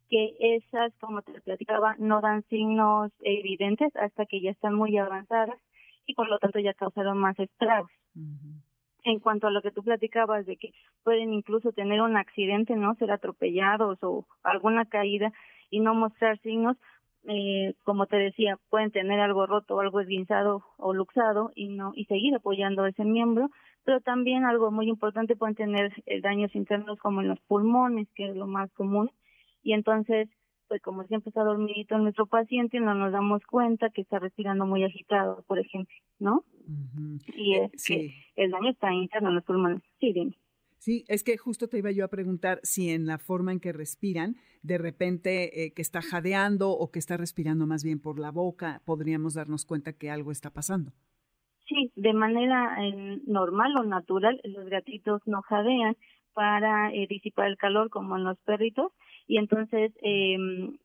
Que 0.09 0.37
esas, 0.39 0.93
como 1.01 1.23
te 1.23 1.41
platicaba, 1.41 1.97
no 1.99 2.21
dan 2.21 2.43
signos 2.45 3.13
evidentes 3.21 3.95
hasta 3.97 4.27
que 4.27 4.41
ya 4.41 4.51
están 4.51 4.75
muy 4.75 4.97
avanzadas 4.99 5.59
y 6.07 6.15
por 6.15 6.29
lo 6.29 6.39
tanto 6.39 6.59
ya 6.61 6.75
causaron 6.75 7.19
más 7.19 7.39
estragos. 7.39 7.91
En 9.05 9.21
cuanto 9.21 9.47
a 9.47 9.51
lo 9.51 9.63
que 9.63 9.71
tú 9.71 9.83
platicabas 9.83 10.47
de 10.47 10.57
que 10.57 10.73
pueden 11.05 11.33
incluso 11.33 11.73
tener 11.73 12.01
un 12.01 12.17
accidente, 12.17 12.75
¿no? 12.77 12.95
Ser 12.95 13.11
atropellados 13.11 13.99
o 14.03 14.27
alguna 14.43 14.85
caída 14.85 15.33
y 15.71 15.81
no 15.81 15.95
mostrar 15.95 16.39
signos, 16.41 16.77
eh, 17.29 17.75
como 17.83 18.07
te 18.07 18.17
decía, 18.17 18.59
pueden 18.71 18.93
tener 18.93 19.19
algo 19.19 19.47
roto 19.47 19.81
algo 19.81 20.01
esguinzado 20.01 20.65
o 20.77 20.93
luxado 20.95 21.51
y 21.57 21.69
no 21.69 21.93
y 21.95 22.05
seguir 22.05 22.35
apoyando 22.37 22.87
ese 22.87 23.05
miembro, 23.05 23.51
pero 23.85 24.01
también 24.01 24.45
algo 24.45 24.71
muy 24.71 24.89
importante 24.89 25.37
pueden 25.37 25.57
tener 25.57 25.93
eh, 26.07 26.21
daños 26.21 26.55
internos 26.55 26.99
como 26.99 27.21
en 27.21 27.29
los 27.29 27.41
pulmones, 27.41 28.09
que 28.15 28.29
es 28.29 28.37
lo 28.37 28.47
más 28.47 28.71
común, 28.73 29.11
y 29.67 29.73
entonces, 29.73 30.29
pues 30.69 30.81
como 30.81 31.03
siempre 31.09 31.31
está 31.31 31.43
dormidito 31.43 31.99
nuestro 31.99 32.27
paciente, 32.27 32.79
no 32.79 32.95
nos 32.95 33.11
damos 33.11 33.43
cuenta 33.45 33.91
que 33.91 34.03
está 34.03 34.21
respirando 34.21 34.65
muy 34.65 34.85
agitado, 34.85 35.43
por 35.49 35.59
ejemplo, 35.59 35.93
¿no? 36.21 36.45
Y 37.35 37.57
eh, 37.57 37.71
es 37.73 37.85
que 37.85 38.15
el 38.37 38.53
daño 38.53 38.71
está 38.71 38.95
interno 38.95 39.31
en 39.31 39.35
los 39.35 39.45
pulmones. 39.45 39.83
Sí, 39.99 40.13
dime. 40.13 40.37
Sí, 40.79 41.05
es 41.09 41.25
que 41.25 41.37
justo 41.37 41.67
te 41.67 41.79
iba 41.79 41.91
yo 41.91 42.05
a 42.05 42.09
preguntar 42.09 42.61
si 42.63 42.91
en 42.91 43.07
la 43.07 43.19
forma 43.19 43.51
en 43.51 43.59
que 43.59 43.73
respiran, 43.73 44.37
de 44.63 44.79
repente 44.79 45.65
eh, 45.65 45.73
que 45.73 45.83
está 45.83 46.01
jadeando 46.01 46.71
o 46.71 46.93
que 46.93 47.01
está 47.01 47.17
respirando 47.17 47.67
más 47.67 47.83
bien 47.83 47.99
por 47.99 48.21
la 48.21 48.31
boca, 48.31 48.83
podríamos 48.85 49.35
darnos 49.35 49.65
cuenta 49.65 49.95
que 49.95 50.11
algo 50.11 50.31
está 50.31 50.51
pasando. 50.51 50.93
Sí, 51.67 51.91
de 51.97 52.13
manera 52.13 52.77
eh, 52.87 53.21
normal 53.27 53.75
o 53.81 53.83
natural, 53.83 54.41
los 54.45 54.69
gatitos 54.69 55.23
no 55.27 55.43
jadean 55.43 55.97
para 56.37 56.93
eh, 56.93 57.07
disipar 57.09 57.47
el 57.47 57.57
calor 57.57 57.89
como 57.89 58.15
en 58.15 58.25
los 58.25 58.39
perritos 58.41 58.93
y 59.27 59.39
entonces 59.39 59.93
eh, 60.03 60.37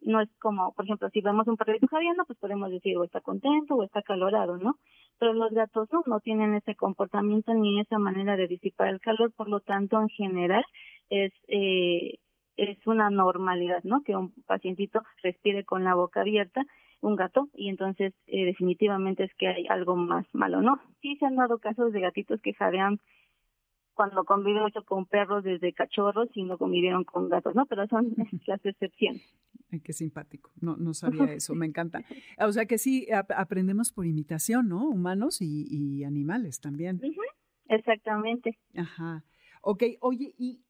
no 0.02 0.22
es 0.22 0.30
como, 0.39 0.74
por 0.74 0.86
ejemplo, 0.86 1.10
si 1.10 1.22
vemos 1.22 1.48
un 1.48 1.58
perrito 1.58 1.88
jadeando, 1.88 2.26
pues 2.26 2.39
podemos 2.39 2.72
decir 2.72 2.98
o 2.98 3.04
está 3.04 3.22
contento 3.22 3.76
o 3.76 3.84
está 3.84 4.02
calorado, 4.02 4.58
¿no? 4.58 4.78
pero 5.22 5.34
los 5.34 5.52
gatos 5.52 5.88
no, 5.94 6.02
no 6.08 6.20
tienen 6.20 6.56
ese 6.56 6.74
comportamiento 6.74 7.54
ni 7.54 7.80
esa 7.80 8.00
manera 8.00 8.36
de 8.36 8.48
disipar 8.48 8.88
el 8.88 9.00
calor, 9.00 9.32
por 9.32 9.48
lo 9.48 9.60
tanto, 9.60 10.02
en 10.02 10.10
general, 10.10 10.64
es, 11.12 11.32
eh, 11.48 12.18
es 12.58 12.88
una 12.88 13.12
normalidad, 13.12 13.84
¿no? 13.84 14.02
Que 14.02 14.16
un 14.16 14.34
pacientito 14.48 15.04
respire 15.22 15.64
con 15.64 15.84
la 15.84 15.94
boca 15.94 16.22
abierta, 16.22 16.66
un 17.02 17.16
gato, 17.16 17.50
y 17.54 17.70
entonces 17.70 18.16
eh, 18.26 18.46
definitivamente 18.46 19.24
es 19.26 19.32
que 19.36 19.48
hay 19.48 19.68
algo 19.68 19.96
más 19.96 20.26
malo, 20.34 20.64
¿no? 20.64 20.80
Sí 21.04 21.16
se 21.18 21.28
han 21.28 21.36
dado 21.36 21.60
casos 21.60 21.94
de 21.94 22.00
gatitos 22.00 22.42
que 22.42 22.56
jadean 22.56 22.98
cuando 23.94 24.24
conviven 24.24 24.64
mucho 24.64 24.84
con 24.84 25.06
perros 25.06 25.44
desde 25.44 25.74
cachorros 25.74 26.30
y 26.34 26.44
no 26.44 26.58
convivieron 26.58 27.04
con 27.04 27.30
gatos, 27.30 27.56
¿no? 27.56 27.66
Pero 27.66 27.88
son 27.88 28.14
las 28.48 28.66
excepciones. 28.66 29.22
Ay, 29.72 29.80
qué 29.80 29.94
simpático. 29.94 30.52
No, 30.60 30.76
no 30.76 30.94
sabía 30.94 31.32
eso, 31.32 31.56
me 31.56 31.66
encanta. 31.66 32.04
O 32.39 32.52
sea 32.52 32.66
que 32.66 32.78
sí, 32.78 33.08
aprendemos 33.12 33.92
por 33.94 34.06
imitación, 34.06 34.68
¿no? 34.68 34.89
Humanos 34.89 35.42
y, 35.42 36.04
animales 36.04 36.60
también. 36.60 37.00
Exactamente. 37.70 38.58
Ajá. 38.76 39.24
Ok, 39.62 39.84
oye, 40.02 40.34
y 40.38 40.62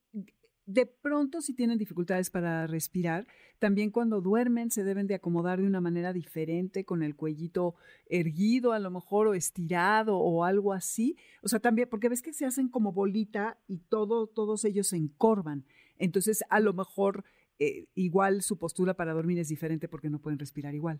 de 0.74 0.86
pronto 0.86 1.42
si 1.42 1.54
tienen 1.54 1.78
dificultades 1.78 2.30
para 2.30 2.68
respirar, 2.68 3.28
también 3.60 3.92
cuando 3.92 4.22
duermen 4.22 4.72
se 4.72 4.84
deben 4.84 5.08
de 5.08 5.16
acomodar 5.16 5.60
de 5.60 5.68
una 5.68 5.82
manera 5.82 6.14
diferente, 6.14 6.86
con 6.86 7.04
el 7.04 7.16
cuellito 7.16 7.76
erguido 8.10 8.72
a 8.72 8.80
lo 8.80 8.90
mejor 8.90 9.28
o 9.28 9.34
estirado 9.34 10.18
o 10.18 10.44
algo 10.44 10.74
así. 10.74 11.16
O 11.44 11.48
sea, 11.48 11.60
también, 11.60 11.88
porque 11.90 12.10
ves 12.10 12.22
que 12.22 12.34
se 12.34 12.46
hacen 12.46 12.70
como 12.70 12.92
bolita 12.92 13.58
y 13.68 13.80
todo, 13.80 14.28
todos 14.28 14.66
ellos 14.66 14.88
se 14.88 14.98
encorvan. 14.98 15.66
Entonces, 15.98 16.44
a 16.50 16.60
lo 16.60 16.74
mejor 16.74 17.24
eh, 17.60 17.86
igual 17.94 18.42
su 18.42 18.58
postura 18.58 18.96
para 18.96 19.14
dormir 19.14 19.38
es 19.40 19.50
diferente 19.50 19.88
porque 19.88 20.10
no 20.10 20.20
pueden 20.20 20.40
respirar 20.40 20.74
igual. 20.74 21.00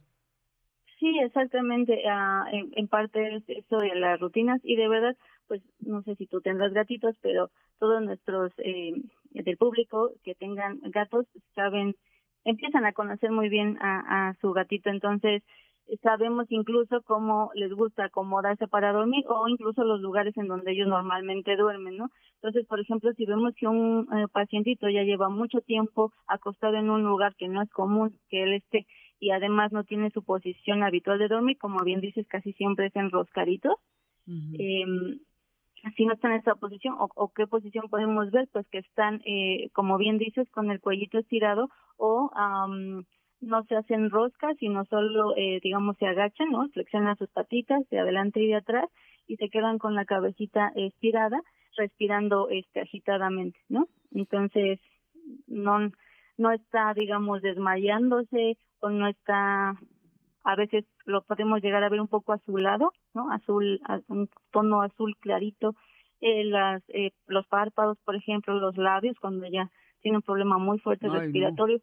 Sí, 1.00 1.18
exactamente. 1.24 2.04
Uh, 2.06 2.56
en, 2.56 2.72
en, 2.76 2.88
parte 2.88 3.38
es 3.38 3.44
eso 3.48 3.78
de 3.78 3.96
las 3.96 4.20
rutinas 4.20 4.62
y 4.64 4.76
de 4.76 4.88
verdad 4.88 5.18
pues 5.52 5.62
no 5.82 6.02
sé 6.04 6.16
si 6.16 6.28
tú 6.28 6.40
tendrás 6.40 6.72
gatitos, 6.72 7.14
pero 7.22 7.50
todos 7.78 8.02
nuestros 8.02 8.54
eh, 8.60 8.94
del 9.32 9.58
público 9.58 10.12
que 10.24 10.34
tengan 10.34 10.80
gatos 10.92 11.26
saben, 11.56 11.94
empiezan 12.46 12.86
a 12.86 12.94
conocer 12.94 13.32
muy 13.32 13.50
bien 13.50 13.78
a, 13.82 14.30
a 14.30 14.34
su 14.36 14.54
gatito, 14.54 14.90
entonces 14.90 15.44
sabemos 16.04 16.46
incluso 16.52 17.02
cómo 17.02 17.52
les 17.54 17.74
gusta 17.74 18.06
acomodarse 18.06 18.66
para 18.70 18.94
dormir 18.94 19.26
o 19.28 19.46
incluso 19.50 19.84
los 19.84 20.00
lugares 20.00 20.38
en 20.38 20.48
donde 20.48 20.72
ellos 20.72 20.88
normalmente 20.88 21.58
duermen, 21.58 21.98
¿no? 21.98 22.08
Entonces, 22.36 22.66
por 22.66 22.80
ejemplo, 22.80 23.12
si 23.18 23.26
vemos 23.26 23.54
que 23.58 23.68
un 23.68 24.08
eh, 24.14 24.28
pacientito 24.32 24.88
ya 24.88 25.04
lleva 25.04 25.28
mucho 25.28 25.60
tiempo 25.60 26.14
acostado 26.28 26.78
en 26.78 26.90
un 26.90 27.04
lugar 27.04 27.36
que 27.36 27.50
no 27.50 27.62
es 27.62 27.70
común 27.72 28.18
que 28.30 28.44
él 28.44 28.54
esté 28.54 28.88
y 29.20 29.32
además 29.32 29.74
no 29.74 29.84
tiene 29.84 30.12
su 30.12 30.24
posición 30.24 30.82
habitual 30.82 31.20
de 31.20 31.28
dormir, 31.28 31.58
como 31.58 31.84
bien 31.84 32.00
dices, 32.00 32.26
casi 32.30 32.54
siempre 32.54 32.86
es 32.86 32.96
enroscadito, 32.96 33.80
eh, 34.58 34.86
si 35.96 36.06
no 36.06 36.14
están 36.14 36.32
en 36.32 36.40
esa 36.40 36.56
posición 36.56 36.96
o, 36.98 37.32
qué 37.34 37.48
posición 37.48 37.90
podemos 37.90 38.32
ver, 38.32 38.48
pues 38.52 38.68
que 38.70 38.80
están, 38.80 39.22
eh, 39.26 39.70
como 39.74 39.98
bien 39.98 40.18
dices, 40.18 40.50
con 40.52 40.72
el 40.72 40.80
cuellito 40.80 41.18
estirado 41.18 41.70
o 41.98 42.32
no 43.42 43.64
se 43.64 43.76
hacen 43.76 44.10
roscas, 44.10 44.56
sino 44.60 44.86
solo, 44.86 45.36
eh, 45.36 45.60
digamos, 45.64 45.98
se 45.98 46.06
agachan, 46.06 46.52
¿no? 46.52 46.68
Flexionan 46.70 47.18
sus 47.18 47.30
patitas 47.30 47.88
de 47.90 48.00
adelante 48.00 48.40
y 48.40 48.48
de 48.48 48.56
atrás 48.56 48.86
y 49.28 49.38
se 49.38 49.50
quedan 49.50 49.80
con 49.80 49.96
la 49.96 50.06
cabecita 50.06 50.72
estirada, 50.76 51.42
respirando 51.76 52.50
este 52.50 52.82
agitadamente, 52.82 53.60
¿no? 53.68 53.88
Entonces, 54.12 54.80
no 55.48 55.92
no 56.38 56.52
está, 56.52 56.94
digamos, 56.96 57.42
desmayándose 57.42 58.58
o 58.80 58.90
no 58.90 59.08
está 59.08 59.76
a 60.44 60.56
veces 60.56 60.86
lo 61.06 61.24
podemos 61.24 61.62
llegar 61.62 61.84
a 61.84 61.90
ver 61.90 62.02
un 62.02 62.08
poco 62.08 62.34
azulado, 62.34 62.92
¿no? 63.14 63.32
Azul, 63.32 63.80
un 64.08 64.30
tono 64.52 64.82
azul 64.82 65.16
clarito, 65.20 65.76
eh, 66.20 66.44
las, 66.44 66.84
eh, 66.90 67.12
los 67.28 67.48
párpados, 67.48 67.98
por 68.06 68.16
ejemplo, 68.16 68.54
los 68.60 68.78
labios, 68.78 69.18
cuando 69.20 69.48
ya 69.48 69.70
tiene 70.02 70.18
un 70.18 70.24
problema 70.24 70.58
muy 70.58 70.80
fuerte 70.80 71.08
respiratorio. 71.08 71.80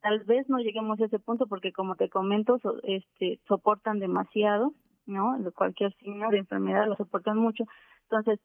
Tal 0.00 0.20
vez 0.20 0.48
no 0.48 0.58
lleguemos 0.58 1.00
a 1.00 1.06
ese 1.06 1.18
punto 1.18 1.46
porque, 1.46 1.72
como 1.72 1.96
te 1.96 2.08
comento, 2.08 2.60
este, 2.84 3.40
soportan 3.48 3.98
demasiado, 3.98 4.74
¿no? 5.06 5.36
Cualquier 5.54 5.92
signo 5.96 6.30
de 6.30 6.38
enfermedad 6.38 6.86
lo 6.86 6.96
soportan 6.96 7.36
mucho. 7.36 7.64
Entonces, 8.04 8.40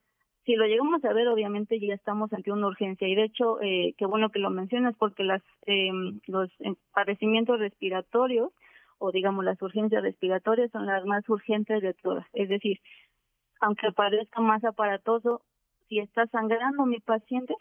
si 0.46 0.56
lo 0.56 0.66
llegamos 0.66 1.04
a 1.06 1.14
ver, 1.14 1.28
obviamente 1.28 1.80
ya 1.80 1.94
estamos 1.94 2.34
ante 2.34 2.52
una 2.52 2.68
urgencia. 2.68 3.08
Y 3.08 3.16
de 3.16 3.24
hecho, 3.24 3.62
eh, 3.62 3.94
qué 3.98 4.06
bueno 4.06 4.30
que 4.30 4.40
lo 4.40 4.50
mencionas 4.50 4.96
porque 4.98 5.24
las, 5.24 5.42
eh, 5.68 5.92
los 6.28 6.50
padecimientos 6.94 7.60
respiratorios 7.60 8.52
o 9.04 9.12
digamos 9.12 9.44
las 9.44 9.62
urgencias 9.62 10.02
respiratorias 10.02 10.72
son 10.72 10.86
las 10.86 11.04
más 11.04 11.28
urgentes 11.28 11.82
de 11.82 11.94
todas. 11.94 12.26
Es 12.32 12.48
decir, 12.48 12.80
aunque 13.60 13.92
parezca 13.92 14.40
más 14.40 14.64
aparatoso, 14.64 15.42
si 15.90 16.00
está 16.00 16.26
sangrando 16.28 16.86
mi 16.86 17.02
paciente, 17.02 17.54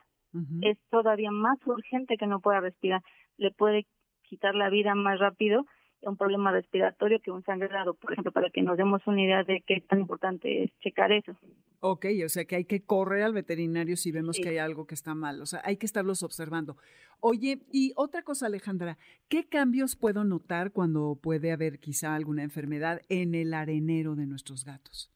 es 0.62 0.78
todavía 0.88 1.32
más 1.32 1.58
urgente 1.66 2.16
que 2.16 2.28
no 2.28 2.38
pueda 2.38 2.60
respirar. 2.60 3.02
Le 3.38 3.50
puede 3.50 3.86
quitar 4.22 4.54
la 4.54 4.70
vida 4.70 4.94
más 4.94 5.18
rápido 5.18 5.66
un 6.02 6.16
problema 6.16 6.52
respiratorio 6.52 7.20
que 7.20 7.30
un 7.30 7.42
sangrado, 7.44 7.94
por 7.94 8.12
ejemplo, 8.12 8.32
para 8.32 8.50
que 8.50 8.62
nos 8.62 8.76
demos 8.76 9.06
una 9.06 9.22
idea 9.22 9.44
de 9.44 9.62
qué 9.66 9.80
tan 9.80 10.00
importante 10.00 10.64
es 10.64 10.70
checar 10.80 11.12
eso. 11.12 11.32
Ok, 11.80 12.06
o 12.24 12.28
sea 12.28 12.44
que 12.44 12.56
hay 12.56 12.64
que 12.64 12.84
correr 12.84 13.22
al 13.22 13.32
veterinario 13.32 13.96
si 13.96 14.12
vemos 14.12 14.38
que 14.38 14.50
hay 14.50 14.58
algo 14.58 14.86
que 14.86 14.94
está 14.94 15.14
mal, 15.14 15.40
o 15.40 15.46
sea, 15.46 15.60
hay 15.64 15.76
que 15.76 15.86
estarlos 15.86 16.22
observando. 16.22 16.76
Oye, 17.20 17.60
y 17.72 17.92
otra 17.96 18.22
cosa, 18.22 18.46
Alejandra, 18.46 18.98
¿qué 19.28 19.44
cambios 19.48 19.96
puedo 19.96 20.24
notar 20.24 20.72
cuando 20.72 21.18
puede 21.20 21.52
haber 21.52 21.78
quizá 21.78 22.14
alguna 22.14 22.42
enfermedad 22.42 23.00
en 23.08 23.34
el 23.34 23.54
arenero 23.54 24.14
de 24.16 24.26
nuestros 24.26 24.64
gatos? 24.64 25.12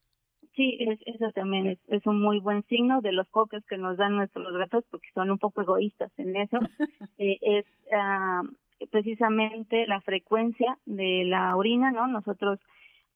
Sí, 0.57 0.79
es, 0.81 0.99
eso 1.05 1.31
también 1.33 1.67
es, 1.67 1.79
es, 1.89 2.07
un 2.07 2.21
muy 2.21 2.41
buen 2.41 2.63
signo 2.65 3.03
de 3.03 3.13
los 3.13 3.29
pocos 3.29 3.63
que 3.67 3.77
nos 3.77 3.99
dan 3.99 4.17
nuestros 4.17 4.57
gatos, 4.57 4.85
porque 4.91 5.09
son 5.15 5.31
un 5.31 5.39
poco 5.39 5.61
egoístas 5.61 6.11
en 6.17 6.35
eso. 6.35 6.59
eh, 7.19 7.39
es 7.43 7.67
uh, 7.93 8.49
precisamente 8.91 9.87
la 9.87 10.01
frecuencia 10.01 10.79
de 10.85 11.25
la 11.25 11.57
orina, 11.57 11.91
¿no? 11.93 12.07
Nosotros, 12.07 12.61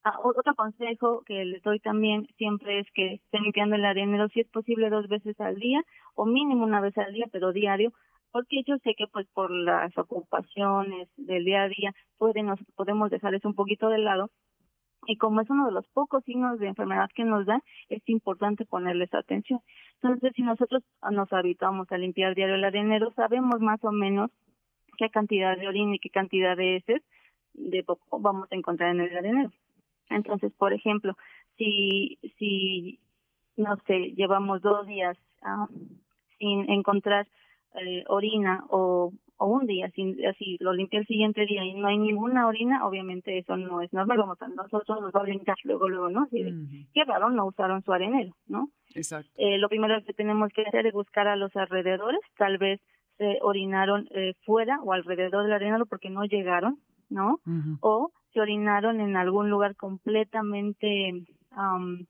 uh, 0.04 0.28
otro 0.28 0.54
consejo 0.54 1.22
que 1.26 1.44
les 1.44 1.62
doy 1.62 1.80
también 1.80 2.26
siempre 2.36 2.80
es 2.80 2.86
que 2.94 3.14
estén 3.14 3.42
limpiando 3.42 3.76
el 3.76 3.84
arenero 3.84 4.28
si 4.28 4.40
es 4.40 4.48
posible 4.48 4.90
dos 4.90 5.08
veces 5.08 5.38
al 5.40 5.56
día 5.56 5.82
o 6.14 6.26
mínimo 6.26 6.64
una 6.64 6.80
vez 6.80 6.96
al 6.98 7.12
día, 7.12 7.26
pero 7.32 7.52
diario, 7.52 7.92
porque 8.32 8.62
yo 8.66 8.76
sé 8.78 8.94
que 8.96 9.06
pues 9.08 9.26
por 9.34 9.50
las 9.50 9.96
ocupaciones 9.98 11.08
del 11.16 11.44
día 11.44 11.62
a 11.62 11.68
día 11.68 11.92
pueden, 12.18 12.46
nos 12.46 12.61
podemos 12.76 13.11
dejar 13.11 13.34
eso 13.34 13.48
un 13.48 13.54
poquito 13.54 13.88
de 13.88 13.98
lado 13.98 14.30
y 15.06 15.16
como 15.16 15.40
es 15.40 15.50
uno 15.50 15.66
de 15.66 15.72
los 15.72 15.86
pocos 15.88 16.24
signos 16.24 16.58
de 16.58 16.68
enfermedad 16.68 17.08
que 17.14 17.24
nos 17.24 17.46
da, 17.46 17.62
es 17.88 18.02
importante 18.06 18.66
ponerles 18.66 19.12
atención. 19.14 19.61
Entonces, 20.02 20.32
si 20.36 20.42
nosotros 20.42 20.82
nos 21.11 21.32
habituamos 21.32 21.90
a 21.90 21.98
limpiar 21.98 22.34
diario 22.34 22.56
el 22.56 22.64
arenero, 22.64 23.12
sabemos 23.14 23.61
más 23.61 23.82
o 23.82 23.92
menos 23.92 24.30
qué 25.01 25.11
cantidad 25.11 25.57
de 25.57 25.66
orina 25.66 25.94
y 25.94 25.98
qué 25.98 26.11
cantidad 26.11 26.57
de 26.57 26.76
heces 26.76 27.03
de 27.55 27.82
poco 27.82 28.20
vamos 28.20 28.53
a 28.53 28.55
encontrar 28.55 28.90
en 28.94 29.01
el 29.01 29.16
arenero. 29.16 29.51
Entonces, 30.11 30.53
por 30.53 30.72
ejemplo, 30.72 31.16
si, 31.57 32.18
si 32.38 33.01
no 33.57 33.76
sé, 33.86 34.12
llevamos 34.14 34.61
dos 34.61 34.86
días 34.86 35.16
ah, 35.42 35.68
sin 36.38 36.70
encontrar 36.70 37.26
eh, 37.74 38.05
orina 38.09 38.64
o 38.68 39.12
o 39.40 39.46
un 39.46 39.66
día, 39.66 39.90
sin, 39.92 40.22
así 40.26 40.59
lo 40.61 40.74
limpia 40.74 41.01
el 41.01 41.07
siguiente 41.07 41.46
día 41.46 41.64
y 41.64 41.72
no 41.72 41.88
hay 41.88 41.96
ninguna 41.96 42.46
orina, 42.46 42.86
obviamente 42.86 43.38
eso 43.38 43.57
no 43.57 43.80
es 43.80 43.90
normal, 43.90 44.18
como 44.18 44.36
nosotros 44.55 45.01
nos 45.01 45.14
va 45.14 45.22
a 45.22 45.24
limpiar 45.24 45.57
luego, 45.64 45.88
luego, 45.88 46.11
¿no? 46.11 46.24
Así 46.24 46.44
Qué 46.92 47.05
raro, 47.05 47.30
no 47.30 47.46
usaron 47.46 47.82
su 47.82 47.90
arenero, 47.90 48.36
¿no? 48.48 48.68
Exacto. 48.94 49.30
Eh, 49.38 49.57
lo 49.57 49.70
primero 49.70 50.05
que 50.05 50.12
tenemos 50.12 50.53
que 50.53 50.61
hacer 50.61 50.86
es 50.86 50.92
buscar 50.92 51.26
a 51.26 51.36
los 51.36 51.57
alrededores, 51.57 52.20
tal 52.36 52.59
vez 52.59 52.82
se 53.20 53.38
orinaron 53.42 54.08
eh, 54.12 54.32
fuera 54.46 54.80
o 54.82 54.94
alrededor 54.94 55.42
del 55.42 55.52
arenero 55.52 55.84
porque 55.84 56.08
no 56.08 56.24
llegaron, 56.24 56.78
¿no? 57.10 57.38
O 57.80 58.12
se 58.32 58.40
orinaron 58.40 58.98
en 58.98 59.14
algún 59.14 59.50
lugar 59.50 59.76
completamente 59.76 61.26
um, 61.54 62.06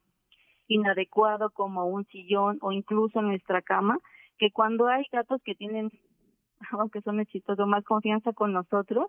inadecuado 0.68 1.50
como 1.50 1.86
un 1.86 2.04
sillón 2.06 2.58
o 2.61 2.70
incluso 2.70 3.22
nuestra 3.22 3.61
cama, 3.61 3.98
que 4.38 4.52
cuando 4.52 4.86
hay 4.86 5.04
gatos 5.11 5.42
que 5.44 5.56
tienen 5.56 5.90
aunque 6.78 7.00
son 7.00 7.18
exitosos, 7.18 7.66
más 7.66 7.82
confianza 7.84 8.32
con 8.32 8.52
nosotros, 8.52 9.08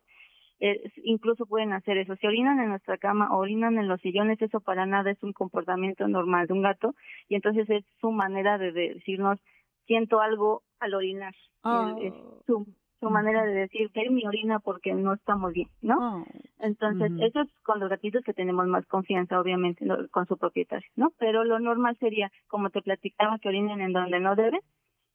eh, 0.60 0.91
incluso 1.04 1.45
pueden 1.45 1.72
hacer 1.72 1.99
eso. 1.99 2.16
Si 2.16 2.26
orinan 2.26 2.60
en 2.60 2.70
nuestra 2.70 2.97
cama 2.97 3.30
o 3.32 3.38
orinan 3.38 3.78
en 3.78 3.88
los 3.88 4.02
sillones, 4.02 4.41
eso 4.41 4.60
para 4.60 4.88
nada 4.88 5.12
es 5.12 5.22
un 5.22 5.34
comportamiento 5.34 6.08
normal 6.08 6.47
de 6.47 6.54
un 6.54 6.64
gato 6.64 6.95
y 7.30 7.36
entonces 7.36 7.70
es 7.70 7.86
su 7.99 8.12
manera 8.12 8.58
de 8.58 8.72
decirnos, 8.72 9.39
siento 9.86 10.22
algo 10.22 10.64
al 10.80 10.94
orinar. 10.94 11.34
Es 11.34 12.14
oh. 12.14 12.42
su, 12.46 12.68
su 13.00 13.10
manera 13.10 13.44
de 13.44 13.54
decir 13.54 13.92
que 13.92 14.10
mi 14.10 14.26
orina 14.26 14.60
porque 14.60 14.94
no 14.94 15.14
estamos 15.14 15.54
bien, 15.54 15.70
¿no? 15.82 15.98
Oh. 16.00 16.26
Entonces, 16.60 17.12
eso 17.20 17.42
es 17.42 17.50
con 17.64 17.80
los 17.80 17.90
gatitos 17.90 18.24
que 18.24 18.34
tenemos 18.34 18.68
más 18.68 18.86
confianza, 18.88 19.40
obviamente, 19.40 19.86
con 20.12 20.28
su 20.28 20.38
propietario, 20.38 20.88
¿no? 20.96 21.12
Pero 21.18 21.44
lo 21.44 21.60
normal 21.60 21.98
sería, 22.00 22.32
como 22.48 22.70
te 22.70 22.82
platicaba, 22.82 23.40
que 23.40 23.50
orinen 23.50 23.82
en 23.82 23.94
donde 23.94 24.20
no 24.20 24.36
deben 24.36 24.62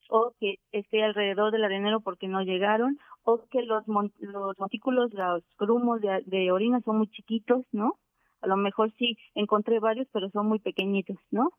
o 0.09 0.33
que 0.39 0.59
esté 0.71 1.03
alrededor 1.03 1.51
del 1.51 1.65
arenero 1.65 1.99
porque 2.01 2.27
no 2.27 2.41
llegaron, 2.41 2.97
o 3.23 3.43
que 3.51 3.61
los, 3.63 3.83
los 3.87 4.59
montículos, 4.59 5.13
los 5.13 5.43
grumos 5.57 6.01
de, 6.01 6.23
de 6.25 6.51
orina 6.51 6.79
son 6.81 6.99
muy 6.99 7.07
chiquitos, 7.07 7.65
¿no? 7.71 7.95
A 8.41 8.47
lo 8.47 8.55
mejor 8.55 8.93
sí 8.97 9.17
encontré 9.33 9.79
varios, 9.79 10.07
pero 10.13 10.29
son 10.29 10.47
muy 10.47 10.59
pequeñitos, 10.59 11.17
¿no? 11.31 11.49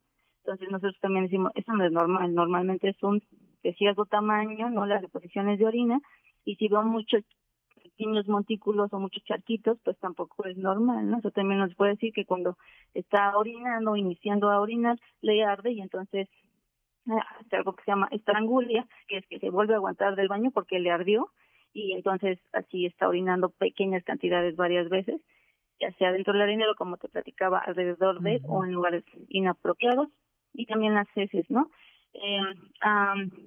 Entonces 0.48 0.70
nosotros 0.70 0.98
también 1.02 1.24
decimos, 1.24 1.52
eso 1.56 1.74
no 1.74 1.84
es 1.84 1.92
normal, 1.92 2.34
normalmente 2.34 2.88
es 2.88 3.02
un 3.02 3.22
de 3.62 3.74
cierto 3.74 4.06
tamaño, 4.06 4.70
¿no? 4.70 4.86
Las 4.86 5.02
deposiciones 5.02 5.58
de 5.58 5.66
orina, 5.66 6.00
y 6.46 6.56
si 6.56 6.68
veo 6.68 6.82
muchos 6.84 7.22
pequeños 7.74 8.26
montículos 8.28 8.90
o 8.94 8.98
muchos 8.98 9.22
charquitos, 9.24 9.78
pues 9.84 9.98
tampoco 9.98 10.46
es 10.46 10.56
normal, 10.56 11.10
¿no? 11.10 11.18
Eso 11.18 11.32
también 11.32 11.60
nos 11.60 11.74
puede 11.74 11.92
decir 11.92 12.14
que 12.14 12.24
cuando 12.24 12.56
está 12.94 13.36
orinando, 13.36 13.94
iniciando 13.96 14.48
a 14.48 14.58
orinar, 14.58 14.98
le 15.20 15.44
arde 15.44 15.72
y 15.72 15.82
entonces 15.82 16.30
hace 17.40 17.56
algo 17.56 17.74
que 17.74 17.84
se 17.84 17.90
llama 17.90 18.08
estrangulia, 18.10 18.86
que 19.06 19.18
es 19.18 19.26
que 19.26 19.40
se 19.40 19.50
vuelve 19.50 19.74
a 19.74 19.76
aguantar 19.76 20.16
del 20.16 20.28
baño 20.28 20.50
porque 20.50 20.78
le 20.78 20.90
ardió 20.90 21.28
y 21.74 21.92
entonces 21.92 22.38
así 22.54 22.86
está 22.86 23.06
orinando 23.06 23.50
pequeñas 23.50 24.02
cantidades 24.02 24.56
varias 24.56 24.88
veces, 24.88 25.20
ya 25.78 25.92
sea 25.98 26.10
dentro 26.10 26.32
del 26.32 26.40
arenero, 26.40 26.74
como 26.74 26.96
te 26.96 27.10
platicaba, 27.10 27.58
alrededor 27.58 28.22
de 28.22 28.40
o 28.44 28.64
en 28.64 28.72
lugares 28.72 29.04
inapropiados 29.28 30.08
y 30.52 30.66
también 30.66 30.94
las 30.94 31.08
heces, 31.14 31.48
¿no? 31.50 31.70
Eh, 32.14 32.40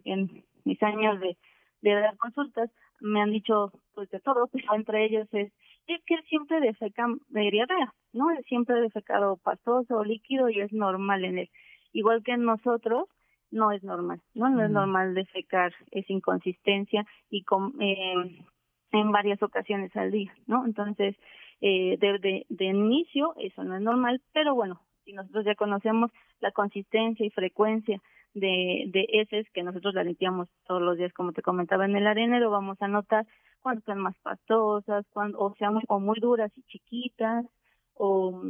en 0.05 0.43
mis 0.63 0.81
años 0.83 1.19
de, 1.19 1.37
de 1.81 1.93
dar 1.93 2.15
consultas 2.17 2.69
me 2.99 3.21
han 3.21 3.31
dicho 3.31 3.71
pues 3.93 4.09
de 4.11 4.19
todo, 4.19 4.47
pero 4.51 4.75
entre 4.75 5.05
ellos 5.05 5.27
es 5.33 5.51
es 5.87 6.03
que 6.05 6.15
él 6.15 6.23
siempre 6.29 6.59
defeca 6.59 7.07
de 7.29 7.51
diarrea, 7.51 7.93
¿no? 8.13 8.31
Él 8.31 8.43
siempre 8.47 8.79
defecado 8.81 9.37
pastoso 9.37 9.97
o 9.97 10.03
líquido 10.03 10.49
y 10.49 10.59
es 10.59 10.71
normal 10.71 11.25
en 11.25 11.39
él. 11.39 11.49
Igual 11.91 12.23
que 12.23 12.31
en 12.31 12.45
nosotros, 12.45 13.09
no 13.51 13.71
es 13.71 13.83
normal, 13.83 14.21
¿no? 14.33 14.49
No 14.49 14.63
es 14.63 14.71
normal 14.71 15.13
defecar 15.13 15.73
esa 15.91 16.13
inconsistencia 16.13 17.05
y 17.29 17.43
con, 17.43 17.73
eh, 17.81 18.45
en 18.91 19.11
varias 19.11 19.41
ocasiones 19.43 19.93
al 19.95 20.11
día, 20.11 20.33
¿no? 20.47 20.65
Entonces, 20.65 21.15
eh, 21.59 21.97
de, 21.99 22.19
de, 22.19 22.45
de 22.49 22.65
inicio 22.65 23.35
eso 23.37 23.63
no 23.63 23.75
es 23.75 23.81
normal, 23.81 24.21
pero 24.33 24.55
bueno, 24.55 24.81
si 25.03 25.13
nosotros 25.13 25.45
ya 25.45 25.55
conocemos 25.55 26.11
la 26.41 26.51
consistencia 26.51 27.25
y 27.25 27.29
frecuencia 27.29 28.01
de, 28.33 28.85
de 28.87 29.07
heces 29.09 29.49
que 29.53 29.63
nosotros 29.63 29.93
la 29.93 30.03
limpiamos 30.03 30.49
todos 30.65 30.81
los 30.81 30.97
días, 30.97 31.13
como 31.13 31.33
te 31.33 31.41
comentaba 31.41 31.85
en 31.85 31.95
el 31.95 32.07
arenero, 32.07 32.49
vamos 32.49 32.81
a 32.81 32.87
notar 32.87 33.25
cuando 33.61 33.79
están 33.79 33.99
más 33.99 34.15
pastosas, 34.23 35.05
cuando, 35.11 35.39
o 35.39 35.55
sea, 35.55 35.71
muy, 35.71 35.83
o 35.87 35.99
muy 35.99 36.19
duras 36.19 36.51
y 36.55 36.63
chiquitas, 36.63 37.45
o, 37.93 38.43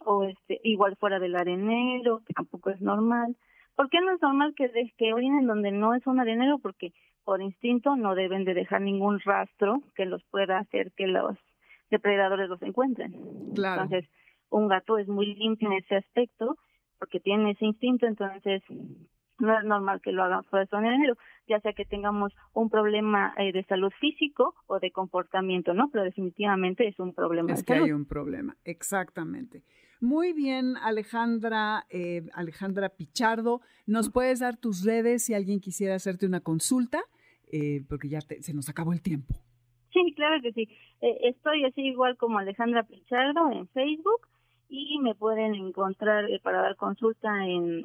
o 0.00 0.24
este, 0.24 0.60
igual 0.64 0.96
fuera 0.96 1.18
del 1.18 1.36
arenero, 1.36 2.20
que 2.26 2.34
tampoco 2.34 2.70
es 2.70 2.80
normal. 2.80 3.36
¿Por 3.76 3.88
qué 3.90 4.00
no 4.00 4.12
es 4.12 4.22
normal 4.22 4.54
que, 4.56 4.70
que 4.96 5.12
orinen 5.12 5.46
donde 5.46 5.70
no 5.70 5.94
es 5.94 6.06
un 6.06 6.20
arenero? 6.20 6.58
Porque 6.58 6.92
por 7.24 7.40
instinto 7.42 7.96
no 7.96 8.14
deben 8.14 8.44
de 8.44 8.54
dejar 8.54 8.82
ningún 8.82 9.20
rastro 9.20 9.82
que 9.94 10.04
los 10.04 10.22
pueda 10.24 10.58
hacer 10.58 10.92
que 10.92 11.06
los 11.06 11.36
depredadores 11.90 12.48
los 12.48 12.62
encuentren. 12.62 13.14
Claro. 13.54 13.82
Entonces, 13.82 14.10
un 14.50 14.68
gato 14.68 14.98
es 14.98 15.08
muy 15.08 15.34
limpio 15.34 15.68
en 15.68 15.78
ese 15.78 15.96
aspecto 15.96 16.56
porque 16.98 17.20
tiene 17.20 17.52
ese 17.52 17.64
instinto, 17.66 18.06
entonces 18.06 18.62
no 19.38 19.58
es 19.58 19.64
normal 19.64 20.00
que 20.00 20.12
lo 20.12 20.22
hagan 20.22 20.44
fuera 20.44 20.66
de 20.70 20.88
enero, 20.88 21.16
ya 21.48 21.60
sea 21.60 21.72
que 21.72 21.84
tengamos 21.84 22.32
un 22.52 22.70
problema 22.70 23.34
eh, 23.36 23.52
de 23.52 23.64
salud 23.64 23.92
físico 24.00 24.54
o 24.66 24.78
de 24.78 24.90
comportamiento, 24.90 25.74
¿no? 25.74 25.90
Pero 25.90 26.04
definitivamente 26.04 26.86
es 26.86 26.98
un 26.98 27.12
problema. 27.12 27.52
Es 27.52 27.62
que 27.62 27.74
hay 27.74 27.92
un 27.92 28.06
problema, 28.06 28.56
exactamente. 28.64 29.62
Muy 30.00 30.32
bien, 30.32 30.76
Alejandra, 30.76 31.86
eh, 31.88 32.26
Alejandra 32.34 32.90
Pichardo, 32.90 33.60
¿nos 33.86 34.10
puedes 34.10 34.40
dar 34.40 34.56
tus 34.56 34.84
redes 34.84 35.24
si 35.24 35.34
alguien 35.34 35.60
quisiera 35.60 35.94
hacerte 35.94 36.26
una 36.26 36.40
consulta? 36.40 37.02
Eh, 37.50 37.84
porque 37.88 38.08
ya 38.08 38.20
se 38.20 38.54
nos 38.54 38.68
acabó 38.68 38.92
el 38.92 39.00
tiempo. 39.00 39.34
Sí, 39.92 40.12
claro 40.16 40.42
que 40.42 40.52
sí. 40.52 40.68
estoy 41.00 41.64
así 41.64 41.82
igual 41.82 42.16
como 42.16 42.38
Alejandra 42.38 42.82
Pichardo 42.82 43.52
en 43.52 43.68
Facebook 43.68 44.26
y 44.74 44.98
me 44.98 45.14
pueden 45.14 45.54
encontrar 45.54 46.26
para 46.42 46.62
dar 46.62 46.76
consulta 46.76 47.46
en 47.46 47.84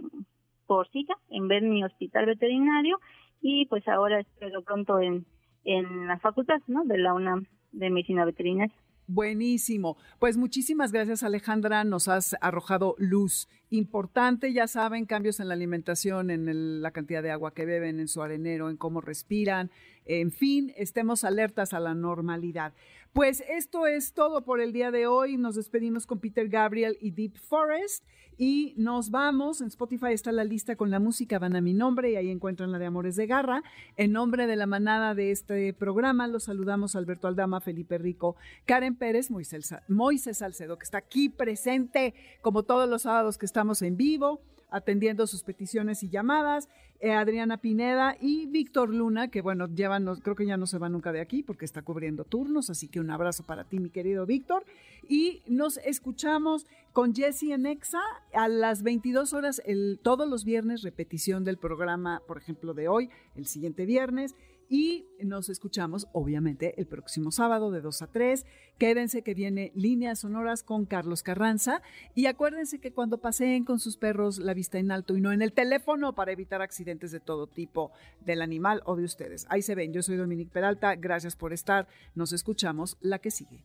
por 0.66 0.88
cita 0.90 1.16
en 1.30 1.48
ver 1.48 1.64
mi 1.64 1.84
hospital 1.84 2.28
veterinario 2.28 3.00
y 3.42 3.66
pues 3.66 3.88
ahora 3.88 4.20
espero 4.20 4.62
pronto 4.62 5.00
en, 5.00 5.26
en 5.64 6.08
la 6.08 6.20
facultad 6.20 6.62
¿no? 6.68 6.84
de 6.86 6.98
la 6.98 7.14
UNAM 7.14 7.46
de 7.72 7.90
Medicina 7.90 8.26
Veterinaria. 8.26 8.74
Buenísimo. 9.08 9.98
Pues 10.20 10.38
muchísimas 10.38 10.92
gracias 10.92 11.24
Alejandra, 11.24 11.84
nos 11.84 12.08
has 12.08 12.36
arrojado 12.42 12.94
luz 13.00 13.48
importante, 13.70 14.54
ya 14.54 14.68
saben, 14.68 15.06
cambios 15.06 15.40
en 15.40 15.48
la 15.48 15.54
alimentación, 15.54 16.30
en 16.32 16.82
la 16.82 16.92
cantidad 16.92 17.22
de 17.24 17.32
agua 17.32 17.54
que 17.54 17.66
beben, 17.66 18.00
en 18.00 18.08
su 18.08 18.22
arenero, 18.22 18.70
en 18.70 18.78
cómo 18.78 19.02
respiran, 19.02 19.70
en 20.06 20.32
fin, 20.32 20.74
estemos 20.76 21.24
alertas 21.24 21.74
a 21.74 21.80
la 21.80 21.94
normalidad. 21.94 22.74
Pues 23.14 23.44
esto 23.50 23.86
es 23.86 24.14
todo 24.14 24.44
por 24.44 24.60
el 24.60 24.74
día 24.74 24.92
de 24.92 25.06
hoy. 25.06 25.38
Nos 25.38 25.56
despedimos 25.56 26.08
con 26.08 26.20
Peter 26.20 26.48
Gabriel 26.48 26.98
y 27.00 27.12
Deep 27.12 27.38
Forest 27.38 28.04
y 28.40 28.74
nos 28.78 29.12
vamos. 29.12 29.62
En 29.62 29.68
Spotify 29.68 30.14
está 30.14 30.32
la 30.32 30.46
lista 30.46 30.76
con 30.76 30.90
la 30.90 31.00
música, 31.00 31.40
van 31.40 31.56
a 31.56 31.62
mi 31.62 31.74
nombre 31.74 32.12
y 32.12 32.16
ahí 32.16 32.30
encuentran 32.30 32.72
la 32.72 32.80
de 32.80 32.86
Amores 32.86 33.18
de 33.18 33.28
Garra. 33.28 33.62
En 33.98 34.14
nombre 34.14 34.48
de 34.48 34.56
la 34.56 34.66
manada 34.66 35.14
de 35.14 35.32
este 35.32 35.74
programa, 35.74 36.28
los 36.28 36.46
saludamos 36.46 36.96
Alberto 36.96 37.28
Aldama, 37.28 37.60
Felipe 37.60 37.98
Rico, 37.98 38.36
Karen 38.66 38.96
Pérez, 38.96 39.30
Moisés, 39.30 40.38
Salcedo, 40.38 40.78
que 40.78 40.86
está 40.86 41.00
aquí 41.00 41.30
presente 41.30 42.14
como 42.42 42.64
todos 42.64 42.90
los 42.90 43.02
sábados 43.02 43.38
que 43.38 43.46
estamos 43.60 43.82
en 43.82 43.98
vivo 43.98 44.40
atendiendo 44.70 45.28
sus 45.28 45.44
peticiones 45.44 46.02
y 46.04 46.10
llamadas, 46.10 46.70
eh, 47.02 47.12
Adriana 47.12 47.58
Pineda 47.58 48.16
y 48.22 48.46
Víctor 48.46 48.88
Luna, 48.88 49.30
que 49.30 49.42
bueno, 49.42 49.68
llevan, 49.68 50.06
creo 50.22 50.38
que 50.38 50.46
ya 50.46 50.56
no 50.56 50.66
se 50.66 50.78
va 50.78 50.88
nunca 50.88 51.12
de 51.12 51.20
aquí 51.20 51.44
porque 51.44 51.66
está 51.66 51.82
cubriendo 51.82 52.24
turnos, 52.24 52.70
así 52.70 52.88
que 52.88 53.02
un 53.02 53.12
abrazo 53.12 53.44
para 53.44 53.66
ti, 53.66 53.80
mi 53.80 53.90
querido 53.90 54.26
Víctor. 54.26 54.64
Y 55.10 55.42
nos 55.46 55.76
escuchamos 55.80 56.68
con 56.94 57.14
Jesse 57.14 57.52
en 57.52 57.66
Exa 57.66 58.00
a 58.32 58.48
las 58.48 58.82
22 58.82 59.34
horas, 59.34 59.62
el, 59.66 60.00
todos 60.02 60.30
los 60.30 60.46
viernes, 60.46 60.82
repetición 60.82 61.44
del 61.44 61.58
programa, 61.58 62.22
por 62.28 62.38
ejemplo, 62.38 62.74
de 62.74 62.88
hoy, 62.88 63.10
el 63.36 63.46
siguiente 63.46 63.86
viernes. 63.86 64.36
Y 64.70 65.08
nos 65.24 65.50
escuchamos, 65.50 66.08
obviamente, 66.14 66.80
el 66.80 66.86
próximo 66.86 67.32
sábado 67.32 67.72
de 67.72 67.82
2 67.82 68.04
a 68.04 68.08
3. 68.08 68.46
Quédense 68.78 69.24
que 69.24 69.34
viene 69.34 69.72
Líneas 69.74 70.20
Sonoras 70.20 70.62
con 70.62 70.86
Carlos 70.86 71.24
Carranza. 71.24 71.82
Y 72.14 72.28
acuérdense 72.28 72.80
que 72.80 72.94
cuando 72.94 73.18
paseen 73.18 73.66
con 73.66 73.80
sus 73.80 73.98
perros 73.98 74.38
la 74.38 74.54
vista 74.54 74.78
en 74.78 74.92
alto 74.92 75.18
y 75.18 75.22
no 75.22 75.32
en 75.32 75.42
el 75.42 75.54
teléfono 75.54 76.14
para 76.14 76.32
evitar 76.32 76.62
accidentes 76.62 77.12
de 77.12 77.20
todo 77.20 77.48
tipo 77.48 77.92
del 78.24 78.44
animal 78.44 78.84
o 78.86 78.96
de 78.96 79.06
ustedes. 79.06 79.48
Ahí 79.50 79.64
se 79.64 79.74
ven. 79.74 79.92
Yo 79.92 80.04
soy 80.04 80.18
Dominique 80.18 80.52
Peralta. 80.52 80.96
Gracias 80.96 81.36
por 81.36 81.52
estar. 81.52 81.88
Nos 82.14 82.32
escuchamos 82.32 82.98
la 83.02 83.18
que 83.18 83.32
sigue. 83.32 83.64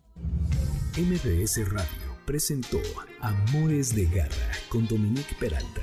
MBS 0.96 1.70
Radio 1.70 2.14
presentó 2.24 2.78
Amores 3.20 3.94
de 3.94 4.06
Garra 4.06 4.52
con 4.70 4.86
Dominique 4.86 5.36
Peralta. 5.38 5.82